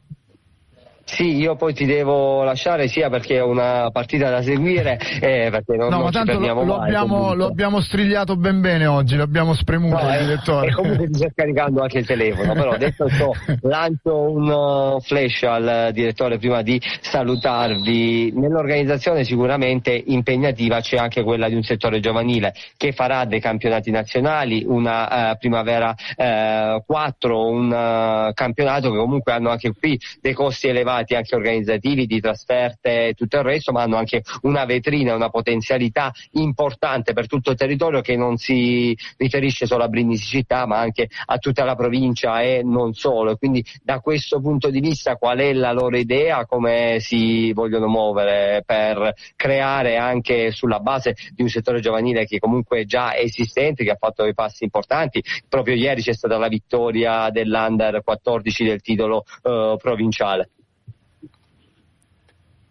Sì, 1.11 1.37
io 1.37 1.55
poi 1.55 1.73
ti 1.73 1.85
devo 1.85 2.43
lasciare 2.43 2.87
sia 2.87 3.09
perché 3.09 3.37
è 3.37 3.41
una 3.41 3.89
partita 3.91 4.29
da 4.29 4.43
seguire 4.43 4.99
eh, 5.19 5.49
perché 5.49 5.75
non, 5.75 5.89
no, 5.89 5.95
non 5.95 6.03
ma 6.03 6.11
tanto 6.11 6.37
lo, 6.37 6.63
lo, 6.63 6.75
abbiamo, 6.75 7.33
lo, 7.33 7.47
abbiamo, 7.47 7.81
strigliato 7.81 8.35
ben 8.35 8.61
bene 8.61 8.85
oggi, 8.85 9.15
lo 9.15 9.23
abbiamo 9.23 9.55
spremuto 9.55 10.03
no, 10.03 10.13
il 10.13 10.19
direttore. 10.19 10.69
E 10.69 10.73
comunque 10.73 11.07
ti 11.07 11.15
sta 11.15 11.29
scaricando 11.31 11.81
anche 11.81 11.97
il 11.97 12.05
telefono, 12.05 12.53
però 12.53 12.77
detto 12.77 13.09
ciò 13.09 13.31
lancio 13.61 14.31
un 14.31 14.49
uh, 14.49 14.99
flash 15.01 15.43
al 15.43 15.89
direttore 15.93 16.37
prima 16.37 16.61
di 16.61 16.79
salutarvi. 17.01 18.31
Nell'organizzazione 18.35 19.23
sicuramente 19.23 19.91
impegnativa 19.91 20.79
c'è 20.79 20.97
anche 20.97 21.23
quella 21.23 21.49
di 21.49 21.55
un 21.55 21.63
settore 21.63 21.99
giovanile 21.99 22.53
che 22.77 22.91
farà 22.91 23.25
dei 23.25 23.39
campionati 23.39 23.89
nazionali, 23.89 24.63
una 24.65 25.31
uh, 25.31 25.37
primavera 25.39 25.89
uh, 25.89 26.83
4, 26.85 27.49
un 27.49 27.65
uh, 27.65 28.31
campionato 28.33 28.91
che 28.91 28.97
comunque 28.97 29.33
hanno 29.33 29.49
anche 29.49 29.73
qui 29.73 29.99
dei 30.21 30.33
costi 30.33 30.67
elevati 30.67 30.97
elevati 30.99 31.15
anche 31.15 31.35
organizzativi, 31.35 32.05
di 32.05 32.19
trasferte 32.19 33.07
e 33.07 33.13
tutto 33.13 33.37
il 33.37 33.43
resto, 33.43 33.71
ma 33.71 33.83
hanno 33.83 33.97
anche 33.97 34.23
una 34.41 34.65
vetrina, 34.65 35.15
una 35.15 35.29
potenzialità 35.29 36.11
importante 36.33 37.13
per 37.13 37.27
tutto 37.27 37.51
il 37.51 37.57
territorio 37.57 38.01
che 38.01 38.15
non 38.15 38.37
si 38.37 38.95
riferisce 39.17 39.65
solo 39.65 39.83
a 39.83 39.87
Brindisi 39.87 40.25
città, 40.25 40.65
ma 40.65 40.79
anche 40.79 41.09
a 41.25 41.37
tutta 41.37 41.63
la 41.63 41.75
provincia 41.75 42.41
e 42.41 42.61
non 42.63 42.93
solo. 42.93 43.35
Quindi 43.37 43.63
da 43.81 43.99
questo 43.99 44.39
punto 44.41 44.69
di 44.69 44.79
vista 44.79 45.15
qual 45.15 45.39
è 45.39 45.53
la 45.53 45.71
loro 45.71 45.97
idea, 45.97 46.45
come 46.45 46.97
si 46.99 47.51
vogliono 47.53 47.87
muovere 47.87 48.63
per 48.65 49.13
creare 49.35 49.97
anche 49.97 50.51
sulla 50.51 50.79
base 50.79 51.15
di 51.33 51.41
un 51.41 51.49
settore 51.49 51.79
giovanile 51.79 52.25
che 52.25 52.39
comunque 52.39 52.81
è 52.81 52.85
già 52.85 53.15
esistente, 53.15 53.83
che 53.83 53.91
ha 53.91 53.97
fatto 53.97 54.23
dei 54.23 54.33
passi 54.33 54.63
importanti. 54.63 55.23
Proprio 55.47 55.75
ieri 55.75 56.01
c'è 56.01 56.13
stata 56.13 56.37
la 56.37 56.47
vittoria 56.47 57.29
dell'Under 57.29 58.01
14 58.03 58.63
del 58.63 58.81
titolo 58.81 59.23
eh, 59.43 59.75
provinciale. 59.77 60.49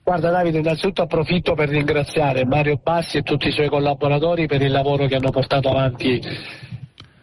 Guarda 0.09 0.31
Davide, 0.31 0.61
innanzitutto 0.61 1.03
approfitto 1.03 1.53
per 1.53 1.69
ringraziare 1.69 2.47
Mario 2.47 2.81
Bassi 2.83 3.19
e 3.19 3.23
tutti 3.23 3.49
i 3.49 3.53
suoi 3.53 3.69
collaboratori 3.69 4.47
per 4.47 4.63
il 4.63 4.71
lavoro 4.71 5.05
che 5.05 5.17
hanno 5.17 5.29
portato 5.29 5.69
avanti 5.69 6.19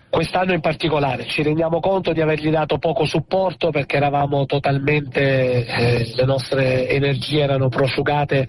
quest'anno 0.08 0.54
in 0.54 0.60
particolare. 0.60 1.26
Ci 1.26 1.42
rendiamo 1.42 1.80
conto 1.80 2.14
di 2.14 2.22
avergli 2.22 2.52
dato 2.52 2.78
poco 2.78 3.06
supporto 3.06 3.72
perché 3.72 3.96
eravamo 3.96 4.46
totalmente, 4.46 5.66
eh, 5.66 6.12
le 6.16 6.26
nostre 6.26 6.88
energie 6.88 7.42
erano 7.42 7.70
prosciugate 7.70 8.48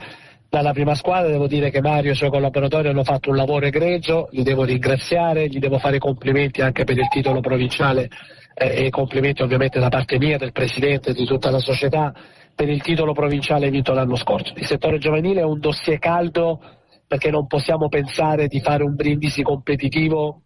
dalla 0.51 0.73
prima 0.73 0.95
squadra, 0.95 1.31
devo 1.31 1.47
dire 1.47 1.71
che 1.71 1.81
Mario 1.81 2.11
e 2.11 2.13
i 2.13 2.17
suoi 2.17 2.29
collaboratori 2.29 2.89
hanno 2.89 3.05
fatto 3.05 3.31
un 3.31 3.37
lavoro 3.37 3.65
egregio, 3.65 4.29
li 4.33 4.43
devo 4.43 4.65
ringraziare, 4.65 5.49
gli 5.49 5.59
devo 5.59 5.79
fare 5.79 5.97
complimenti 5.97 6.61
anche 6.61 6.85
per 6.85 6.99
il 6.99 7.09
titolo 7.09 7.41
provinciale 7.41 8.11
eh, 8.55 8.85
e 8.85 8.91
complimenti 8.91 9.41
ovviamente 9.41 9.81
da 9.81 9.89
parte 9.89 10.19
mia, 10.19 10.37
del 10.37 10.53
Presidente 10.53 11.13
e 11.13 11.15
di 11.15 11.25
tutta 11.25 11.51
la 11.51 11.59
società 11.59 12.13
per 12.57 12.71
il 12.71 12.81
titolo 12.81 13.13
provinciale 13.13 13.69
vinto 13.69 13.93
l'anno 13.93 14.17
scorso. 14.17 14.55
Il 14.57 14.65
settore 14.65 14.97
giovanile 14.97 15.41
è 15.41 15.45
un 15.45 15.61
dossier 15.61 15.99
caldo 15.99 16.59
perché 17.07 17.31
non 17.31 17.47
possiamo 17.47 17.89
pensare 17.89 18.49
di 18.49 18.61
fare 18.61 18.83
un 18.83 18.95
brindisi 18.95 19.43
competitivo 19.43 20.43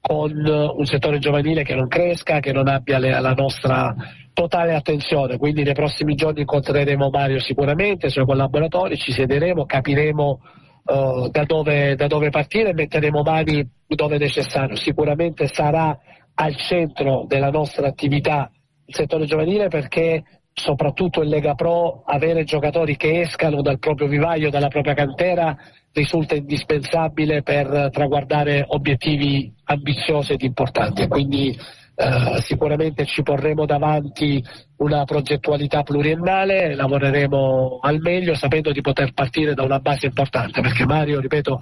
con 0.00 0.32
un 0.32 0.86
settore 0.86 1.18
giovanile 1.18 1.64
che 1.64 1.74
non 1.74 1.88
cresca, 1.88 2.38
che 2.38 2.52
non 2.52 2.68
abbia 2.68 2.98
le, 2.98 3.20
la 3.20 3.34
nostra 3.34 3.94
totale 4.32 4.74
attenzione. 4.74 5.36
Quindi 5.38 5.64
nei 5.64 5.74
prossimi 5.74 6.14
giorni 6.14 6.40
incontreremo 6.40 7.10
Mario 7.10 7.40
sicuramente, 7.40 8.06
i 8.06 8.10
suoi 8.10 8.24
collaboratori, 8.24 8.96
ci 8.96 9.12
siederemo, 9.12 9.66
capiremo 9.66 10.40
uh, 10.84 11.28
da, 11.28 11.44
dove, 11.44 11.96
da 11.96 12.06
dove 12.06 12.30
partire 12.30 12.70
e 12.70 12.74
metteremo 12.74 13.22
mani 13.22 13.68
dove 13.88 14.18
necessario. 14.18 14.76
Sicuramente 14.76 15.48
sarà 15.48 15.98
al 16.34 16.56
centro 16.56 17.24
della 17.26 17.50
nostra 17.50 17.88
attività 17.88 18.50
il 18.86 18.94
settore 18.94 19.26
giovanile 19.26 19.68
perché 19.68 20.22
soprattutto 20.60 21.22
in 21.22 21.30
Lega 21.30 21.54
Pro, 21.54 22.02
avere 22.04 22.44
giocatori 22.44 22.96
che 22.96 23.20
escano 23.20 23.62
dal 23.62 23.78
proprio 23.78 24.06
vivaio, 24.06 24.50
dalla 24.50 24.68
propria 24.68 24.94
cantera, 24.94 25.56
risulta 25.92 26.34
indispensabile 26.34 27.42
per 27.42 27.88
traguardare 27.90 28.64
obiettivi 28.68 29.52
ambiziosi 29.64 30.34
ed 30.34 30.42
importanti. 30.42 31.08
Quindi 31.08 31.48
eh, 31.48 32.40
sicuramente 32.40 33.06
ci 33.06 33.22
porremo 33.22 33.64
davanti 33.66 34.44
una 34.76 35.04
progettualità 35.04 35.82
pluriennale, 35.82 36.74
lavoreremo 36.74 37.78
al 37.80 37.98
meglio 37.98 38.34
sapendo 38.34 38.70
di 38.70 38.82
poter 38.82 39.12
partire 39.12 39.54
da 39.54 39.62
una 39.62 39.80
base 39.80 40.06
importante, 40.06 40.60
perché 40.60 40.84
Mario, 40.84 41.20
ripeto, 41.20 41.60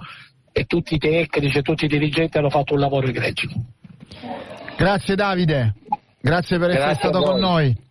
e 0.51 0.65
tutti 0.65 0.95
i 0.95 0.97
tecnici 0.97 1.57
e 1.57 1.61
tutti 1.61 1.85
i 1.85 1.87
dirigenti 1.89 2.37
hanno 2.37 2.49
fatto 2.49 2.73
un 2.73 2.81
lavoro 2.81 3.07
egregio. 3.07 3.47
Grazie 4.77 5.15
Davide, 5.15 5.73
grazie 6.21 6.57
per 6.57 6.69
essere 6.69 6.85
grazie 6.85 7.09
stato 7.09 7.23
con 7.23 7.39
noi. 7.39 7.87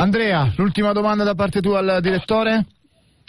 Andrea, 0.00 0.52
l'ultima 0.54 0.92
domanda 0.92 1.24
da 1.24 1.34
parte 1.34 1.60
tua 1.60 1.80
al 1.80 1.98
direttore? 2.00 2.66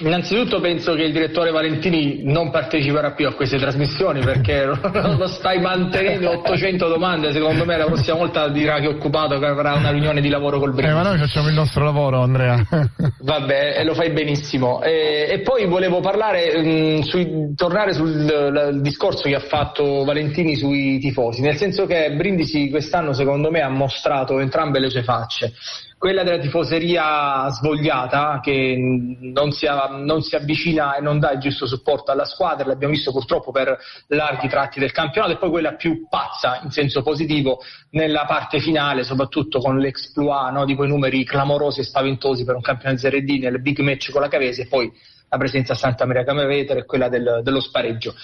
Innanzitutto 0.02 0.62
penso 0.62 0.94
che 0.94 1.02
il 1.02 1.12
direttore 1.12 1.50
Valentini 1.50 2.22
non 2.24 2.52
parteciperà 2.52 3.14
più 3.14 3.28
a 3.28 3.34
queste 3.34 3.58
trasmissioni 3.58 4.22
perché 4.22 4.66
lo 4.70 5.28
stai 5.28 5.60
mantenendo 5.60 6.30
800 6.38 6.88
domande, 6.88 7.32
secondo 7.34 7.66
me 7.66 7.76
la 7.76 7.86
prossima 7.86 8.18
volta 8.18 8.48
dirà 8.50 8.80
che 8.80 8.86
è 8.86 8.88
occupato, 8.88 9.40
che 9.40 9.48
avrà 9.48 9.74
una 9.74 9.90
riunione 9.90 10.22
di 10.22 10.30
lavoro 10.30 10.60
col 10.60 10.74
Brindisi. 10.74 10.96
Eh, 10.96 11.02
ma 11.02 11.10
noi 11.10 11.18
facciamo 11.18 11.50
il 11.50 11.56
nostro 11.56 11.84
lavoro 11.84 12.22
Andrea. 12.22 12.64
Vabbè, 13.20 13.80
e 13.80 13.84
lo 13.84 13.96
fai 13.96 14.12
benissimo. 14.12 14.82
E, 14.84 15.28
e 15.28 15.40
poi 15.40 15.66
volevo 15.66 16.02
parlare, 16.02 16.56
mh, 16.56 17.02
sui, 17.02 17.56
tornare 17.56 17.94
sul 17.94 18.26
l, 18.26 18.80
discorso 18.80 19.28
che 19.28 19.36
ha 19.36 19.42
fatto 19.42 20.06
Valentini 20.06 20.56
sui 20.56 21.00
tifosi, 21.00 21.42
nel 21.42 21.58
senso 21.58 21.88
che 21.88 22.12
Brindisi 22.12 22.70
quest'anno 22.70 23.12
secondo 23.12 23.50
me 23.50 23.60
ha 23.62 23.70
mostrato 23.70 24.40
entrambe 24.40 24.80
le 24.80 24.90
sue 24.92 25.02
facce 25.02 25.52
quella 26.00 26.24
della 26.24 26.40
tifoseria 26.40 27.50
svogliata 27.50 28.40
che 28.42 28.76
non 28.78 29.52
si, 29.52 29.68
non 29.68 30.22
si, 30.22 30.34
avvicina 30.34 30.96
e 30.96 31.02
non 31.02 31.20
dà 31.20 31.34
il 31.34 31.40
giusto 31.40 31.68
supporto 31.68 32.12
alla 32.12 32.24
squadra, 32.24 32.66
l'abbiamo 32.66 32.94
visto 32.94 33.12
purtroppo 33.12 33.52
per 33.52 33.78
larghi 34.08 34.48
tratti 34.48 34.80
del 34.80 34.94
campionato, 34.94 35.34
e 35.34 35.38
poi 35.38 35.50
quella 35.50 35.74
più 35.74 36.08
pazza 36.08 36.62
in 36.64 36.72
senso 36.72 37.02
positivo 37.04 37.60
nella 37.92 38.24
parte 38.24 38.60
finale, 38.62 39.04
soprattutto 39.04 39.60
con 39.60 39.78
l'exploit 39.78 40.54
no, 40.54 40.64
di 40.64 40.74
quei 40.74 40.88
numeri 40.88 41.26
clamorosi 41.26 41.82
e 41.82 41.84
spaventosi 41.84 42.46
per 42.46 42.56
un 42.56 42.62
campionato 42.62 42.96
di 42.96 43.02
Serie 43.02 43.24
D 43.24 43.42
nel 43.42 43.62
big 43.62 43.80
match 43.80 44.12
con 44.12 44.22
la 44.22 44.30
Cavese 44.30 44.62
e 44.62 44.68
poi 44.68 44.90
la 45.30 45.38
presenza 45.38 45.74
a 45.74 45.76
Santa 45.76 46.06
Maria 46.06 46.24
Camevetere 46.24 46.82
e 46.82 46.86
quella 46.86 47.08
del, 47.08 47.42
dello 47.44 47.60
spareggio. 47.60 48.16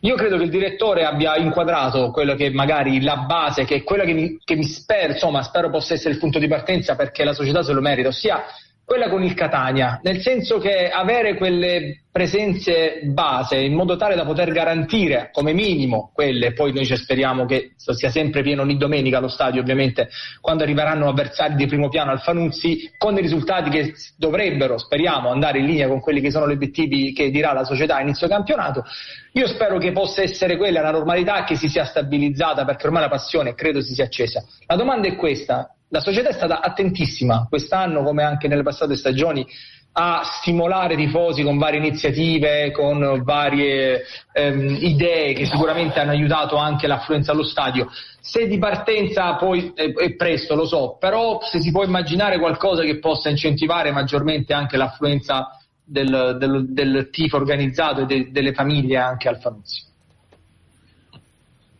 Io 0.00 0.14
credo 0.14 0.36
che 0.36 0.44
il 0.44 0.50
direttore 0.50 1.04
abbia 1.04 1.36
inquadrato 1.36 2.10
quello 2.10 2.34
che 2.34 2.50
magari 2.50 3.02
la 3.02 3.16
base, 3.18 3.64
che 3.64 3.76
è 3.76 3.82
quella 3.82 4.04
che 4.04 4.12
mi, 4.12 4.38
che 4.42 4.54
mi 4.54 4.64
spero, 4.64 5.12
insomma, 5.12 5.42
spero 5.42 5.70
possa 5.70 5.94
essere 5.94 6.14
il 6.14 6.20
punto 6.20 6.38
di 6.38 6.48
partenza 6.48 6.94
perché 6.94 7.24
la 7.24 7.32
società 7.34 7.62
se 7.62 7.72
lo 7.72 7.80
merita, 7.80 8.08
ossia 8.08 8.44
quella 8.92 9.08
con 9.08 9.22
il 9.22 9.32
Catania, 9.32 10.00
nel 10.02 10.20
senso 10.20 10.58
che 10.58 10.90
avere 10.90 11.34
quelle 11.36 12.02
presenze 12.12 13.00
base 13.04 13.56
in 13.56 13.72
modo 13.72 13.96
tale 13.96 14.14
da 14.14 14.26
poter 14.26 14.52
garantire 14.52 15.30
come 15.32 15.54
minimo 15.54 16.10
quelle, 16.12 16.52
poi 16.52 16.74
noi 16.74 16.84
ci 16.84 16.94
speriamo 16.94 17.46
che 17.46 17.72
sia 17.74 18.10
sempre 18.10 18.42
pieno 18.42 18.60
ogni 18.60 18.76
domenica 18.76 19.16
allo 19.16 19.28
stadio 19.28 19.62
ovviamente 19.62 20.10
quando 20.42 20.62
arriveranno 20.62 21.08
avversari 21.08 21.54
di 21.54 21.64
primo 21.64 21.88
piano 21.88 22.10
al 22.10 22.20
Fanuzzi 22.20 22.90
con 22.98 23.16
i 23.16 23.22
risultati 23.22 23.70
che 23.70 23.94
dovrebbero, 24.18 24.76
speriamo, 24.76 25.30
andare 25.30 25.60
in 25.60 25.64
linea 25.64 25.88
con 25.88 26.00
quelli 26.00 26.20
che 26.20 26.30
sono 26.30 26.46
gli 26.46 26.52
obiettivi 26.52 27.14
che 27.14 27.30
dirà 27.30 27.54
la 27.54 27.64
società 27.64 27.96
a 27.96 28.02
inizio 28.02 28.28
campionato. 28.28 28.84
Io 29.32 29.46
spero 29.46 29.78
che 29.78 29.92
possa 29.92 30.20
essere 30.20 30.58
quella 30.58 30.82
la 30.82 30.90
normalità 30.90 31.44
che 31.44 31.56
si 31.56 31.68
sia 31.68 31.86
stabilizzata 31.86 32.66
perché 32.66 32.88
ormai 32.88 33.00
la 33.00 33.08
passione 33.08 33.54
credo 33.54 33.80
si 33.80 33.94
sia 33.94 34.04
accesa. 34.04 34.44
La 34.66 34.76
domanda 34.76 35.08
è 35.08 35.16
questa, 35.16 35.74
la 35.92 36.00
società 36.00 36.30
è 36.30 36.32
stata 36.32 36.60
attentissima 36.60 37.46
quest'anno 37.48 38.02
come 38.02 38.22
anche 38.24 38.48
nelle 38.48 38.62
passate 38.62 38.96
stagioni 38.96 39.46
a 39.94 40.22
stimolare 40.24 40.94
i 40.94 40.96
tifosi 40.96 41.42
con 41.42 41.58
varie 41.58 41.78
iniziative, 41.78 42.70
con 42.70 43.22
varie 43.22 44.04
ehm, 44.32 44.78
idee 44.80 45.34
che 45.34 45.44
sicuramente 45.44 46.00
hanno 46.00 46.12
aiutato 46.12 46.56
anche 46.56 46.86
l'affluenza 46.86 47.32
allo 47.32 47.42
stadio. 47.42 47.88
Se 48.18 48.46
di 48.46 48.56
partenza 48.56 49.34
poi 49.34 49.72
è, 49.74 49.92
è, 49.92 50.14
presto, 50.14 50.54
lo 50.54 50.64
so, 50.64 50.96
però 50.98 51.40
se 51.42 51.60
si 51.60 51.70
può 51.70 51.84
immaginare 51.84 52.38
qualcosa 52.38 52.84
che 52.84 52.98
possa 52.98 53.28
incentivare 53.28 53.92
maggiormente 53.92 54.54
anche 54.54 54.78
l'affluenza 54.78 55.58
del, 55.84 56.38
del, 56.38 56.72
del 56.72 57.10
tifo 57.10 57.36
organizzato 57.36 58.00
e 58.00 58.06
de, 58.06 58.30
delle 58.30 58.54
famiglie 58.54 58.96
anche 58.96 59.28
al 59.28 59.40
Fanuzzi. 59.40 59.90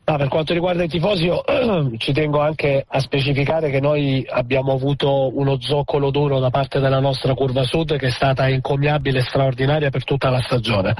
Ah, 0.04 0.16
per 0.16 0.26
quanto 0.26 0.52
riguarda 0.52 0.82
i 0.82 0.88
tifosi, 0.88 1.26
io 1.26 1.44
ci 1.98 2.12
tengo 2.12 2.40
anche 2.40 2.84
a 2.86 2.98
specificare 2.98 3.70
che 3.70 3.78
noi 3.78 4.26
abbiamo 4.28 4.72
avuto 4.72 5.30
uno 5.36 5.60
zoccolo 5.60 6.10
duro 6.10 6.40
da 6.40 6.50
parte 6.50 6.80
della 6.80 6.98
nostra 6.98 7.34
curva 7.34 7.62
sud 7.62 7.96
che 7.96 8.08
è 8.08 8.10
stata 8.10 8.48
incommiabile 8.48 9.20
e 9.20 9.22
straordinaria 9.22 9.90
per 9.90 10.02
tutta 10.02 10.28
la 10.28 10.40
stagione. 10.40 10.94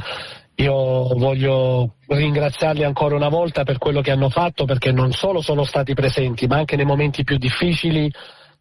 Io 0.57 1.09
voglio 1.17 1.95
ringraziarli 2.07 2.85
ancora 2.85 3.17
una 3.17 3.29
volta 3.29 3.65
per 3.65 3.79
quello 3.79 4.03
che 4.03 4.13
hanno 4.13 4.29
fatto 4.29 4.67
perché 4.67 4.93
non 4.93 5.11
solo 5.11 5.41
sono 5.41 5.65
stati 5.65 5.95
presenti, 5.95 6.47
ma 6.47 6.59
anche 6.59 6.77
nei 6.77 6.85
momenti 6.85 7.25
più 7.25 7.39
difficili 7.39 8.09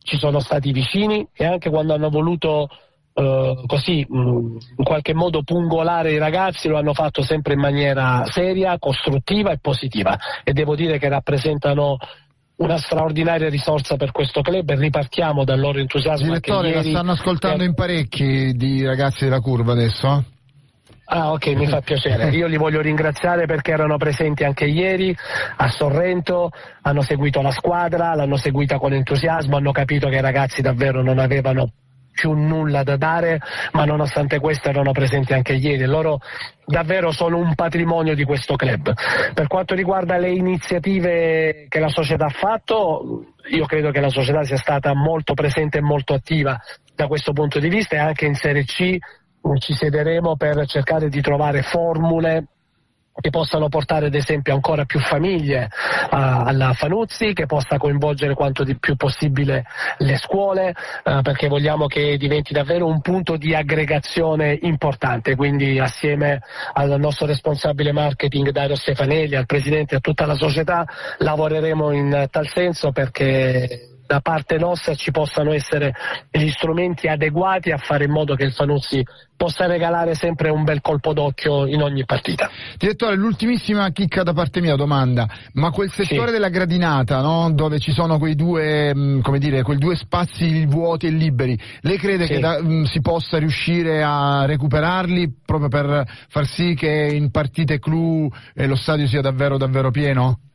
ci 0.02 0.18
sono 0.18 0.40
stati 0.40 0.72
vicini 0.72 1.28
e 1.34 1.46
anche 1.46 1.70
quando 1.70 1.94
hanno 1.94 2.10
voluto 2.10 2.68
Uh, 3.14 3.66
così 3.66 4.06
mh, 4.08 4.20
mm, 4.20 4.58
in 4.78 4.84
qualche 4.86 5.14
modo 5.14 5.44
pungolare 5.44 6.14
i 6.14 6.18
ragazzi 6.18 6.70
lo 6.70 6.78
hanno 6.78 6.94
fatto 6.94 7.24
sempre 7.24 7.54
in 7.54 7.60
maniera 7.60 8.24
seria, 8.26 8.80
costruttiva 8.80 9.52
e 9.52 9.60
positiva 9.60 10.18
e 10.46 10.54
devo 10.54 10.76
dire 10.76 10.98
che 10.98 11.10
rappresentano 11.10 11.98
una 12.62 12.78
straordinaria 12.78 13.50
risorsa 13.50 13.98
per 13.98 14.12
questo 14.12 14.42
club 14.42 14.70
e 14.70 14.76
ripartiamo 14.76 15.44
dal 15.44 15.60
loro 15.60 15.80
entusiasmo. 15.80 16.28
Direttore, 16.28 16.70
ieri... 16.70 16.84
la 16.84 16.90
stanno 16.90 17.12
ascoltando 17.12 17.64
eh... 17.64 17.66
in 17.66 17.74
parecchi 17.74 18.54
di 18.56 18.86
ragazzi 18.86 19.26
della 19.26 19.42
curva 19.42 19.74
adesso? 19.74 20.24
Ah 21.14 21.32
ok, 21.34 21.48
mi 21.48 21.68
fa 21.68 21.82
piacere. 21.82 22.30
Io 22.30 22.48
li 22.48 22.56
voglio 22.56 22.80
ringraziare 22.80 23.46
perché 23.46 23.72
erano 23.72 23.98
presenti 23.98 24.46
anche 24.46 24.64
ieri 24.64 25.14
a 25.58 25.70
Sorrento, 25.70 26.52
hanno 26.84 27.02
seguito 27.02 27.42
la 27.42 27.52
squadra, 27.52 28.16
l'hanno 28.16 28.38
seguita 28.38 28.78
con 28.78 28.94
entusiasmo, 28.94 29.58
hanno 29.58 29.74
capito 29.74 30.08
che 30.08 30.16
i 30.16 30.22
ragazzi 30.22 30.62
davvero 30.62 31.04
non 31.04 31.20
avevano 31.20 31.70
più 32.22 32.34
nulla 32.34 32.84
da 32.84 32.98
dare, 32.98 33.40
ma 33.72 33.84
nonostante 33.84 34.40
questo 34.40 34.70
erano 34.70 34.92
presenti 34.92 35.34
anche 35.34 35.54
ieri. 35.54 35.86
Loro 35.86 36.20
davvero 36.64 37.10
sono 37.12 37.38
un 37.38 37.56
patrimonio 37.56 38.14
di 38.14 38.24
questo 38.26 38.56
club. 38.56 38.94
Per 39.34 39.48
quanto 39.48 39.74
riguarda 39.74 40.18
le 40.18 40.30
iniziative 40.30 41.66
che 41.68 41.80
la 41.80 41.88
società 41.88 42.26
ha 42.26 42.30
fatto, 42.30 43.34
io 43.50 43.66
credo 43.66 43.90
che 43.90 44.00
la 44.00 44.10
società 44.10 44.44
sia 44.44 44.58
stata 44.58 44.94
molto 44.94 45.34
presente 45.34 45.80
e 45.80 45.82
molto 45.82 46.14
attiva 46.14 46.60
da 46.96 47.08
questo 47.08 47.34
punto 47.34 47.58
di 47.58 47.70
vista 47.70 47.96
e 47.96 48.00
anche 48.00 48.26
in 48.28 48.36
Serie 48.36 48.64
C 48.64 48.98
ci 49.58 49.74
siederemo 49.74 50.38
per 50.38 50.68
cercare 50.68 51.10
di 51.10 51.22
trovare 51.22 51.64
formule 51.64 52.46
che 53.20 53.30
possano 53.30 53.68
portare 53.70 54.08
ad 54.08 54.16
esempio 54.16 54.54
ancora 54.54 54.86
più 54.86 55.00
famiglie 55.00 55.66
uh, 55.66 56.08
alla 56.12 56.74
Fanuzzi, 56.74 57.34
che 57.34 57.46
possa 57.46 57.78
coinvolgere 57.78 58.34
quanto 58.34 58.64
di 58.64 58.78
più 58.78 58.96
possibile 58.96 59.66
le 59.98 60.18
scuole, 60.18 60.74
uh, 61.04 61.22
perché 61.22 61.48
vogliamo 61.48 61.88
che 61.88 62.18
diventi 62.18 62.54
davvero 62.54 62.88
un 62.88 63.02
punto 63.02 63.38
di 63.38 63.54
aggregazione 63.54 64.58
importante. 64.62 65.36
Quindi 65.36 65.80
assieme 65.80 66.42
al 66.74 67.00
nostro 67.00 67.26
responsabile 67.26 67.92
marketing 67.92 68.50
Dario 68.52 68.76
Stefanelli, 68.76 69.36
al 69.36 69.46
presidente 69.46 69.96
e 69.96 69.98
a 69.98 70.02
tutta 70.02 70.26
la 70.26 70.36
società 70.36 70.86
lavoreremo 71.18 71.92
in 71.92 72.28
tal 72.30 72.48
senso 72.48 72.92
perché 72.92 73.91
da 74.12 74.20
parte 74.20 74.58
nostra 74.58 74.94
ci 74.94 75.10
possano 75.10 75.54
essere 75.54 75.94
gli 76.30 76.50
strumenti 76.50 77.08
adeguati 77.08 77.72
a 77.72 77.78
fare 77.78 78.04
in 78.04 78.12
modo 78.12 78.36
che 78.36 78.44
il 78.44 78.52
Fanuzzi 78.52 79.02
possa 79.38 79.68
regalare 79.68 80.16
sempre 80.16 80.50
un 80.50 80.66
bel 80.66 80.82
colpo 80.82 81.14
d'occhio 81.14 81.66
in 81.66 81.82
ogni 81.82 82.04
partita. 82.04 82.50
Direttore, 82.78 83.16
l'ultimissima 83.16 83.90
chicca 83.92 84.24
da 84.24 84.34
parte 84.34 84.60
mia 84.60 84.76
domanda, 84.76 85.30
ma 85.54 85.72
quel 85.72 85.90
settore 85.92 86.28
sì. 86.28 86.34
della 86.34 86.50
gradinata, 86.50 87.22
no? 87.22 87.54
dove 87.54 87.80
ci 87.80 87.94
sono 87.94 88.20
quei 88.20 88.36
due, 88.36 88.94
mm, 88.94 89.22
come 89.22 89.40
dire, 89.40 89.64
quei 89.64 89.78
due 89.78 89.96
spazi 89.96 90.66
vuoti 90.66 91.08
e 91.08 91.12
liberi, 91.12 91.58
lei 91.80 91.98
crede 91.98 92.26
sì. 92.26 92.34
che 92.34 92.40
da, 92.40 92.62
mm, 92.62 92.84
si 92.84 93.00
possa 93.00 93.38
riuscire 93.38 94.04
a 94.04 94.44
recuperarli 94.46 95.38
proprio 95.46 95.70
per 95.70 96.06
far 96.28 96.46
sì 96.46 96.76
che 96.76 97.10
in 97.14 97.32
partite 97.32 97.80
clou 97.80 98.30
eh, 98.54 98.68
lo 98.68 98.76
stadio 98.76 99.08
sia 99.08 99.22
davvero 99.22 99.58
davvero 99.58 99.90
pieno? 99.90 100.51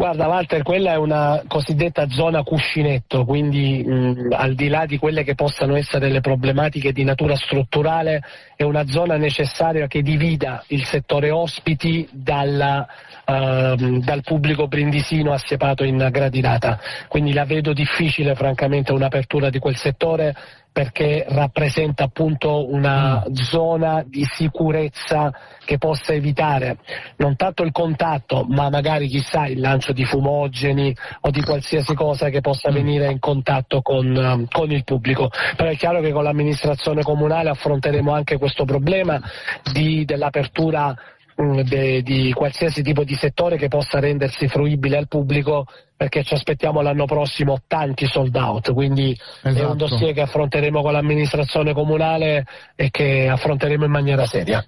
Guarda 0.00 0.28
Walter, 0.28 0.62
quella 0.62 0.92
è 0.92 0.96
una 0.96 1.42
cosiddetta 1.46 2.08
zona 2.08 2.42
cuscinetto, 2.42 3.26
quindi 3.26 3.84
mh, 3.84 4.28
al 4.30 4.54
di 4.54 4.68
là 4.68 4.86
di 4.86 4.96
quelle 4.96 5.24
che 5.24 5.34
possano 5.34 5.76
essere 5.76 6.08
le 6.08 6.20
problematiche 6.20 6.90
di 6.90 7.04
natura 7.04 7.36
strutturale, 7.36 8.22
è 8.56 8.62
una 8.62 8.86
zona 8.86 9.18
necessaria 9.18 9.86
che 9.88 10.00
divida 10.00 10.64
il 10.68 10.86
settore 10.86 11.30
ospiti 11.30 12.08
dalla, 12.12 12.88
uh, 13.26 13.98
dal 13.98 14.22
pubblico 14.24 14.68
brindisino 14.68 15.32
assiepato 15.32 15.84
in 15.84 16.08
gradinata. 16.10 16.80
Quindi 17.06 17.34
la 17.34 17.44
vedo 17.44 17.74
difficile 17.74 18.34
francamente 18.34 18.92
un'apertura 18.92 19.50
di 19.50 19.58
quel 19.58 19.76
settore 19.76 20.34
perché 20.72 21.24
rappresenta 21.28 22.04
appunto 22.04 22.70
una 22.72 23.24
mm. 23.28 23.32
zona 23.32 24.04
di 24.06 24.24
sicurezza 24.24 25.32
che 25.64 25.78
possa 25.78 26.12
evitare 26.12 26.78
non 27.16 27.36
tanto 27.36 27.62
il 27.62 27.72
contatto, 27.72 28.46
ma 28.48 28.70
magari 28.70 29.08
chissà 29.08 29.46
il 29.46 29.60
lancio 29.60 29.92
di 29.92 30.04
fumogeni 30.04 30.94
o 31.22 31.30
di 31.30 31.42
qualsiasi 31.42 31.94
cosa 31.94 32.28
che 32.28 32.40
possa 32.40 32.70
mm. 32.70 32.74
venire 32.74 33.10
in 33.10 33.18
contatto 33.18 33.82
con, 33.82 34.14
um, 34.14 34.46
con 34.48 34.70
il 34.70 34.84
pubblico. 34.84 35.28
Però 35.56 35.68
è 35.68 35.76
chiaro 35.76 36.00
che 36.00 36.12
con 36.12 36.24
l'amministrazione 36.24 37.02
comunale 37.02 37.50
affronteremo 37.50 38.12
anche 38.12 38.38
questo 38.38 38.64
problema 38.64 39.20
di, 39.72 40.04
dell'apertura 40.04 40.94
de, 41.36 42.02
di 42.02 42.32
qualsiasi 42.32 42.82
tipo 42.82 43.04
di 43.04 43.14
settore 43.14 43.56
che 43.56 43.68
possa 43.68 43.98
rendersi 43.98 44.48
fruibile 44.48 44.96
al 44.96 45.08
pubblico 45.08 45.66
perché 45.96 46.22
ci 46.22 46.34
aspettiamo 46.34 46.80
l'anno 46.80 47.04
prossimo 47.04 47.58
tanti 47.66 48.06
sold 48.06 48.34
out, 48.34 48.72
quindi 48.72 49.10
esatto. 49.12 49.40
è 49.42 49.48
un 49.48 49.54
esatto. 49.56 49.74
dossier 49.74 50.14
che 50.14 50.22
affronteremo 50.22 50.80
con 50.80 50.92
l'amministrazione 50.92 51.72
comunale 51.74 52.46
e 52.74 52.90
che 52.90 53.28
affronteremo 53.28 53.84
in 53.84 53.90
maniera 53.90 54.24
seria. 54.24 54.64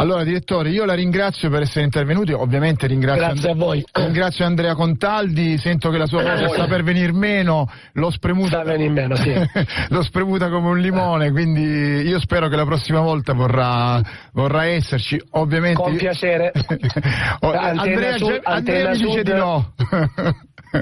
Allora, 0.00 0.22
direttore, 0.22 0.70
io 0.70 0.84
la 0.84 0.94
ringrazio 0.94 1.50
per 1.50 1.62
essere 1.62 1.84
intervenuti, 1.84 2.32
ovviamente 2.32 2.86
ringrazio, 2.86 3.50
And- 3.50 3.84
ringrazio 3.92 4.44
Andrea 4.44 4.76
Contaldi, 4.76 5.58
sento 5.58 5.90
che 5.90 5.98
la 5.98 6.06
sua 6.06 6.22
voce 6.22 6.48
sta 6.50 6.66
per 6.66 6.84
venir 6.84 7.12
meno, 7.12 7.68
l'ho 7.94 8.10
spremuta, 8.10 8.62
meno, 8.62 9.16
sì. 9.16 9.34
l'ho 9.90 10.02
spremuta 10.02 10.50
come 10.50 10.68
un 10.68 10.78
limone, 10.78 11.32
quindi 11.32 11.62
io 11.62 12.20
spero 12.20 12.46
che 12.46 12.54
la 12.54 12.64
prossima 12.64 13.00
volta 13.00 13.32
vorrà, 13.32 14.00
vorrà 14.34 14.66
esserci, 14.66 15.20
ovviamente. 15.30 15.82
Con 15.82 15.96
piacere. 15.96 16.52
Andrea, 17.40 18.16
Sud, 18.18 18.40
Andrea 18.44 18.90
mi 18.90 18.98
dice 18.98 19.22
di 19.24 19.32
no. 19.32 19.72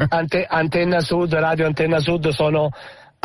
Ante, 0.08 0.44
Antenna 0.46 1.00
Sud, 1.00 1.32
Radio 1.32 1.64
Antenna 1.64 2.00
Sud 2.00 2.28
sono 2.28 2.70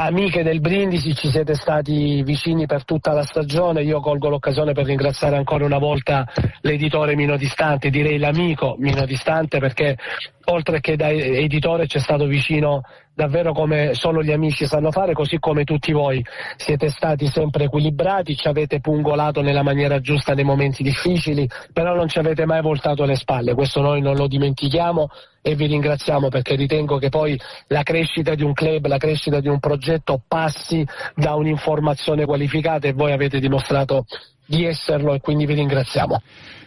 amiche 0.05 0.43
del 0.43 0.59
Brindisi, 0.59 1.13
ci 1.13 1.29
siete 1.29 1.53
stati 1.53 2.23
vicini 2.23 2.65
per 2.65 2.85
tutta 2.85 3.13
la 3.13 3.23
stagione, 3.23 3.83
io 3.83 3.99
colgo 3.99 4.29
l'occasione 4.29 4.73
per 4.73 4.85
ringraziare 4.85 5.37
ancora 5.37 5.65
una 5.65 5.77
volta 5.77 6.27
l'editore 6.61 7.15
Mino 7.15 7.37
Distante, 7.37 7.89
direi 7.89 8.17
l'amico 8.17 8.75
Mino 8.79 9.05
Distante 9.05 9.59
perché 9.59 9.97
oltre 10.45 10.79
che 10.81 10.95
da 10.95 11.09
editore 11.09 11.87
ci 11.87 11.97
è 11.97 11.99
stato 11.99 12.25
vicino 12.25 12.81
davvero 13.13 13.53
come 13.53 13.93
solo 13.93 14.23
gli 14.23 14.31
amici 14.31 14.65
sanno 14.65 14.91
fare, 14.91 15.13
così 15.13 15.37
come 15.39 15.63
tutti 15.63 15.91
voi 15.91 16.23
siete 16.55 16.89
stati 16.89 17.27
sempre 17.27 17.65
equilibrati, 17.65 18.35
ci 18.35 18.47
avete 18.47 18.79
pungolato 18.79 19.41
nella 19.41 19.63
maniera 19.63 19.99
giusta 19.99 20.33
nei 20.33 20.43
momenti 20.43 20.83
difficili, 20.83 21.47
però 21.73 21.93
non 21.95 22.07
ci 22.07 22.19
avete 22.19 22.45
mai 22.45 22.61
voltato 22.61 23.05
le 23.05 23.15
spalle, 23.15 23.53
questo 23.53 23.81
noi 23.81 24.01
non 24.01 24.15
lo 24.15 24.27
dimentichiamo 24.27 25.09
e 25.41 25.55
vi 25.55 25.65
ringraziamo 25.65 26.29
perché 26.29 26.55
ritengo 26.55 26.97
che 26.97 27.09
poi 27.09 27.39
la 27.67 27.83
crescita 27.83 28.35
di 28.35 28.43
un 28.43 28.53
club, 28.53 28.85
la 28.85 28.97
crescita 28.97 29.39
di 29.39 29.47
un 29.47 29.59
progetto 29.59 30.21
passi 30.27 30.85
da 31.15 31.35
un'informazione 31.35 32.25
qualificata 32.25 32.87
e 32.87 32.93
voi 32.93 33.11
avete 33.11 33.39
dimostrato 33.39 34.05
di 34.45 34.65
esserlo 34.65 35.13
e 35.13 35.19
quindi 35.19 35.45
vi 35.45 35.53
ringraziamo. 35.53 36.21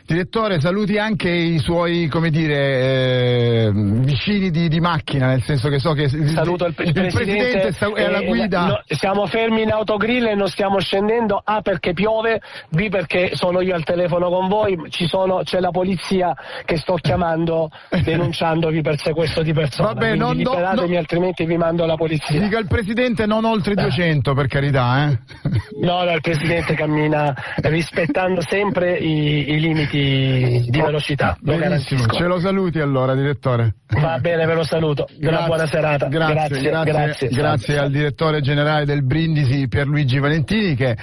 Direttore, 0.07 0.61
saluti 0.61 0.99
anche 0.99 1.31
i 1.31 1.59
suoi, 1.59 2.09
come 2.09 2.29
dire, 2.29 3.69
eh, 3.69 3.71
vicini 3.73 4.51
di, 4.51 4.69
di, 4.69 4.79
macchina, 4.79 5.29
nel 5.29 5.43
senso 5.43 5.71
che 5.71 5.79
so 5.79 5.93
che 5.95 6.11
Saluto 6.11 6.67
il, 6.67 6.75
il, 6.77 6.93
presidente, 6.93 7.71
presidente, 7.71 7.95
è 7.95 8.05
alla 8.05 8.19
eh, 8.19 8.27
guida. 8.27 8.67
No, 8.67 8.83
siamo 8.85 9.25
fermi 9.25 9.63
in 9.63 9.73
autogrill 9.73 10.27
e 10.27 10.35
non 10.35 10.49
stiamo 10.49 10.79
scendendo, 10.79 11.41
A 11.43 11.63
perché 11.63 11.95
piove, 11.95 12.43
B 12.69 12.91
perché 12.91 13.35
sono 13.35 13.63
io 13.63 13.75
al 13.75 13.83
telefono 13.83 14.29
con 14.29 14.47
voi, 14.49 14.77
sono, 14.91 15.41
c'è 15.43 15.59
la 15.61 15.71
polizia 15.71 16.37
che 16.67 16.77
sto 16.77 16.97
chiamando 16.97 17.71
denunciandovi 18.05 18.83
per 18.83 19.01
sequestro 19.01 19.43
di 19.43 19.55
persone. 19.55 19.95
Vabbè, 19.95 20.17
non, 20.17 20.37
liberatemi 20.37 20.93
no, 20.93 20.99
altrimenti 20.99 21.47
vi 21.47 21.57
mando 21.57 21.87
la 21.87 21.97
polizia. 21.97 22.39
Dica 22.39 22.59
il 22.59 22.67
presidente 22.67 23.25
non 23.25 23.47
oltre 23.47 23.75
200 23.75 24.35
per 24.35 24.49
carità. 24.49 25.09
Eh? 25.09 25.19
No, 25.81 26.05
no, 26.05 26.13
il 26.13 26.21
presidente 26.21 26.75
cammina 26.75 27.35
rispettando 27.63 28.43
sempre 28.43 28.99
i, 28.99 29.51
i 29.51 29.61
limiti 29.61 29.93
di, 29.95 30.65
di 30.69 30.81
velocità. 30.81 31.37
Lo 31.43 31.57
Benissimo, 31.57 32.07
ce 32.07 32.25
lo 32.25 32.41
saluti 32.41 32.81
allora, 32.81 33.15
direttore. 33.15 33.77
Va 33.89 34.19
bene, 34.19 34.45
ve 34.45 34.55
lo 34.55 34.65
saluto. 34.65 35.07
Grazie, 35.17 35.29
Una 35.29 35.47
buona 35.47 35.67
serata. 35.67 36.09
Grazie, 36.09 36.35
grazie, 36.35 36.63
grazie, 36.63 36.93
grazie, 36.93 37.29
grazie 37.29 37.79
al 37.79 37.91
direttore 37.91 38.41
generale 38.41 38.85
del 38.85 39.05
Brindisi 39.05 39.69
Pierluigi 39.69 40.19
Valentini 40.19 40.75
che 40.75 40.97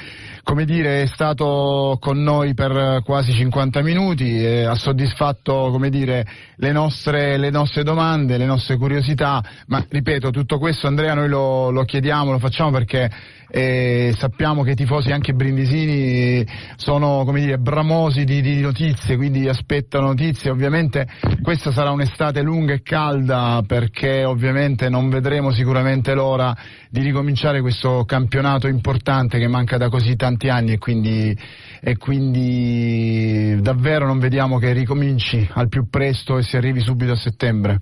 come 0.44 0.66
dire, 0.66 1.04
è 1.04 1.06
stato 1.06 1.98
con 2.00 2.22
noi 2.22 2.54
per 2.54 3.02
quasi 3.04 3.32
50 3.32 3.82
minuti, 3.82 4.44
e 4.44 4.64
ha 4.64 4.76
soddisfatto 4.76 5.70
come 5.72 5.90
dire, 5.90 6.26
le, 6.56 6.72
nostre, 6.72 7.38
le 7.38 7.52
nostre 7.52 7.84
domande, 7.84 8.38
le 8.38 8.46
nostre 8.46 8.78
curiosità, 8.78 9.44
ma 9.68 9.86
ripeto, 9.88 10.32
tutto 10.32 10.58
questo 10.58 10.88
Andrea 10.88 11.14
noi 11.14 11.30
lo, 11.30 11.70
lo 11.70 11.84
chiediamo, 11.84 12.32
lo 12.32 12.40
facciamo 12.40 12.72
perché 12.72 13.10
e 13.54 14.14
sappiamo 14.18 14.64
che 14.64 14.72
i 14.72 14.76
tifosi 14.76 15.12
anche 15.12 15.34
brindisini 15.34 16.48
sono 16.78 17.26
come 17.26 17.42
dire, 17.42 17.58
bramosi 17.58 18.24
di, 18.24 18.40
di, 18.42 18.62
notizie, 18.62 19.18
quindi 19.18 19.50
aspettano 19.50 20.08
notizie. 20.08 20.50
Ovviamente 20.50 21.06
questa 21.42 21.72
sarà 21.72 21.92
un'estate 21.92 22.42
lunga 22.42 22.74
e 22.74 22.82
calda 22.82 23.62
perché 23.68 24.24
ovviamente 24.24 24.88
non 24.88 25.10
vedremo 25.10 25.52
sicuramente 25.52 26.14
l'ora 26.14 26.56
di 26.90 27.02
ricominciare 27.02 27.60
questo 27.60 28.06
campionato 28.06 28.68
importante 28.68 29.38
che 29.38 29.50
manca 29.50 29.76
da 29.76 29.90
così 29.90 30.16
tanti 30.16 30.48
anni 30.48 30.72
e 30.72 30.78
quindi, 30.78 31.38
e 31.82 31.98
quindi 31.98 33.60
davvero 33.60 34.06
non 34.06 34.20
vediamo 34.20 34.60
che 34.60 34.72
ricominci 34.72 35.46
al 35.52 35.68
più 35.68 35.90
presto 35.90 36.38
e 36.38 36.44
si 36.44 36.56
arrivi 36.56 36.80
subito 36.80 37.12
a 37.12 37.18
settembre. 37.18 37.82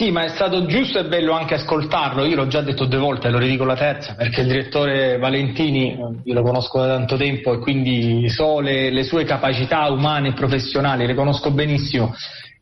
Sì, 0.00 0.10
ma 0.10 0.24
è 0.24 0.28
stato 0.28 0.64
giusto 0.64 0.98
e 0.98 1.04
bello 1.04 1.32
anche 1.32 1.56
ascoltarlo. 1.56 2.24
Io 2.24 2.34
l'ho 2.34 2.46
già 2.46 2.62
detto 2.62 2.86
due 2.86 2.98
volte, 2.98 3.28
lo 3.28 3.36
ridico 3.36 3.64
la 3.64 3.76
terza, 3.76 4.14
perché 4.14 4.40
il 4.40 4.46
direttore 4.46 5.18
Valentini, 5.18 5.94
io 6.24 6.32
lo 6.32 6.40
conosco 6.40 6.80
da 6.80 6.86
tanto 6.86 7.18
tempo 7.18 7.52
e 7.52 7.58
quindi 7.58 8.26
so 8.30 8.60
le, 8.60 8.88
le 8.88 9.02
sue 9.02 9.24
capacità 9.24 9.90
umane 9.90 10.28
e 10.28 10.32
professionali, 10.32 11.04
le 11.04 11.12
conosco 11.12 11.50
benissimo. 11.50 12.14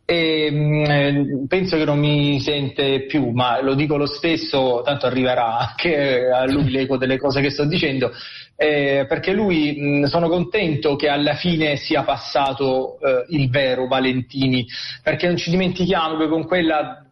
E, 0.05 0.51
mh, 0.51 0.91
eh, 0.91 1.27
penso 1.47 1.77
che 1.77 1.85
non 1.85 2.01
mi 2.01 2.41
sente 2.41 3.07
più, 3.07 3.31
ma 3.31 3.63
lo 3.63 3.75
dico 3.75 3.97
lo 3.97 4.07
stesso, 4.07 4.83
tanto 4.85 5.07
arriverà 5.07 5.59
anche 5.59 6.29
a 6.31 6.45
lui 6.45 6.69
l'eco 6.71 6.97
delle 6.97 7.19
cose 7.19 7.41
che 7.41 7.51
sto 7.51 7.67
dicendo. 7.67 8.11
Eh, 8.57 9.07
perché 9.09 9.33
lui 9.33 9.77
mh, 9.79 10.07
sono 10.07 10.29
contento 10.29 10.97
che 10.97 11.09
alla 11.09 11.35
fine 11.35 11.77
sia 11.77 12.03
passato 12.03 12.99
eh, 12.99 13.27
il 13.29 13.49
vero 13.49 13.87
Valentini, 13.87 14.67
perché 15.05 15.29
non 15.29 15.37
ci 15.37 15.51
dimentichiamo 15.51 16.19
che 16.19 16.27
con 16.27 16.45
quella 16.45 17.05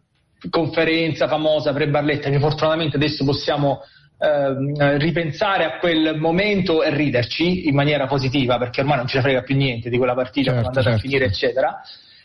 conferenza 0.49 1.27
famosa 1.27 1.73
pre-Barletta 1.73 2.29
che 2.29 2.39
fortunatamente 2.39 2.97
adesso 2.97 3.25
possiamo 3.25 3.81
eh, 4.19 4.97
ripensare 4.97 5.63
a 5.63 5.77
quel 5.79 6.17
momento 6.17 6.83
e 6.83 6.93
riderci 6.93 7.67
in 7.67 7.75
maniera 7.75 8.07
positiva 8.07 8.57
perché 8.57 8.81
ormai 8.81 8.97
non 8.97 9.07
ce 9.07 9.17
ne 9.17 9.23
frega 9.23 9.41
più 9.41 9.55
niente 9.55 9.89
di 9.89 9.97
quella 9.97 10.13
partita 10.13 10.51
certo, 10.51 10.61
come 10.61 10.63
è 10.63 10.67
andata 10.67 10.81
certo. 10.81 10.97
a 10.97 11.01
finire 11.01 11.25
eccetera 11.25 11.81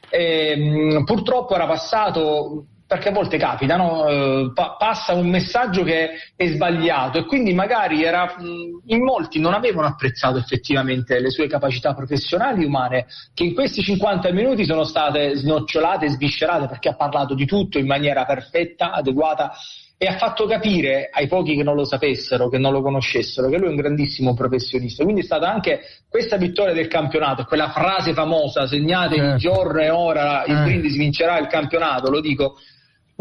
e, 0.09 0.57
mh, 0.57 1.05
purtroppo 1.05 1.55
era 1.55 1.67
passato 1.67 2.67
perché 2.93 3.09
a 3.09 3.13
volte 3.13 3.39
capita, 3.39 3.77
no? 3.77 4.07
eh, 4.07 4.51
pa- 4.53 4.77
passa 4.79 5.15
un 5.15 5.31
messaggio 5.31 5.83
che 5.83 6.11
è 6.37 6.47
sbagliato 6.47 7.17
e 7.17 7.25
quindi 7.25 7.55
magari 7.55 8.05
era, 8.05 8.35
in 8.39 9.03
molti 9.03 9.41
non 9.41 9.55
avevano 9.55 9.87
apprezzato 9.87 10.37
effettivamente 10.37 11.19
le 11.19 11.31
sue 11.31 11.47
capacità 11.47 11.95
professionali 11.95 12.67
umane 12.67 13.07
che 13.33 13.45
in 13.45 13.55
questi 13.55 13.81
50 13.81 14.31
minuti 14.33 14.67
sono 14.67 14.85
state 14.85 15.37
snocciolate 15.37 16.05
e 16.05 16.11
sviscerate 16.11 16.67
perché 16.67 16.91
ha 16.91 16.95
parlato 16.95 17.35
di 17.35 17.47
tutto 17.47 17.79
in 17.79 17.87
maniera 17.87 18.27
perfetta, 18.27 18.93
adeguata 18.93 19.53
e 19.97 20.07
ha 20.07 20.19
fatto 20.19 20.47
capire 20.47 21.09
ai 21.13 21.29
pochi 21.29 21.55
che 21.55 21.63
non 21.63 21.77
lo 21.77 21.85
sapessero, 21.85 22.49
che 22.49 22.59
non 22.59 22.73
lo 22.73 22.83
conoscessero, 22.83 23.49
che 23.49 23.57
lui 23.57 23.69
è 23.69 23.71
un 23.71 23.77
grandissimo 23.77 24.35
professionista. 24.35 25.05
Quindi 25.05 25.21
è 25.21 25.25
stata 25.25 25.49
anche 25.49 25.81
questa 26.09 26.37
vittoria 26.37 26.75
del 26.75 26.89
campionato, 26.89 27.45
quella 27.45 27.71
frase 27.71 28.13
famosa, 28.13 28.67
segnate 28.67 29.15
certo. 29.15 29.31
il 29.31 29.39
giorno 29.39 29.81
e 29.81 29.91
ora 29.91 30.43
il 30.45 30.57
eh. 30.57 30.63
Brindisi 30.65 30.99
vincerà 30.99 31.39
il 31.39 31.47
campionato, 31.47 32.11
lo 32.11 32.21
dico, 32.21 32.57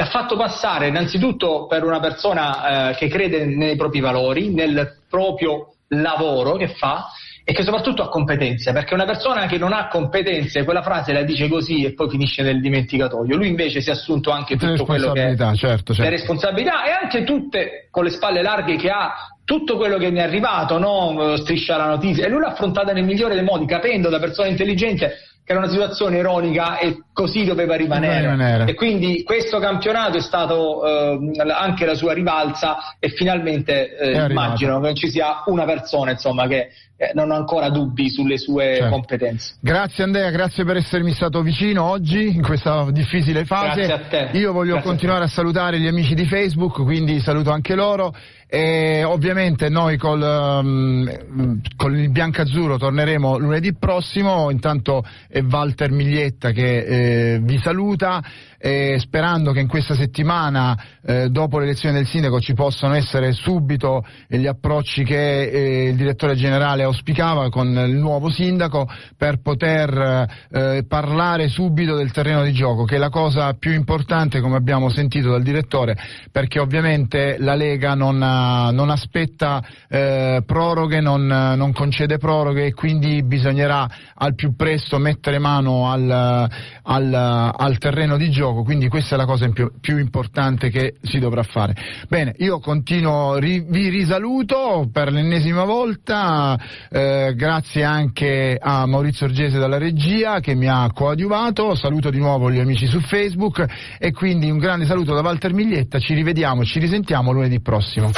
l'ha 0.01 0.07
fatto 0.07 0.35
passare 0.35 0.87
innanzitutto 0.87 1.67
per 1.67 1.83
una 1.83 1.99
persona 1.99 2.89
eh, 2.89 2.95
che 2.95 3.07
crede 3.07 3.45
nei 3.45 3.75
propri 3.75 3.99
valori, 3.99 4.49
nel 4.49 4.97
proprio 5.07 5.73
lavoro 5.89 6.55
che 6.55 6.69
fa 6.69 7.09
e 7.43 7.53
che 7.53 7.63
soprattutto 7.63 8.01
ha 8.01 8.09
competenze, 8.09 8.71
perché 8.71 8.93
una 8.93 9.05
persona 9.05 9.45
che 9.45 9.57
non 9.57 9.73
ha 9.73 9.87
competenze, 9.87 10.63
quella 10.63 10.81
frase 10.81 11.11
la 11.11 11.23
dice 11.23 11.47
così 11.47 11.83
e 11.83 11.93
poi 11.93 12.09
finisce 12.09 12.41
nel 12.41 12.61
dimenticatoio. 12.61 13.35
Lui 13.35 13.47
invece 13.47 13.81
si 13.81 13.89
è 13.89 13.93
assunto 13.93 14.31
anche 14.31 14.57
tutto 14.57 14.85
quello 14.85 15.11
che 15.11 15.29
è 15.29 15.35
certo, 15.35 15.93
certo. 15.93 16.01
le 16.01 16.09
responsabilità 16.09 16.83
e 16.85 16.91
anche 16.91 17.23
tutte 17.23 17.87
con 17.91 18.03
le 18.03 18.11
spalle 18.11 18.41
larghe 18.41 18.77
che 18.77 18.89
ha 18.89 19.13
tutto 19.43 19.75
quello 19.75 19.97
che 19.97 20.11
mi 20.11 20.19
è 20.19 20.23
arrivato, 20.23 20.77
no? 20.79 21.35
striscia 21.37 21.77
la 21.77 21.87
notizia, 21.87 22.25
e 22.25 22.29
lui 22.29 22.39
l'ha 22.39 22.49
affrontata 22.49 22.93
nel 22.93 23.03
migliore 23.03 23.35
dei 23.35 23.43
modi, 23.43 23.65
capendo 23.65 24.09
da 24.09 24.19
persona 24.19 24.47
intelligente 24.47 25.13
era 25.51 25.59
una 25.59 25.69
situazione 25.69 26.17
ironica 26.17 26.77
e 26.77 27.03
così 27.13 27.43
doveva 27.43 27.75
rimanere. 27.75 28.21
rimanere. 28.21 28.65
E 28.65 28.73
quindi 28.73 29.23
questo 29.23 29.59
campionato 29.59 30.17
è 30.17 30.21
stato 30.21 30.85
eh, 30.85 31.33
anche 31.51 31.85
la 31.85 31.93
sua 31.93 32.13
rivalsa 32.13 32.95
e 32.99 33.09
finalmente 33.09 33.95
eh, 33.97 34.25
immagino 34.29 34.79
che 34.79 34.93
ci 34.93 35.09
sia 35.09 35.43
una 35.45 35.65
persona 35.65 36.11
insomma, 36.11 36.47
che 36.47 36.69
eh, 37.01 37.13
non 37.15 37.31
ha 37.31 37.35
ancora 37.35 37.69
dubbi 37.69 38.11
sulle 38.11 38.37
sue 38.37 38.75
certo. 38.75 38.89
competenze. 38.91 39.55
Grazie 39.59 40.03
Andrea, 40.03 40.29
grazie 40.29 40.63
per 40.63 40.75
essermi 40.75 41.13
stato 41.13 41.41
vicino 41.41 41.83
oggi 41.83 42.27
in 42.27 42.43
questa 42.43 42.91
difficile 42.91 43.43
fase. 43.43 43.87
Grazie 43.87 44.19
a 44.19 44.27
te. 44.29 44.37
Io 44.37 44.51
voglio 44.51 44.73
grazie 44.73 44.89
continuare 44.89 45.23
a, 45.23 45.25
a 45.25 45.29
salutare 45.29 45.79
gli 45.79 45.87
amici 45.87 46.13
di 46.13 46.25
Facebook, 46.25 46.83
quindi 46.83 47.19
saluto 47.19 47.49
anche 47.49 47.73
loro 47.73 48.13
e 48.47 49.03
ovviamente 49.03 49.69
noi 49.69 49.97
col, 49.97 50.21
um, 50.21 51.61
con 51.75 51.97
il 51.97 52.11
biancazzurro 52.11 52.77
torneremo 52.77 53.37
lunedì 53.37 53.73
prossimo, 53.73 54.51
intanto 54.51 55.03
è 55.27 55.41
Walter 55.41 55.89
Miglietta 55.89 56.51
che 56.51 57.33
eh, 57.35 57.39
vi 57.41 57.57
saluta 57.59 58.21
eh, 58.61 58.97
sperando 58.99 59.51
che 59.51 59.59
in 59.59 59.67
questa 59.67 59.95
settimana, 59.95 60.77
eh, 61.03 61.29
dopo 61.29 61.57
l'elezione 61.57 61.95
del 61.95 62.05
sindaco, 62.05 62.39
ci 62.39 62.53
possano 62.53 62.93
essere 62.93 63.31
subito 63.31 64.05
gli 64.27 64.45
approcci 64.45 65.03
che 65.03 65.49
eh, 65.49 65.87
il 65.89 65.95
direttore 65.95 66.35
generale 66.35 66.83
auspicava 66.83 67.49
con 67.49 67.67
il 67.67 67.95
nuovo 67.95 68.29
sindaco 68.29 68.87
per 69.17 69.41
poter 69.41 70.27
eh, 70.51 70.85
parlare 70.87 71.47
subito 71.47 71.95
del 71.95 72.11
terreno 72.11 72.43
di 72.43 72.53
gioco, 72.53 72.83
che 72.83 72.97
è 72.97 72.99
la 72.99 73.09
cosa 73.09 73.53
più 73.55 73.71
importante, 73.71 74.41
come 74.41 74.57
abbiamo 74.57 74.89
sentito 74.89 75.31
dal 75.31 75.41
direttore, 75.41 75.97
perché 76.31 76.59
ovviamente 76.59 77.37
la 77.39 77.55
Lega 77.55 77.95
non, 77.95 78.17
non 78.19 78.89
aspetta 78.91 79.63
eh, 79.89 80.43
proroghe, 80.45 81.01
non, 81.01 81.25
non, 81.25 81.73
concede 81.73 82.19
proroghe 82.19 82.67
e 82.67 82.73
quindi 82.73 83.23
bisognerà 83.23 83.89
al 84.13 84.35
più 84.35 84.55
presto 84.55 84.99
mettere 84.99 85.39
mano 85.39 85.89
al, 85.89 86.47
al, 86.83 87.13
al 87.57 87.77
terreno 87.79 88.17
di 88.17 88.29
gioco 88.29 88.50
gioco, 88.51 88.63
quindi 88.63 88.87
questa 88.89 89.15
è 89.15 89.17
la 89.17 89.25
cosa 89.25 89.47
più, 89.49 89.71
più 89.79 89.97
importante 89.97 90.69
che 90.69 90.95
si 91.01 91.19
dovrà 91.19 91.43
fare. 91.43 91.75
Bene, 92.07 92.33
io 92.37 92.59
continuo, 92.59 93.37
ri, 93.37 93.65
vi 93.67 93.89
risaluto 93.89 94.89
per 94.91 95.11
l'ennesima 95.11 95.63
volta, 95.63 96.59
eh, 96.89 97.33
grazie 97.35 97.83
anche 97.83 98.57
a 98.61 98.85
Maurizio 98.85 99.25
Orgese 99.25 99.57
dalla 99.57 99.77
regia 99.77 100.39
che 100.39 100.53
mi 100.53 100.67
ha 100.67 100.91
coadiuvato, 100.93 101.75
saluto 101.75 102.09
di 102.09 102.19
nuovo 102.19 102.51
gli 102.51 102.59
amici 102.59 102.85
su 102.85 102.99
Facebook 102.99 103.65
e 103.97 104.11
quindi 104.11 104.49
un 104.49 104.57
grande 104.57 104.85
saluto 104.85 105.13
da 105.13 105.21
Walter 105.21 105.53
Miglietta, 105.53 105.99
ci 105.99 106.13
rivediamo, 106.13 106.63
ci 106.63 106.79
risentiamo 106.79 107.31
lunedì 107.31 107.61
prossimo. 107.61 108.11